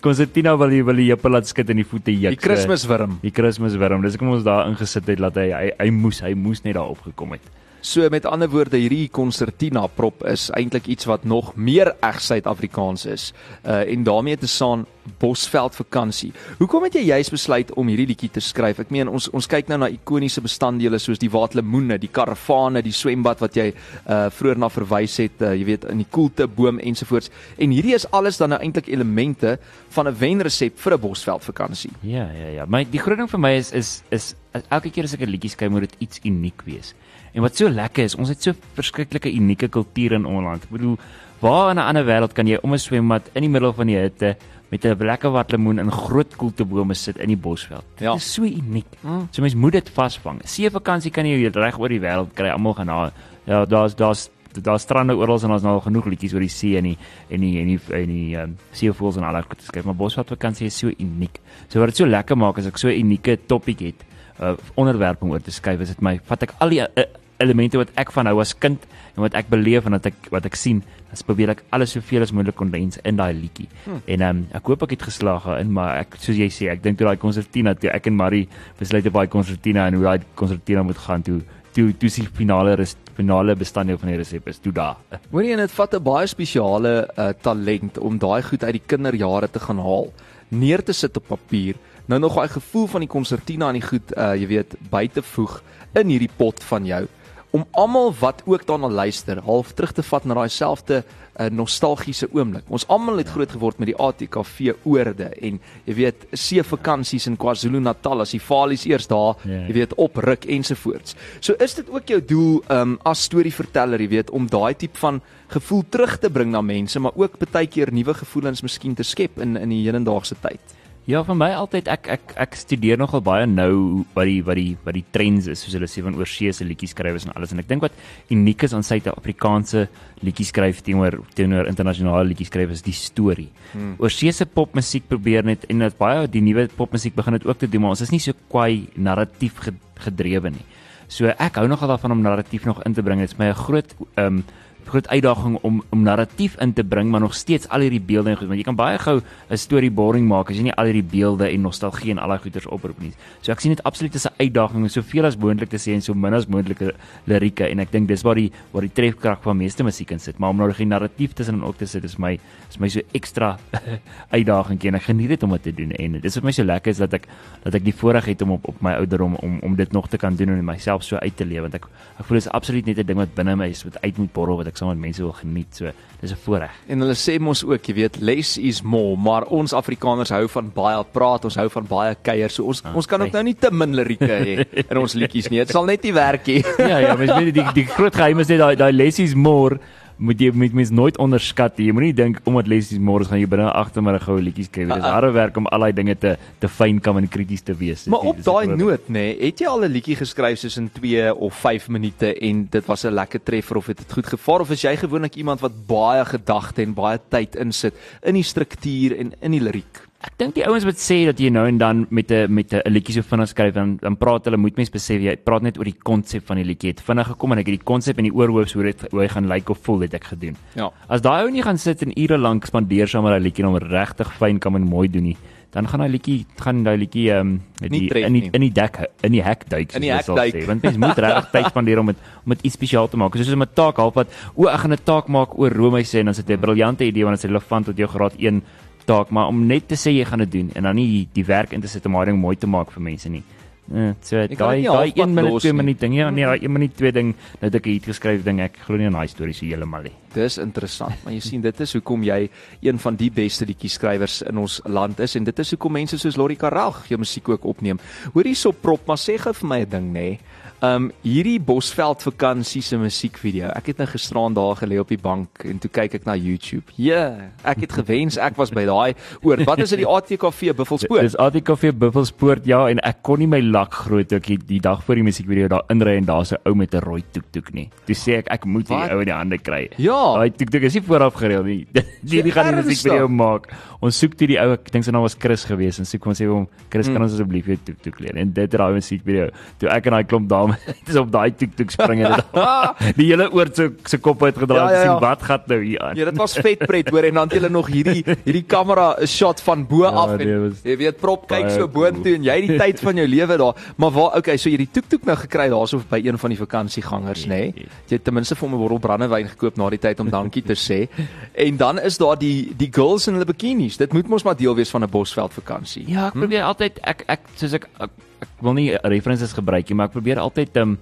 konsertina 0.00 0.56
wil 0.60 0.70
jy 0.70 0.82
wil 0.84 0.96
die 0.96 1.08
heupe 1.10 1.28
laat 1.28 1.46
skud 1.46 1.70
en 1.70 1.76
die 1.76 1.84
voete 1.84 2.12
juk. 2.12 2.36
Die 2.36 2.48
Kersfeeswurm. 2.48 3.18
Die 3.22 3.30
Kersfeeswurm. 3.30 4.02
Dis 4.02 4.16
hoekom 4.16 4.34
ons 4.36 4.44
daar 4.44 4.68
ingesit 4.68 5.06
het 5.06 5.18
dat 5.18 5.34
hy 5.34 5.50
hy, 5.52 5.70
hy 5.78 5.90
moes 5.90 6.20
hy 6.20 6.34
moes 6.34 6.62
net 6.64 6.74
daar 6.74 6.88
opgekom 6.88 7.32
het. 7.32 7.42
So 7.88 8.04
met 8.12 8.26
ander 8.28 8.50
woorde 8.52 8.76
hierdie 8.76 9.06
concertina 9.08 9.86
prop 9.88 10.20
is 10.28 10.50
eintlik 10.52 10.90
iets 10.92 11.06
wat 11.08 11.22
nog 11.24 11.54
meer 11.56 11.88
reg 12.02 12.18
Suid-Afrikaans 12.20 13.06
is. 13.08 13.30
Uh 13.64 13.80
en 13.88 14.02
daarmee 14.04 14.36
te 14.36 14.46
staan 14.46 14.84
Bosveld 15.18 15.72
vakansie. 15.74 16.32
Hoekom 16.58 16.84
het 16.84 16.98
jy 16.98 17.06
juis 17.06 17.30
besluit 17.32 17.72
om 17.80 17.88
hierdie 17.88 18.10
liedjie 18.10 18.28
te 18.34 18.42
skryf? 18.44 18.82
Ek 18.84 18.92
meen 18.92 19.08
ons 19.08 19.30
ons 19.32 19.48
kyk 19.48 19.72
nou 19.72 19.78
na 19.80 19.88
ikoniese 19.88 20.44
bestanddele 20.44 21.00
soos 21.00 21.22
die 21.22 21.30
waterlemoene, 21.32 21.96
die 21.96 22.12
karavane, 22.12 22.84
die 22.84 22.92
swembad 22.92 23.40
wat 23.40 23.56
jy 23.56 23.70
uh 23.72 24.20
vroeër 24.36 24.60
na 24.60 24.68
verwys 24.68 25.16
het, 25.24 25.40
uh, 25.40 25.54
jy 25.56 25.64
weet 25.70 25.88
in 25.88 26.04
die 26.04 26.10
koelte 26.12 26.44
boom 26.44 26.82
ensovoorts. 26.84 27.32
En 27.56 27.72
hierdie 27.72 27.96
is 27.96 28.04
alles 28.12 28.36
dan 28.36 28.52
nou 28.52 28.60
eintlik 28.60 28.92
elemente 28.92 29.56
van 29.96 30.12
'n 30.12 30.18
wenresep 30.18 30.76
vir 30.76 30.98
'n 30.98 31.00
Bosveld 31.00 31.44
vakansie. 31.44 31.94
Ja, 32.02 32.28
ja, 32.36 32.52
ja. 32.60 32.66
My 32.66 32.84
die 32.84 33.00
groot 33.00 33.16
ding 33.16 33.30
vir 33.30 33.40
my 33.40 33.56
is 33.56 33.72
is 33.72 34.02
is 34.10 34.34
elke 34.68 34.90
keer 34.90 35.04
as 35.04 35.14
ek 35.14 35.24
'n 35.24 35.30
liedjie 35.30 35.56
skryf 35.56 35.70
moet 35.70 35.88
dit 35.88 35.96
iets 36.00 36.20
uniek 36.24 36.62
wees. 36.66 36.94
En 37.38 37.44
wat 37.46 37.54
so 37.54 37.70
lekker 37.70 38.08
is, 38.08 38.16
ons 38.18 38.32
het 38.32 38.42
so 38.42 38.56
verskriklike 38.74 39.30
unieke 39.30 39.68
kultuur 39.70 40.16
in 40.16 40.24
ons 40.26 40.42
land. 40.42 40.64
Ek 40.66 40.72
bedoel, 40.74 40.96
waar 41.38 41.70
in 41.70 41.78
'n 41.78 41.86
ander 41.86 42.04
wêreld 42.04 42.34
kan 42.34 42.46
jy 42.46 42.58
om 42.62 42.74
'n 42.74 42.78
swembad 42.78 43.30
in 43.34 43.42
die 43.42 43.50
middel 43.50 43.72
van 43.72 43.86
die 43.86 43.96
hitte 43.96 44.36
met 44.70 44.84
'n 44.84 44.98
lekker 44.98 45.30
wat 45.30 45.52
lemoen 45.52 45.78
in 45.78 45.90
groot 45.90 46.36
koeltebome 46.36 46.94
sit 46.94 47.16
in 47.16 47.28
die 47.28 47.36
Bosveld. 47.36 47.84
Ja. 47.98 48.12
Dit 48.12 48.22
is 48.22 48.32
so 48.32 48.42
uniek. 48.42 48.86
Mm. 49.02 49.28
So 49.30 49.42
mens 49.42 49.54
moet 49.54 49.72
dit 49.72 49.88
vasvang. 49.90 50.40
See 50.44 50.70
vakansie 50.70 51.10
kan 51.12 51.26
jy 51.26 51.48
reg 51.52 51.78
oor 51.78 51.88
die 51.88 52.00
wêreld 52.00 52.34
kry. 52.34 52.48
Almal 52.48 52.74
gaan 52.74 52.86
daar. 52.86 53.12
Ja, 53.46 53.64
daar's 53.64 53.94
daar's 53.94 54.30
daar's 54.62 54.82
strande 54.82 55.14
oral 55.14 55.38
en 55.42 55.50
ons 55.50 55.62
nou 55.62 55.74
al 55.74 55.80
genoeg 55.80 56.06
liedjies 56.06 56.34
oor 56.34 56.40
die 56.40 56.48
see 56.48 56.76
en 56.76 56.84
die 56.84 56.98
en 57.30 57.40
die 57.40 57.60
en 57.60 57.66
die 57.66 57.80
en 57.94 58.08
die 58.08 58.36
um, 58.36 58.56
seevoëls 58.72 59.16
en 59.16 59.22
al 59.24 59.32
daai 59.32 59.42
goed 59.42 59.62
skryf, 59.62 59.84
maar 59.84 59.94
Bosveld 59.94 60.28
vakansie 60.28 60.66
is 60.66 60.78
so 60.78 60.88
uniek. 60.88 61.40
So 61.68 61.78
wat 61.78 61.88
dit 61.88 61.96
so 61.96 62.06
lekker 62.06 62.36
maak 62.36 62.58
as 62.58 62.66
ek 62.66 62.78
so 62.78 62.88
unieke 62.88 63.38
topik 63.46 63.80
het, 63.80 64.04
uh, 64.40 64.56
onderwerp 64.74 65.22
om 65.22 65.30
oor 65.30 65.40
te 65.40 65.50
skryf, 65.50 65.80
is 65.80 65.88
dit 65.88 66.02
my 66.02 66.18
vat 66.24 66.42
ek 66.42 66.54
al 66.58 66.68
die 66.68 66.80
uh, 66.80 67.04
elemente 67.38 67.78
wat 67.78 67.90
ek 68.00 68.12
van 68.14 68.26
hou 68.30 68.38
as 68.42 68.54
kind 68.58 68.84
en 69.16 69.24
wat 69.24 69.34
ek 69.38 69.50
beleef 69.50 69.86
en 69.86 69.96
wat 69.96 70.06
ek 70.10 70.30
wat 70.34 70.46
ek 70.48 70.56
sien, 70.58 70.82
dan 71.08 71.22
probeer 71.26 71.54
ek 71.54 71.62
alles 71.74 71.94
soveel 71.96 72.24
as 72.26 72.32
moontlik 72.34 72.58
kondens 72.58 72.98
in 73.08 73.18
daai 73.18 73.32
liedjie. 73.34 73.68
Hmm. 73.84 74.00
En 74.06 74.24
um, 74.28 74.42
ek 74.58 74.70
hoop 74.70 74.84
ek 74.86 74.96
het 74.96 75.06
geslaag 75.08 75.46
in, 75.58 75.72
maar 75.74 76.02
ek 76.02 76.18
soos 76.22 76.38
jy 76.38 76.50
sê, 76.52 76.68
ek 76.72 76.82
dink 76.84 76.98
toe 76.98 77.08
daai 77.08 77.20
konsertina 77.20 77.74
toe 77.78 77.90
ek 77.94 78.10
en 78.10 78.18
Marie 78.18 78.48
besluit 78.78 79.06
op 79.10 79.20
daai 79.20 79.30
konsertina 79.32 79.86
en 79.88 79.98
hoe 79.98 80.04
daai 80.04 80.26
konsertina 80.38 80.84
moet 80.86 81.00
gaan 81.06 81.24
toe 81.26 81.40
toe 81.76 81.92
toe 82.00 82.10
die 82.10 82.26
finale 82.34 82.74
res, 82.80 82.96
finale 83.14 83.54
bestanddeel 83.58 83.98
van 84.00 84.10
die 84.12 84.18
resep 84.18 84.48
is 84.50 84.58
toe 84.62 84.72
daar. 84.74 84.96
Hoorie 85.30 85.52
en 85.54 85.62
dit 85.62 85.74
vat 85.76 85.94
'n 85.94 86.02
baie 86.02 86.26
spesiale 86.26 86.94
uh, 87.06 87.28
talent 87.42 87.98
om 87.98 88.18
daai 88.18 88.42
goed 88.42 88.64
uit 88.64 88.72
die 88.80 88.86
kinderjare 88.86 89.48
te 89.50 89.60
gaan 89.60 89.78
haal, 89.78 90.12
neer 90.48 90.82
te 90.82 90.92
sit 90.92 91.16
op 91.16 91.28
papier. 91.28 91.76
Nou 92.06 92.18
nog 92.18 92.34
daai 92.34 92.48
gevoel 92.48 92.86
van 92.86 93.00
die 93.00 93.08
konsertina 93.08 93.66
aan 93.68 93.78
die 93.78 93.88
goed, 93.88 94.16
uh, 94.16 94.34
jy 94.34 94.46
weet, 94.46 94.74
by 94.90 95.08
te 95.08 95.22
voeg 95.22 95.62
in 95.94 96.08
hierdie 96.08 96.30
pot 96.36 96.64
van 96.64 96.86
jou 96.86 97.06
om 97.50 97.64
almal 97.72 98.12
wat 98.20 98.42
ook 98.44 98.66
daarna 98.66 98.88
luister, 98.92 99.40
half 99.40 99.72
terug 99.72 99.92
te 99.96 100.02
vat 100.02 100.24
na 100.28 100.34
daai 100.36 100.48
selfde 100.52 100.98
uh, 101.40 101.46
nostalgiese 101.50 102.28
oomblik. 102.34 102.66
Ons 102.68 102.84
almal 102.92 103.22
het 103.22 103.28
groot 103.32 103.50
geword 103.50 103.78
met 103.80 103.88
die 103.88 103.96
ATKV 103.96 104.74
oorde 104.84 105.30
en 105.40 105.60
jy 105.86 105.94
weet 105.96 106.26
see 106.36 106.62
vakansies 106.62 107.26
in 107.30 107.38
KwaZulu-Natal 107.40 108.20
as 108.26 108.34
die 108.36 108.42
valies 108.42 108.84
eers 108.86 109.06
daar, 109.08 109.36
Ja. 109.48 109.62
jy 109.68 109.72
weet 109.78 109.94
opruk 109.96 110.44
ensovoorts. 110.44 111.14
So 111.40 111.54
is 111.58 111.74
dit 111.74 111.88
ook 111.90 112.06
jou 112.08 112.20
doel 112.20 112.62
um 112.68 112.98
as 113.04 113.22
storieverteller, 113.28 114.00
jy 114.00 114.08
weet, 114.08 114.30
om 114.30 114.46
daai 114.46 114.74
tipe 114.76 114.98
van 114.98 115.22
gevoel 115.48 115.84
terug 115.88 116.18
te 116.18 116.30
bring 116.30 116.50
na 116.52 116.60
mense, 116.60 117.00
maar 117.00 117.12
ook 117.16 117.38
baie 117.50 117.66
keer 117.66 117.92
nuwe 117.92 118.14
gevoelens 118.14 118.62
miskien 118.62 118.94
te 118.94 119.02
skep 119.02 119.38
in 119.40 119.56
in 119.56 119.68
die 119.72 119.84
hedendaagse 119.86 120.36
tyd. 120.42 120.60
Ja, 121.08 121.22
vir 121.24 121.36
my 121.40 121.46
altyd 121.56 121.86
ek 121.88 122.08
ek 122.12 122.32
ek 122.36 122.56
studeer 122.60 122.98
nogal 123.00 123.22
baie 123.24 123.46
nou 123.48 124.04
wat 124.12 124.26
die 124.28 124.42
wat 124.44 124.58
die 124.58 124.74
wat 124.84 124.92
die 124.92 125.04
trends 125.10 125.46
is, 125.48 125.62
soos 125.64 125.72
hulle 125.78 125.88
sê 125.88 126.02
van 126.04 126.18
oorsese 126.20 126.66
liedjies 126.68 126.92
skrywers 126.92 127.24
en 127.24 127.32
alles 127.32 127.54
en 127.54 127.62
ek 127.62 127.68
dink 127.70 127.80
wat 127.86 127.94
uniek 128.28 128.66
is 128.66 128.74
aan 128.76 128.84
Suid-Afrikaanse 128.84 129.86
liedjies 130.20 130.52
skryf 130.52 130.82
teenoor 130.84 131.16
teenoor 131.38 131.70
internasionale 131.70 132.28
liedjies 132.28 132.52
skrywers 132.52 132.82
is 132.82 132.84
die 132.84 132.92
storie. 132.92 133.48
Hmm. 133.72 133.94
Oorsese 134.04 134.44
popmusiek 134.44 135.08
probeer 135.08 135.48
net 135.48 135.64
en 135.72 135.80
dit 135.86 135.96
baie 135.96 136.28
die 136.28 136.44
nuwe 136.44 136.68
popmusiek 136.76 137.16
begin 137.16 137.38
dit 137.38 137.48
ook 137.48 137.58
te 137.64 137.70
doen, 137.72 137.86
maar 137.86 137.96
ons 137.96 138.04
is 138.04 138.12
nie 138.12 138.20
so 138.20 138.36
kwai 138.52 138.90
narratief 138.94 139.64
ge- 139.64 139.78
gedrewe 140.04 140.52
nie. 140.52 140.66
So 141.08 141.32
ek 141.32 141.56
hou 141.56 141.64
nogal 141.72 141.88
daarvan 141.88 142.18
om 142.18 142.20
narratief 142.20 142.68
nog 142.68 142.84
in 142.84 142.92
te 142.92 143.00
bring. 143.02 143.24
Dit 143.24 143.32
is 143.32 143.38
my 143.40 143.48
'n 143.48 143.54
groot 143.64 143.96
ehm 144.16 144.26
um, 144.26 144.44
groot 144.88 145.08
uitdaging 145.08 145.58
om 145.62 145.82
om 145.90 146.02
narratief 146.02 146.56
in 146.64 146.72
te 146.72 146.84
bring 146.84 147.10
maar 147.10 147.20
nog 147.20 147.34
steeds 147.34 147.68
al 147.68 147.84
hierdie 147.84 148.00
beelde 148.00 148.30
en 148.30 148.36
goed 148.36 148.48
want 148.48 148.60
jy 148.60 148.66
kan 148.66 148.76
baie 148.76 148.98
gou 148.98 149.20
'n 149.50 149.56
storie 149.56 149.90
boring 149.90 150.28
maak 150.28 150.50
as 150.50 150.56
jy 150.56 150.62
nie 150.62 150.74
al 150.74 150.90
hierdie 150.90 151.10
beelde 151.10 151.48
en 151.48 151.60
nostalgie 151.60 152.10
en 152.10 152.18
al 152.18 152.28
daai 152.28 152.38
goeters 152.38 152.66
oproep 152.66 153.00
nie. 153.00 153.12
So 153.40 153.52
ek 153.52 153.60
sien 153.60 153.74
dit 153.74 153.82
absoluut 153.84 154.14
as 154.14 154.26
'n 154.26 154.34
uitdaging 154.38 154.82
om 154.82 154.88
soveel 154.88 155.24
as 155.24 155.36
moontlik 155.36 155.70
te 155.70 155.78
sê 155.78 155.94
en 155.94 156.02
so 156.02 156.14
min 156.14 156.34
as 156.34 156.46
moontlike 156.46 156.94
lirieke 157.26 157.68
en 157.70 157.80
ek 157.80 157.92
dink 157.92 158.08
dis 158.08 158.22
waar 158.22 158.34
die 158.34 158.50
waar 158.72 158.82
die 158.82 158.92
trefkrag 158.92 159.42
van 159.42 159.56
meeste 159.56 159.84
musiek 159.84 160.10
in 160.10 160.18
sit. 160.18 160.38
Maar 160.38 160.50
om 160.50 160.56
nou 160.56 160.72
die 160.72 160.86
narratief 160.86 161.32
tussen 161.34 161.62
ook 161.62 161.76
te 161.78 161.86
sit 161.86 162.04
is 162.04 162.18
my 162.18 162.38
is 162.68 162.78
my 162.78 162.88
so 162.88 163.00
ekstra 163.12 163.58
uitdaging 164.36 164.84
en 164.84 164.94
ek 164.94 165.02
geniet 165.02 165.28
dit 165.28 165.42
om 165.42 165.50
dit 165.56 165.62
te 165.62 165.72
doen 165.72 165.92
en 165.92 166.12
dit 166.18 166.24
is 166.24 166.34
vir 166.34 166.44
my 166.44 166.52
so 166.52 166.64
lekker 166.64 166.90
is 166.94 167.00
dat 167.02 167.14
ek 167.18 167.28
dat 167.64 167.74
ek 167.74 167.84
die 167.84 167.94
voorreg 167.94 168.30
het 168.32 168.42
om 168.42 168.56
op 168.56 168.68
op 168.68 168.80
my 168.84 168.94
ouderdom 169.02 169.36
om 169.42 169.58
om 169.62 169.76
dit 169.76 169.92
nog 169.92 170.08
te 170.08 170.20
kan 170.20 170.36
doen 170.36 170.54
en 170.54 170.64
myself 170.64 171.04
so 171.04 171.16
uit 171.16 171.36
te 171.36 171.46
leef 171.48 171.66
want 171.66 171.74
ek 171.78 171.88
ek 172.18 172.24
voel 172.24 172.40
dit 172.40 172.46
is 172.46 172.52
absoluut 172.58 172.86
net 172.86 172.98
'n 172.98 173.06
ding 173.06 173.18
wat 173.18 173.34
binne 173.34 173.56
my 173.56 173.68
is 173.68 173.84
wat 173.84 174.00
uit 174.02 174.18
moet 174.18 174.32
borrel 174.32 174.56
wat 174.62 174.70
ek 174.72 174.77
saam 174.78 174.94
met 174.94 175.02
mense 175.08 175.22
wil 175.22 175.34
geniet. 175.36 175.74
So 175.76 175.90
dis 176.20 176.32
'n 176.32 176.40
voorreg. 176.44 176.70
En 176.88 177.00
hulle 177.04 177.14
sê 177.14 177.38
mos 177.40 177.64
ook, 177.64 177.86
jy 177.86 177.94
weet, 177.94 178.20
less 178.20 178.58
is 178.58 178.82
more, 178.82 179.16
maar 179.16 179.44
ons 179.46 179.72
Afrikaners 179.72 180.30
hou 180.30 180.48
van 180.48 180.70
baie 180.74 181.04
praat, 181.12 181.44
ons 181.44 181.54
hou 181.56 181.68
van 181.68 181.86
baie 181.86 182.16
kuier. 182.22 182.50
So 182.50 182.64
ons 182.64 182.82
Ah, 182.84 182.94
ons 182.94 183.06
kan 183.06 183.22
ook 183.22 183.32
nou 183.32 183.42
nie 183.42 183.54
te 183.54 183.70
min 183.70 183.94
lirieke 183.94 184.26
hê 184.26 184.66
in 184.90 184.96
ons 184.96 185.14
liedjies 185.14 185.50
nie. 185.50 185.58
Dit 185.58 185.70
sal 185.70 185.84
net 185.84 186.02
nie 186.02 186.12
werk 186.14 186.46
nie. 186.46 186.64
Ja 186.78 186.98
ja, 186.98 187.14
mens 187.16 187.34
weet 187.34 187.54
die 187.54 187.66
die 187.74 187.86
groot 187.86 188.14
geheim 188.14 188.38
is 188.40 188.48
net 188.48 188.58
daai 188.58 188.76
daai 188.76 188.92
lessies 188.92 189.34
more 189.34 189.78
moet 190.18 190.40
jy 190.40 190.50
met 190.52 190.74
mens 190.74 190.90
nooit 190.90 191.18
onderskat. 191.22 191.78
Jy 191.78 191.94
moenie 191.94 192.14
dink 192.16 192.40
omdat 192.48 192.68
lessies 192.70 192.98
more 192.98 193.26
gaan 193.28 193.40
jy 193.40 193.48
binne 193.50 193.68
agtermiddag 193.70 194.26
goue 194.26 194.42
liedjies 194.42 194.70
skryf. 194.72 194.90
Dis 194.90 195.06
harde 195.06 195.30
werk 195.36 195.56
om 195.60 195.68
al 195.70 195.86
daai 195.86 195.94
dinge 195.94 196.16
te 196.18 196.34
te 196.58 196.68
fynkam 196.68 197.20
en 197.20 197.28
krities 197.30 197.62
te 197.62 197.76
wees. 197.78 198.06
Maar 198.10 198.26
op 198.32 198.42
daai 198.44 198.74
noot, 198.74 199.06
nê, 199.08 199.12
nee, 199.18 199.36
het 199.46 199.62
jy 199.62 199.70
al 199.70 199.84
'n 199.84 199.92
liedjie 199.92 200.16
geskryf 200.16 200.58
soos 200.58 200.76
in 200.76 200.90
2 200.90 201.34
of 201.34 201.54
5 201.54 201.88
minute 201.88 202.34
en 202.34 202.66
dit 202.70 202.86
was 202.86 203.04
'n 203.04 203.14
lekker 203.14 203.42
treffer 203.42 203.76
of 203.76 203.86
het 203.86 203.98
dit 203.98 204.12
goed 204.12 204.26
gevaar 204.26 204.60
of 204.60 204.70
is 204.70 204.82
jy 204.82 204.96
gewoonlik 204.96 205.36
iemand 205.36 205.60
wat 205.60 205.86
baie 205.86 206.24
gedagte 206.24 206.82
en 206.82 206.94
baie 206.94 207.18
tyd 207.28 207.56
insit 207.56 207.94
in 208.22 208.34
die 208.34 208.42
struktuur 208.42 209.16
en 209.18 209.32
in 209.40 209.50
die 209.50 209.62
liriek? 209.62 210.07
Ek 210.18 210.34
dink 210.34 210.56
die 210.56 210.64
ouens 210.66 210.82
wat 210.82 210.98
sê 210.98 211.20
dat 211.28 211.38
jy 211.38 211.46
nou 211.54 211.62
en 211.70 211.76
dan 211.78 212.00
met 212.10 212.32
'n 212.32 212.50
met 212.52 212.72
'n 212.74 212.90
liedjie 212.90 213.14
so 213.14 213.22
vinnig 213.22 213.48
skryf 213.48 213.74
dan 213.74 213.98
dan 214.02 214.16
praat 214.16 214.44
hulle 214.46 214.56
moet 214.56 214.76
mens 214.76 214.90
besef 214.90 215.20
jy 215.22 215.36
praat 215.36 215.62
net 215.62 215.78
oor 215.78 215.84
die 215.84 215.94
konsep 216.02 216.44
van 216.46 216.56
die 216.56 216.64
liedjie. 216.64 216.90
Het 216.90 217.00
vinnig 217.00 217.26
gekom 217.26 217.52
en 217.52 217.58
ek 217.58 217.66
het 217.66 217.78
die 217.78 217.84
konsep 217.84 218.18
in 218.18 218.24
die 218.24 218.34
oorhoofs 218.34 218.72
hoe 218.72 218.82
dit 218.82 219.00
hoe 219.12 219.20
hy 219.20 219.28
gaan 219.28 219.46
lyk 219.46 219.70
of 219.70 219.78
voel 219.82 220.00
het 220.00 220.14
ek 220.14 220.24
gedoen. 220.24 220.56
Ja. 220.74 220.90
As 221.08 221.20
daai 221.20 221.44
ou 221.44 221.50
nie 221.50 221.62
gaan 221.62 221.78
sit 221.78 222.02
en 222.02 222.12
ure 222.16 222.36
lank 222.36 222.66
spandeer 222.66 223.06
saam 223.06 223.22
met 223.22 223.30
daai 223.32 223.42
liedjie 223.46 223.66
om 223.66 223.76
regtig 223.76 224.32
fyn 224.34 224.58
kan 224.58 224.74
en 224.74 224.82
mooi 224.82 225.08
doen 225.08 225.22
nie, 225.22 225.36
dan 225.70 225.86
gaan 225.86 226.00
daai 226.00 226.10
liedjie 226.10 226.46
gaan 226.56 226.82
daai 226.82 226.96
liedjie 226.98 227.30
ehm 227.30 227.40
um, 227.40 227.60
Nie 227.88 228.08
tref 228.08 228.24
in 228.26 228.32
die 228.32 228.40
nie. 228.42 228.50
in 228.52 228.60
die 228.60 228.72
dek 228.72 228.98
in 229.22 229.32
die 229.32 229.42
hek 229.42 229.68
duik 229.68 229.92
die 229.92 230.00
soos 230.00 230.02
hulle 230.02 230.22
sal 230.22 230.36
sê. 230.50 230.66
Want 230.66 230.82
mens 230.82 230.96
moet 230.96 231.18
regtig 231.26 231.50
tyd 231.52 231.66
spandeer 231.66 231.98
om 232.00 232.06
dit 232.06 232.16
om 232.44 232.50
dit 232.54 232.64
iets 232.64 232.74
spesiaal 232.74 233.08
te 233.08 233.16
maak. 233.16 233.36
Soos 233.36 233.52
om 233.52 233.62
'n 233.62 233.68
taak 233.72 233.96
halfpad, 233.96 234.26
o, 234.56 234.66
ek 234.66 234.80
gaan 234.80 234.92
'n 234.92 235.04
taak 235.04 235.28
maak 235.28 235.56
oor 235.58 235.70
Romeise 235.70 236.18
en 236.18 236.24
dan 236.24 236.34
sit 236.34 236.48
jy 236.48 236.56
'n 236.56 236.60
briljante 236.60 237.04
idee 237.04 237.22
want 237.24 237.36
dit 237.36 237.44
is 237.44 237.50
'n 237.50 237.54
elefant 237.54 237.86
wat 237.86 237.96
jou 237.96 238.08
graad 238.08 238.34
1 238.36 238.62
taak, 239.08 239.32
maar 239.34 239.50
om 239.50 239.64
net 239.66 239.88
te 239.88 239.96
sê 239.98 240.12
jy 240.14 240.26
gaan 240.28 240.44
dit 240.44 240.52
doen 240.58 240.74
en 240.76 240.88
dan 240.88 240.98
nie 240.98 241.28
die, 241.32 241.46
werk 241.48 241.72
in 241.76 241.84
te 241.84 241.90
sit 241.90 242.06
om 242.06 242.18
daai 242.18 242.30
ding 242.32 242.40
mooi 242.40 242.56
te 242.56 242.68
maak 242.70 242.92
vir 242.94 243.04
mense 243.10 243.32
nie. 243.32 243.44
Uh, 243.88 244.10
so 244.20 244.36
dit 244.44 244.58
daai 244.60 244.82
daai 244.84 244.84
halfpad 244.84 245.22
1 245.24 245.30
minuut 245.32 245.54
los 245.54 245.64
2 245.64 245.72
nie. 245.72 245.76
minuut 245.80 246.00
ding. 246.02 246.16
Ja, 246.18 246.26
nee, 246.30 246.44
daai 246.44 246.58
1 246.60 246.72
minuut 246.74 246.96
2 246.98 247.12
ding 247.16 247.30
dat 247.60 247.74
ek 247.78 247.86
'n 247.86 247.94
hit 247.96 248.08
geskryf 248.10 248.44
ding. 248.44 248.60
Ek 248.60 248.76
glo 248.84 248.98
nie 249.00 249.06
in 249.08 249.16
daai 249.16 249.28
stories 249.28 249.60
heeltemal 249.64 250.02
nie. 250.02 250.12
Dis 250.34 250.58
interessant, 250.58 251.16
maar 251.24 251.32
jy 251.32 251.40
sien 251.40 251.60
dit 251.64 251.80
is 251.80 251.92
hoekom 251.96 252.22
jy 252.22 252.50
een 252.82 252.98
van 252.98 253.16
die 253.16 253.30
beste 253.30 253.64
liedjie 253.64 253.88
skrywers 253.88 254.42
in 254.42 254.58
ons 254.58 254.80
land 254.84 255.20
is 255.20 255.36
en 255.36 255.44
dit 255.44 255.58
is 255.58 255.70
hoekom 255.70 255.92
mense 255.92 256.18
soos 256.18 256.36
Lori 256.36 256.56
Karag 256.56 257.08
jou 257.08 257.18
musiek 257.18 257.48
ook 257.48 257.64
opneem. 257.64 257.98
Hoor 258.34 258.44
hierso 258.44 258.72
prop, 258.72 259.06
maar 259.06 259.16
sê 259.16 259.38
gou 259.38 259.54
vir 259.54 259.68
my 259.68 259.80
'n 259.80 259.90
ding 259.90 260.12
nê. 260.12 260.12
Nee. 260.12 260.38
Um 260.78 261.08
hierdie 261.24 261.58
Bosveld 261.58 262.22
vakansie 262.22 262.78
se 262.86 262.94
musiekvideo. 263.00 263.66
Ek 263.74 263.88
het 263.90 263.98
nou 263.98 264.06
gisteraan 264.12 264.54
daar 264.54 264.76
gelê 264.78 265.00
op 265.02 265.08
die 265.10 265.18
bank 265.18 265.64
en 265.66 265.80
toe 265.82 265.88
kyk 265.90 266.12
ek 266.20 266.26
na 266.28 266.36
YouTube. 266.38 266.86
Ja, 267.02 267.50
ek 267.66 267.80
het 267.82 267.96
gewens 267.96 268.36
ek 268.38 268.54
was 268.60 268.70
by 268.70 268.84
daai 268.86 269.16
oor. 269.42 269.58
Wat 269.66 269.82
is 269.82 269.90
dit 269.90 270.04
die 270.04 270.06
ATKV 270.06 270.76
Buffelspoort? 270.78 271.26
Dis 271.26 271.34
ATKV 271.34 271.90
Buffelspoort 271.98 272.68
ja 272.70 272.84
en 272.92 273.02
ek 273.02 273.24
kon 273.26 273.42
nie 273.42 273.48
my 273.50 273.58
lak 273.64 273.96
groot 274.04 274.30
ook 274.36 274.46
die, 274.46 274.58
die 274.68 274.78
dag 274.84 275.02
voor 275.02 275.18
die 275.18 275.24
musiekvideo 275.26 275.72
daar 275.72 275.82
inry 275.90 276.14
en 276.20 276.28
daar's 276.30 276.52
'n 276.54 276.62
ou 276.62 276.76
met 276.78 276.94
'n 276.94 277.02
rooi 277.02 277.24
toektoek 277.32 277.74
nie. 277.74 277.90
Toe 278.06 278.14
sê 278.14 278.38
ek 278.38 278.46
ek 278.50 278.64
moet 278.64 278.86
hierdie 278.86 279.10
ou 279.14 279.18
in 279.18 279.26
die 279.26 279.34
hande 279.34 279.58
kry. 279.58 279.90
Ja. 279.98 280.38
Daai 280.38 280.50
toektoek 280.54 280.82
is 280.82 280.94
nie 280.94 281.02
vooraf 281.02 281.34
gereël 281.34 281.64
nie. 281.64 281.86
Die 282.22 282.42
die 282.42 282.52
gaan 282.52 282.74
die 282.74 282.82
musiekvideo 282.84 283.28
maak. 283.28 283.66
Ons 284.00 284.18
soek 284.18 284.36
toe 284.36 284.46
die 284.46 284.58
ou, 284.60 284.72
ek 284.72 284.92
dink 284.92 285.04
sy 285.04 285.10
naam 285.10 285.22
was 285.22 285.34
Chris 285.34 285.64
gewees 285.64 285.98
en 285.98 286.04
soek 286.04 286.26
ons 286.26 286.38
sê 286.38 286.44
vir 286.46 286.54
hom 286.54 286.68
Chris 286.90 287.08
kan 287.08 287.22
ons 287.22 287.32
asseblief 287.32 287.66
jou 287.66 287.76
toektoek 287.84 288.20
leer. 288.20 288.36
En 288.36 288.52
dit 288.52 288.62
het 288.62 288.70
daai 288.70 288.92
musiekvideo. 288.94 289.50
Toe 289.78 289.88
ek 289.88 290.06
en 290.06 290.12
daai 290.12 290.24
klomp 290.24 290.48
dames 290.48 290.67
dis 291.04 291.16
op 291.24 291.32
daai 291.32 291.54
toektoek 291.54 291.90
spring 291.90 292.24
en 292.24 292.34
dit 292.38 292.44
die 293.20 293.28
hele 293.30 293.48
oor 293.52 293.68
se 293.74 293.90
se 294.04 294.18
kop 294.18 294.42
uitgedra 294.42 294.76
Ja, 294.78 294.84
ja, 294.84 294.90
ja, 294.90 294.98
ja, 294.98 295.04
ja. 295.04 295.12
sien 295.12 295.20
wat 295.20 295.42
gaan 295.42 295.62
nou 295.66 295.80
hier 295.82 296.02
aan. 296.02 296.16
Ja, 296.16 296.24
dit 296.24 296.36
was 296.36 296.54
vet 296.54 296.78
pret 296.86 297.08
hoor 297.10 297.24
en 297.28 297.34
dan 297.34 297.48
het 297.48 297.56
hulle 297.58 297.70
nog 297.72 297.86
hierdie 297.92 298.24
hierdie 298.44 298.64
kamera 298.66 299.16
'n 299.20 299.26
shot 299.26 299.60
van 299.60 299.86
bo 299.86 300.02
Ja, 300.04 300.10
af 300.10 300.30
en 300.30 300.38
dit 300.38 300.60
was 300.60 300.82
jy 300.84 300.96
weet 300.96 301.20
prop 301.20 301.46
kyk 301.48 301.70
so 301.70 301.88
boontoe 301.88 302.34
en 302.34 302.44
jy 302.44 302.56
het 302.60 302.68
die 302.68 302.78
tyd 302.78 303.00
van 303.00 303.16
jou 303.16 303.26
lewe 303.36 303.56
daar. 303.56 303.74
Maar 303.96 304.10
waar 304.10 304.36
okay, 304.36 304.56
so 304.56 304.68
jy 304.68 304.76
het 304.78 304.86
die 304.86 305.00
toektoek 305.00 305.24
nou 305.24 305.36
gekry 305.36 305.68
daarso 305.68 306.00
by 306.10 306.20
een 306.24 306.38
van 306.38 306.50
die 306.50 306.58
vakansiegangers, 306.58 307.44
nê? 307.46 307.48
Nee? 307.48 307.88
Jy 308.08 308.18
het 308.18 308.24
ten 308.24 308.34
minste 308.34 308.54
vir 308.54 308.68
hom 308.68 308.76
'n 308.76 308.80
bottel 308.82 308.98
brandewyn 308.98 309.48
gekoop 309.48 309.76
na 309.76 309.90
die 309.90 309.98
tyd 309.98 310.20
om 310.20 310.30
dankie 310.30 310.62
te 310.62 310.74
sê. 310.74 311.08
En 311.54 311.76
dan 311.76 311.98
is 311.98 312.18
daar 312.18 312.38
die 312.38 312.72
die 312.76 312.90
girls 312.92 313.26
in 313.26 313.34
hulle 313.34 313.46
bikinis. 313.46 313.96
Dit 313.96 314.12
moet 314.12 314.28
mos 314.28 314.44
maar 314.44 314.56
deel 314.56 314.74
wees 314.74 314.90
van 314.90 315.02
'n 315.02 315.10
Bosveld 315.10 315.52
vakansie. 315.52 316.04
Ja, 316.06 316.26
ek 316.28 316.32
probeer 316.32 316.62
altyd 316.62 316.98
ek 317.02 317.24
ek 317.26 317.40
soos 317.56 317.72
ek 317.72 317.88
ek, 317.98 318.10
ek 318.40 318.48
wil 318.62 318.74
nie 318.74 318.90
references 319.02 319.52
gebruik 319.52 319.88
nie, 319.88 319.96
maar 319.96 320.06
ek 320.06 320.12
probeer 320.12 320.38
altyd 320.38 320.76
ehm 320.76 320.90
um, 320.96 320.98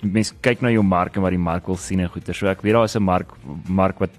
mense 0.00 0.30
kyk 0.40 0.60
na 0.62 0.70
jou 0.70 0.82
mark 0.86 1.16
en 1.16 1.22
wat 1.24 1.32
die 1.34 1.40
mark 1.42 1.66
wil 1.66 1.76
sien 1.76 1.98
en 1.98 2.06
goeie. 2.08 2.34
So 2.34 2.46
ek 2.46 2.60
weet 2.62 2.72
daar 2.76 2.84
is 2.84 2.94
'n 2.96 3.02
mark 3.02 3.32
mark 3.68 3.98
wat 3.98 4.10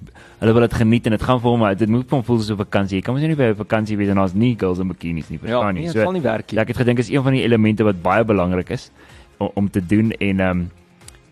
hulle 0.42 0.54
wil 0.54 0.62
dit 0.68 0.74
geniet 0.74 1.06
en 1.06 1.12
dit 1.12 1.22
gaan 1.24 1.40
vir 1.40 1.50
hom 1.52 1.64
uit. 1.64 1.78
Dit 1.80 1.90
moet 1.90 2.10
hom 2.12 2.24
voel 2.24 2.40
soos 2.40 2.52
'n 2.52 2.58
vakansie. 2.58 2.98
Jy 2.98 3.02
kan 3.02 3.14
mos 3.16 3.24
nie 3.24 3.36
by 3.36 3.44
'n 3.54 3.56
vakansie 3.56 3.96
wees 3.98 4.10
en 4.10 4.16
daar's 4.16 4.34
nie 4.34 4.56
girls 4.60 4.80
in 4.80 4.88
bikinis 4.90 5.30
nie, 5.30 5.40
Ja, 5.42 5.48
verstaan 5.48 5.74
nee, 5.74 5.84
nie. 5.84 5.94
dit 5.94 6.04
sal 6.04 6.12
nie 6.12 6.22
werk 6.22 6.52
nie. 6.52 6.56
Ja, 6.56 6.62
ek 6.62 6.68
het 6.68 6.78
gedink 6.78 7.00
is 7.00 7.10
een 7.10 7.24
van 7.24 7.32
die 7.34 7.44
elemente 7.44 7.84
wat 7.84 8.02
baie 8.02 8.26
belangrik 8.26 8.70
is 8.72 8.92
om, 9.38 9.50
om 9.56 9.70
te 9.70 9.80
doen 9.86 10.12
en 10.12 10.40
ehm 10.40 10.50
um, 10.60 10.72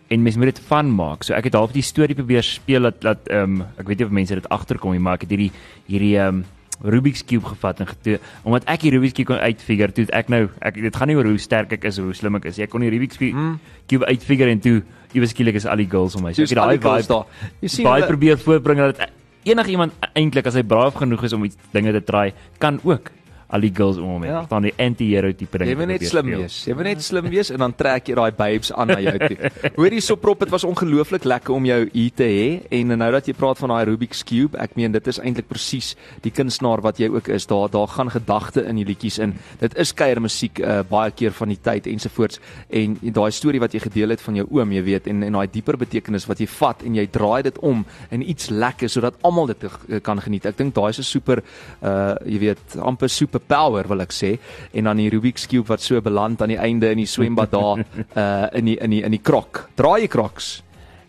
en 0.08 0.22
mens 0.22 0.36
moet 0.36 0.46
dit 0.54 0.60
van 0.60 0.94
maak. 0.94 1.22
So 1.22 1.34
ek 1.34 1.44
het 1.44 1.52
half 1.54 1.72
die 1.72 1.82
storie 1.82 2.14
probeer 2.14 2.42
speel 2.42 2.82
dat 2.82 3.00
dat 3.02 3.18
ehm 3.28 3.60
um, 3.60 3.66
ek 3.76 3.86
weet 3.86 3.98
nie 3.98 4.06
of 4.06 4.12
mense 4.12 4.34
dit 4.34 4.48
agterkom 4.48 4.92
nie, 4.92 5.00
maar 5.00 5.14
ek 5.14 5.20
het 5.20 5.30
hierdie 5.30 5.52
hierdie 5.86 6.16
ehm 6.18 6.28
um, 6.36 6.44
Rubik's 6.82 7.24
cube 7.26 7.44
gevat 7.46 7.80
en 7.80 7.88
getoe 7.90 8.18
omdat 8.44 8.64
ek 8.70 8.80
die 8.86 8.90
Rubik's 8.94 9.16
cube 9.16 9.26
kon 9.32 9.40
uitfigure, 9.42 9.92
toe 9.92 10.06
ek 10.14 10.28
nou 10.30 10.48
ek 10.62 10.74
dit 10.74 10.96
gaan 10.96 11.08
nie 11.10 11.16
oor 11.18 11.26
hoe 11.26 11.38
sterk 11.42 11.72
ek 11.72 11.84
is 11.90 11.98
of 11.98 12.04
hoe 12.10 12.14
slim 12.14 12.38
ek 12.38 12.44
is. 12.52 12.58
Ek 12.62 12.70
kon 12.70 12.80
die 12.84 12.90
Rubik's 12.90 13.18
cube, 13.18 13.34
Hmm. 13.34 13.58
cube 13.88 14.06
uitfigure 14.06 14.50
en 14.50 14.60
toe 14.60 14.82
iewes 15.14 15.30
skielik 15.34 15.54
is 15.56 15.66
al 15.66 15.76
die 15.76 15.88
girls 15.90 16.14
om 16.16 16.22
my. 16.22 16.32
So 16.32 16.42
ek 16.42 16.48
het 16.54 16.58
daai 16.58 16.78
vibe 16.78 17.08
daar. 17.08 17.26
Jy 17.60 17.68
sien 17.68 17.84
baie 17.84 18.06
probeer 18.06 18.38
voorbring 18.38 18.78
dat 18.78 18.96
dit 18.98 19.08
enigiemand 19.54 19.92
eintlik 20.14 20.46
as 20.46 20.54
hy 20.54 20.62
braaf 20.62 20.94
genoeg 21.00 21.24
is 21.24 21.32
om 21.32 21.44
iets 21.44 21.56
dinge 21.72 21.92
te 21.92 22.02
try, 22.04 22.32
kan 22.58 22.80
ook 22.84 23.10
al 23.48 23.64
die 23.64 23.70
girls 23.74 23.96
om 23.96 24.10
hom 24.16 24.24
hê. 24.26 24.28
Ja. 24.28 24.42
Verstaan 24.42 24.66
die 24.66 24.74
anti-hero 24.76 25.30
tipe 25.32 25.60
dinge. 25.60 25.72
Jy 25.72 25.78
moet 25.80 25.88
net 25.88 26.04
slim 26.04 26.26
speel. 26.28 26.42
wees. 26.42 26.56
Jy 26.68 26.74
moet 26.76 26.88
net 26.90 27.04
slim 27.04 27.28
wees 27.32 27.50
en 27.54 27.62
dan 27.64 27.74
trek 27.78 28.10
jy 28.10 28.16
daai 28.18 28.36
babes 28.36 28.70
aan 28.74 28.92
na 28.92 28.98
jou 29.00 29.14
toe. 29.22 29.50
Hoor 29.78 29.96
hierso 29.96 30.16
prop, 30.20 30.42
dit 30.44 30.52
was 30.52 30.66
ongelooflik 30.68 31.24
lekker 31.28 31.54
om 31.56 31.68
jou 31.68 31.78
hier 31.94 32.14
te 32.18 32.28
hê 32.28 32.48
en 32.78 32.92
nou 33.00 33.10
dat 33.14 33.28
jy 33.30 33.34
praat 33.38 33.60
van 33.62 33.72
daai 33.72 33.88
Rubik's 33.88 34.20
cube, 34.28 34.58
ek 34.60 34.76
meen 34.76 34.92
dit 34.92 35.08
is 35.08 35.20
eintlik 35.22 35.48
presies 35.48 35.94
die 36.24 36.32
kunstenaar 36.34 36.82
wat 36.84 37.00
jy 37.00 37.08
ook 37.14 37.30
is. 37.32 37.48
Daar 37.48 37.72
daar 37.72 37.88
gaan 37.88 38.12
gedagte 38.12 38.66
in 38.68 38.80
die 38.82 38.86
liedjies 38.88 39.18
in. 39.24 39.34
Dit 39.62 39.76
is 39.80 39.94
kuiermusiek 39.96 40.60
uh, 40.60 40.80
baie 40.88 41.14
keer 41.16 41.32
van 41.36 41.52
die 41.52 41.60
tyd 41.62 41.88
ensovoorts 41.88 42.42
en 42.68 42.98
daai 43.00 43.30
storie 43.32 43.62
wat 43.64 43.72
jy 43.74 43.82
gedeel 43.86 44.12
het 44.12 44.24
van 44.24 44.36
jou 44.42 44.46
oom, 44.58 44.76
jy 44.76 44.84
weet, 44.84 45.08
en 45.08 45.24
en 45.24 45.40
daai 45.40 45.48
dieper 45.52 45.80
betekenis 45.80 46.28
wat 46.28 46.42
jy 46.42 46.48
vat 46.58 46.84
en 46.84 47.00
jy 47.00 47.06
draai 47.12 47.42
dit 47.48 47.58
om 47.64 47.84
in 48.14 48.24
iets 48.28 48.52
lekker 48.52 48.92
sodat 48.92 49.16
almal 49.24 49.48
dit 49.48 49.64
uh, 49.64 50.00
kan 50.04 50.20
geniet. 50.20 50.46
Ek 50.48 50.60
dink 50.60 50.76
daai 50.76 50.90
is 50.92 51.00
'n 51.00 51.08
super 51.08 51.42
uh 51.80 52.14
jy 52.28 52.38
weet, 52.44 52.76
amper 52.82 53.08
super 53.08 53.37
superpower 53.38 53.88
wil 53.88 54.02
ek 54.02 54.12
sê 54.14 54.34
en 54.74 54.90
dan 54.90 55.00
die 55.00 55.10
Rubik's 55.12 55.46
cube 55.48 55.68
wat 55.70 55.82
so 55.82 56.00
beland 56.02 56.42
aan 56.42 56.52
die 56.52 56.60
einde 56.60 56.90
in 56.92 57.02
die 57.02 57.08
swembad 57.08 57.52
daar 57.54 57.82
uh 58.22 58.46
in 58.58 58.64
die 58.72 58.78
in 58.78 58.90
die 58.90 59.02
in 59.04 59.14
die 59.14 59.22
krok. 59.22 59.68
Draai 59.76 60.02
jy 60.02 60.08
kroks? 60.08 60.62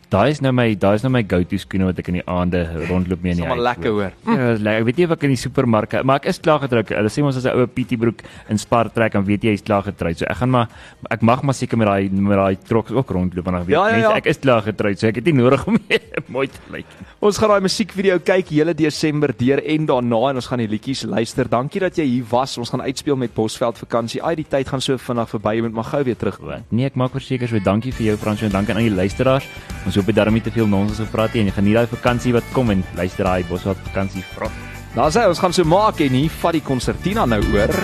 Daai 0.09 0.31
is 0.33 0.39
nou 0.41 0.49
my 0.57 0.73
daai 0.73 0.95
is 0.97 1.03
nou 1.05 1.11
my 1.13 1.21
go-to 1.21 1.57
skoene 1.61 1.85
wat 1.85 1.99
ek 2.01 2.07
in 2.09 2.15
die 2.17 2.23
aande 2.25 2.63
rondloop 2.89 3.21
mee 3.21 3.35
in 3.35 3.37
die 3.37 3.43
Sommer 3.45 3.59
lekker 3.61 3.91
hoor. 3.93 4.13
Ja, 4.25 4.37
dis 4.55 4.63
lekker. 4.65 4.79
Ek 4.81 4.85
weet 4.87 4.97
nie 4.97 5.05
of 5.05 5.11
ek 5.13 5.25
in 5.27 5.33
die 5.35 5.37
supermark, 5.37 5.91
maar 6.03 6.17
ek 6.17 6.25
is 6.31 6.39
klaar 6.41 6.63
getrek. 6.63 6.89
Hulle 6.97 7.11
sê 7.13 7.21
ons 7.21 7.37
as 7.37 7.45
'n 7.45 7.53
ou 7.53 7.67
PT 7.67 7.93
broek 8.01 8.23
in 8.49 8.57
Spar 8.57 8.89
trek 8.89 9.13
dan 9.13 9.23
weet 9.27 9.43
jy 9.43 9.51
jy's 9.53 9.61
klaar 9.61 9.83
getroud. 9.85 10.17
So 10.17 10.25
ek 10.25 10.37
gaan 10.41 10.49
maar 10.49 10.67
ek 11.11 11.21
mag 11.21 11.43
maar 11.43 11.53
seker 11.53 11.77
met 11.77 11.87
daai 11.87 12.09
met 12.09 12.37
daai 12.37 12.57
troks 12.57 12.91
ook 12.91 13.09
rondloop 13.11 13.47
en 13.47 13.53
dan 13.53 13.65
weet 13.65 13.75
Ja, 13.77 13.85
ja, 13.87 13.93
mense 13.93 14.09
ja. 14.09 14.15
ek 14.17 14.25
is 14.25 14.37
klaar 14.39 14.61
getroud. 14.65 14.97
So 14.99 15.07
ek 15.07 15.15
het 15.21 15.25
nie 15.25 15.33
nodig 15.33 15.67
om 15.67 15.77
mooi 16.35 16.47
te 16.47 16.57
lyk. 16.73 16.85
Ons 17.21 17.37
gaan 17.37 17.49
daai 17.49 17.61
musiekvideo 17.61 18.17
kyk 18.25 18.49
hele 18.49 18.73
Desember 18.73 19.29
deur 19.37 19.61
en 19.63 19.85
daarna 19.85 20.29
en 20.31 20.35
ons 20.41 20.47
gaan 20.47 20.57
die 20.57 20.67
liedjies 20.67 21.03
luister. 21.05 21.45
Dankie 21.47 21.81
dat 21.81 21.95
jy 21.95 22.05
hier 22.05 22.25
was. 22.31 22.57
Ons 22.57 22.71
gaan 22.71 22.81
uitspeel 22.81 23.15
met 23.15 23.33
Bosveld 23.35 23.77
vakansie. 23.77 24.23
Ai, 24.23 24.33
die 24.35 24.45
tyd 24.49 24.67
gaan 24.67 24.81
so 24.81 24.97
vinnig 24.97 25.29
verby. 25.29 25.53
Jy 25.55 25.61
moet 25.61 25.73
maar 25.73 25.83
gou 25.93 26.03
weer 26.03 26.17
terug. 26.17 26.39
Nee, 26.71 26.85
ek 26.87 26.95
maak 26.95 27.11
verseker 27.11 27.47
so 27.47 27.59
dankie 27.59 27.91
vir 27.93 28.05
jou 28.07 28.17
Frans 28.17 28.41
en 28.41 28.49
dankie 28.49 28.73
aan 28.73 28.81
al 28.81 28.89
die 28.89 28.95
luisteraars. 28.95 29.45
Ons 29.85 29.98
hoop 29.99 30.09
jy 30.09 30.17
daarom 30.17 30.37
nie 30.39 30.43
te 30.45 30.53
veel 30.55 30.67
nonsens 30.69 31.03
gepraat 31.03 31.35
nie 31.35 31.43
en 31.43 31.51
jy 31.51 31.55
geniet 31.59 31.79
daai 31.79 31.93
vakansie 31.93 32.33
wat 32.35 32.51
kom 32.55 32.71
en 32.73 32.83
luister 32.97 33.27
daai 33.27 33.43
Bosveld 33.49 33.79
vakansie 33.91 34.25
vrot. 34.33 34.65
Daar 34.95 35.13
sê 35.13 35.27
ons 35.29 35.39
gaan 35.39 35.53
so 35.53 35.67
maak 35.67 36.01
en 36.01 36.15
hier 36.17 36.33
vat 36.41 36.57
die 36.57 36.65
konsertina 36.65 37.27
nou 37.29 37.41
oor. 37.53 37.75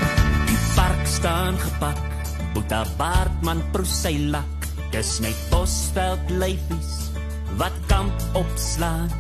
Die 0.50 0.62
park 0.74 1.06
staan 1.10 1.60
gepak, 1.62 2.02
Boeta 2.56 2.84
Baartman 2.98 3.62
prosy 3.76 4.18
lak. 4.32 4.70
Dis 4.96 5.20
net 5.20 5.38
Bosveld 5.52 6.32
lyfies 6.40 6.96
wat 7.60 7.76
kamp 7.88 8.14
opslaan. 8.34 9.12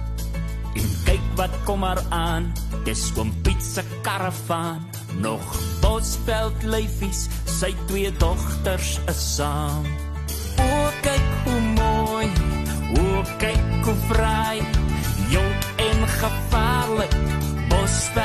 En 0.76 0.90
kyk 1.06 1.26
wat 1.40 1.54
kom 1.68 1.80
maar 1.80 2.02
aan. 2.10 2.52
Dis 2.88 3.08
oom 3.16 3.32
Piet 3.44 3.64
se 3.64 3.84
karavaan. 4.04 4.84
Nog 5.24 5.56
Bosveld 5.82 6.64
lyfies, 6.64 7.28
sy 7.48 7.72
twee 7.88 8.12
dogters 8.20 8.98
is 9.12 9.22
saam. 9.36 9.88
O 10.60 10.82
kyk 11.04 11.32
hoe 11.46 11.62
mooi, 11.78 12.28
kyk 13.38 13.84
hoe 13.84 13.96
vry. 14.10 14.58
Jong 15.30 15.56
en 15.76 16.08
gevaarlik, 16.08 17.16
Bosveld 17.70 18.25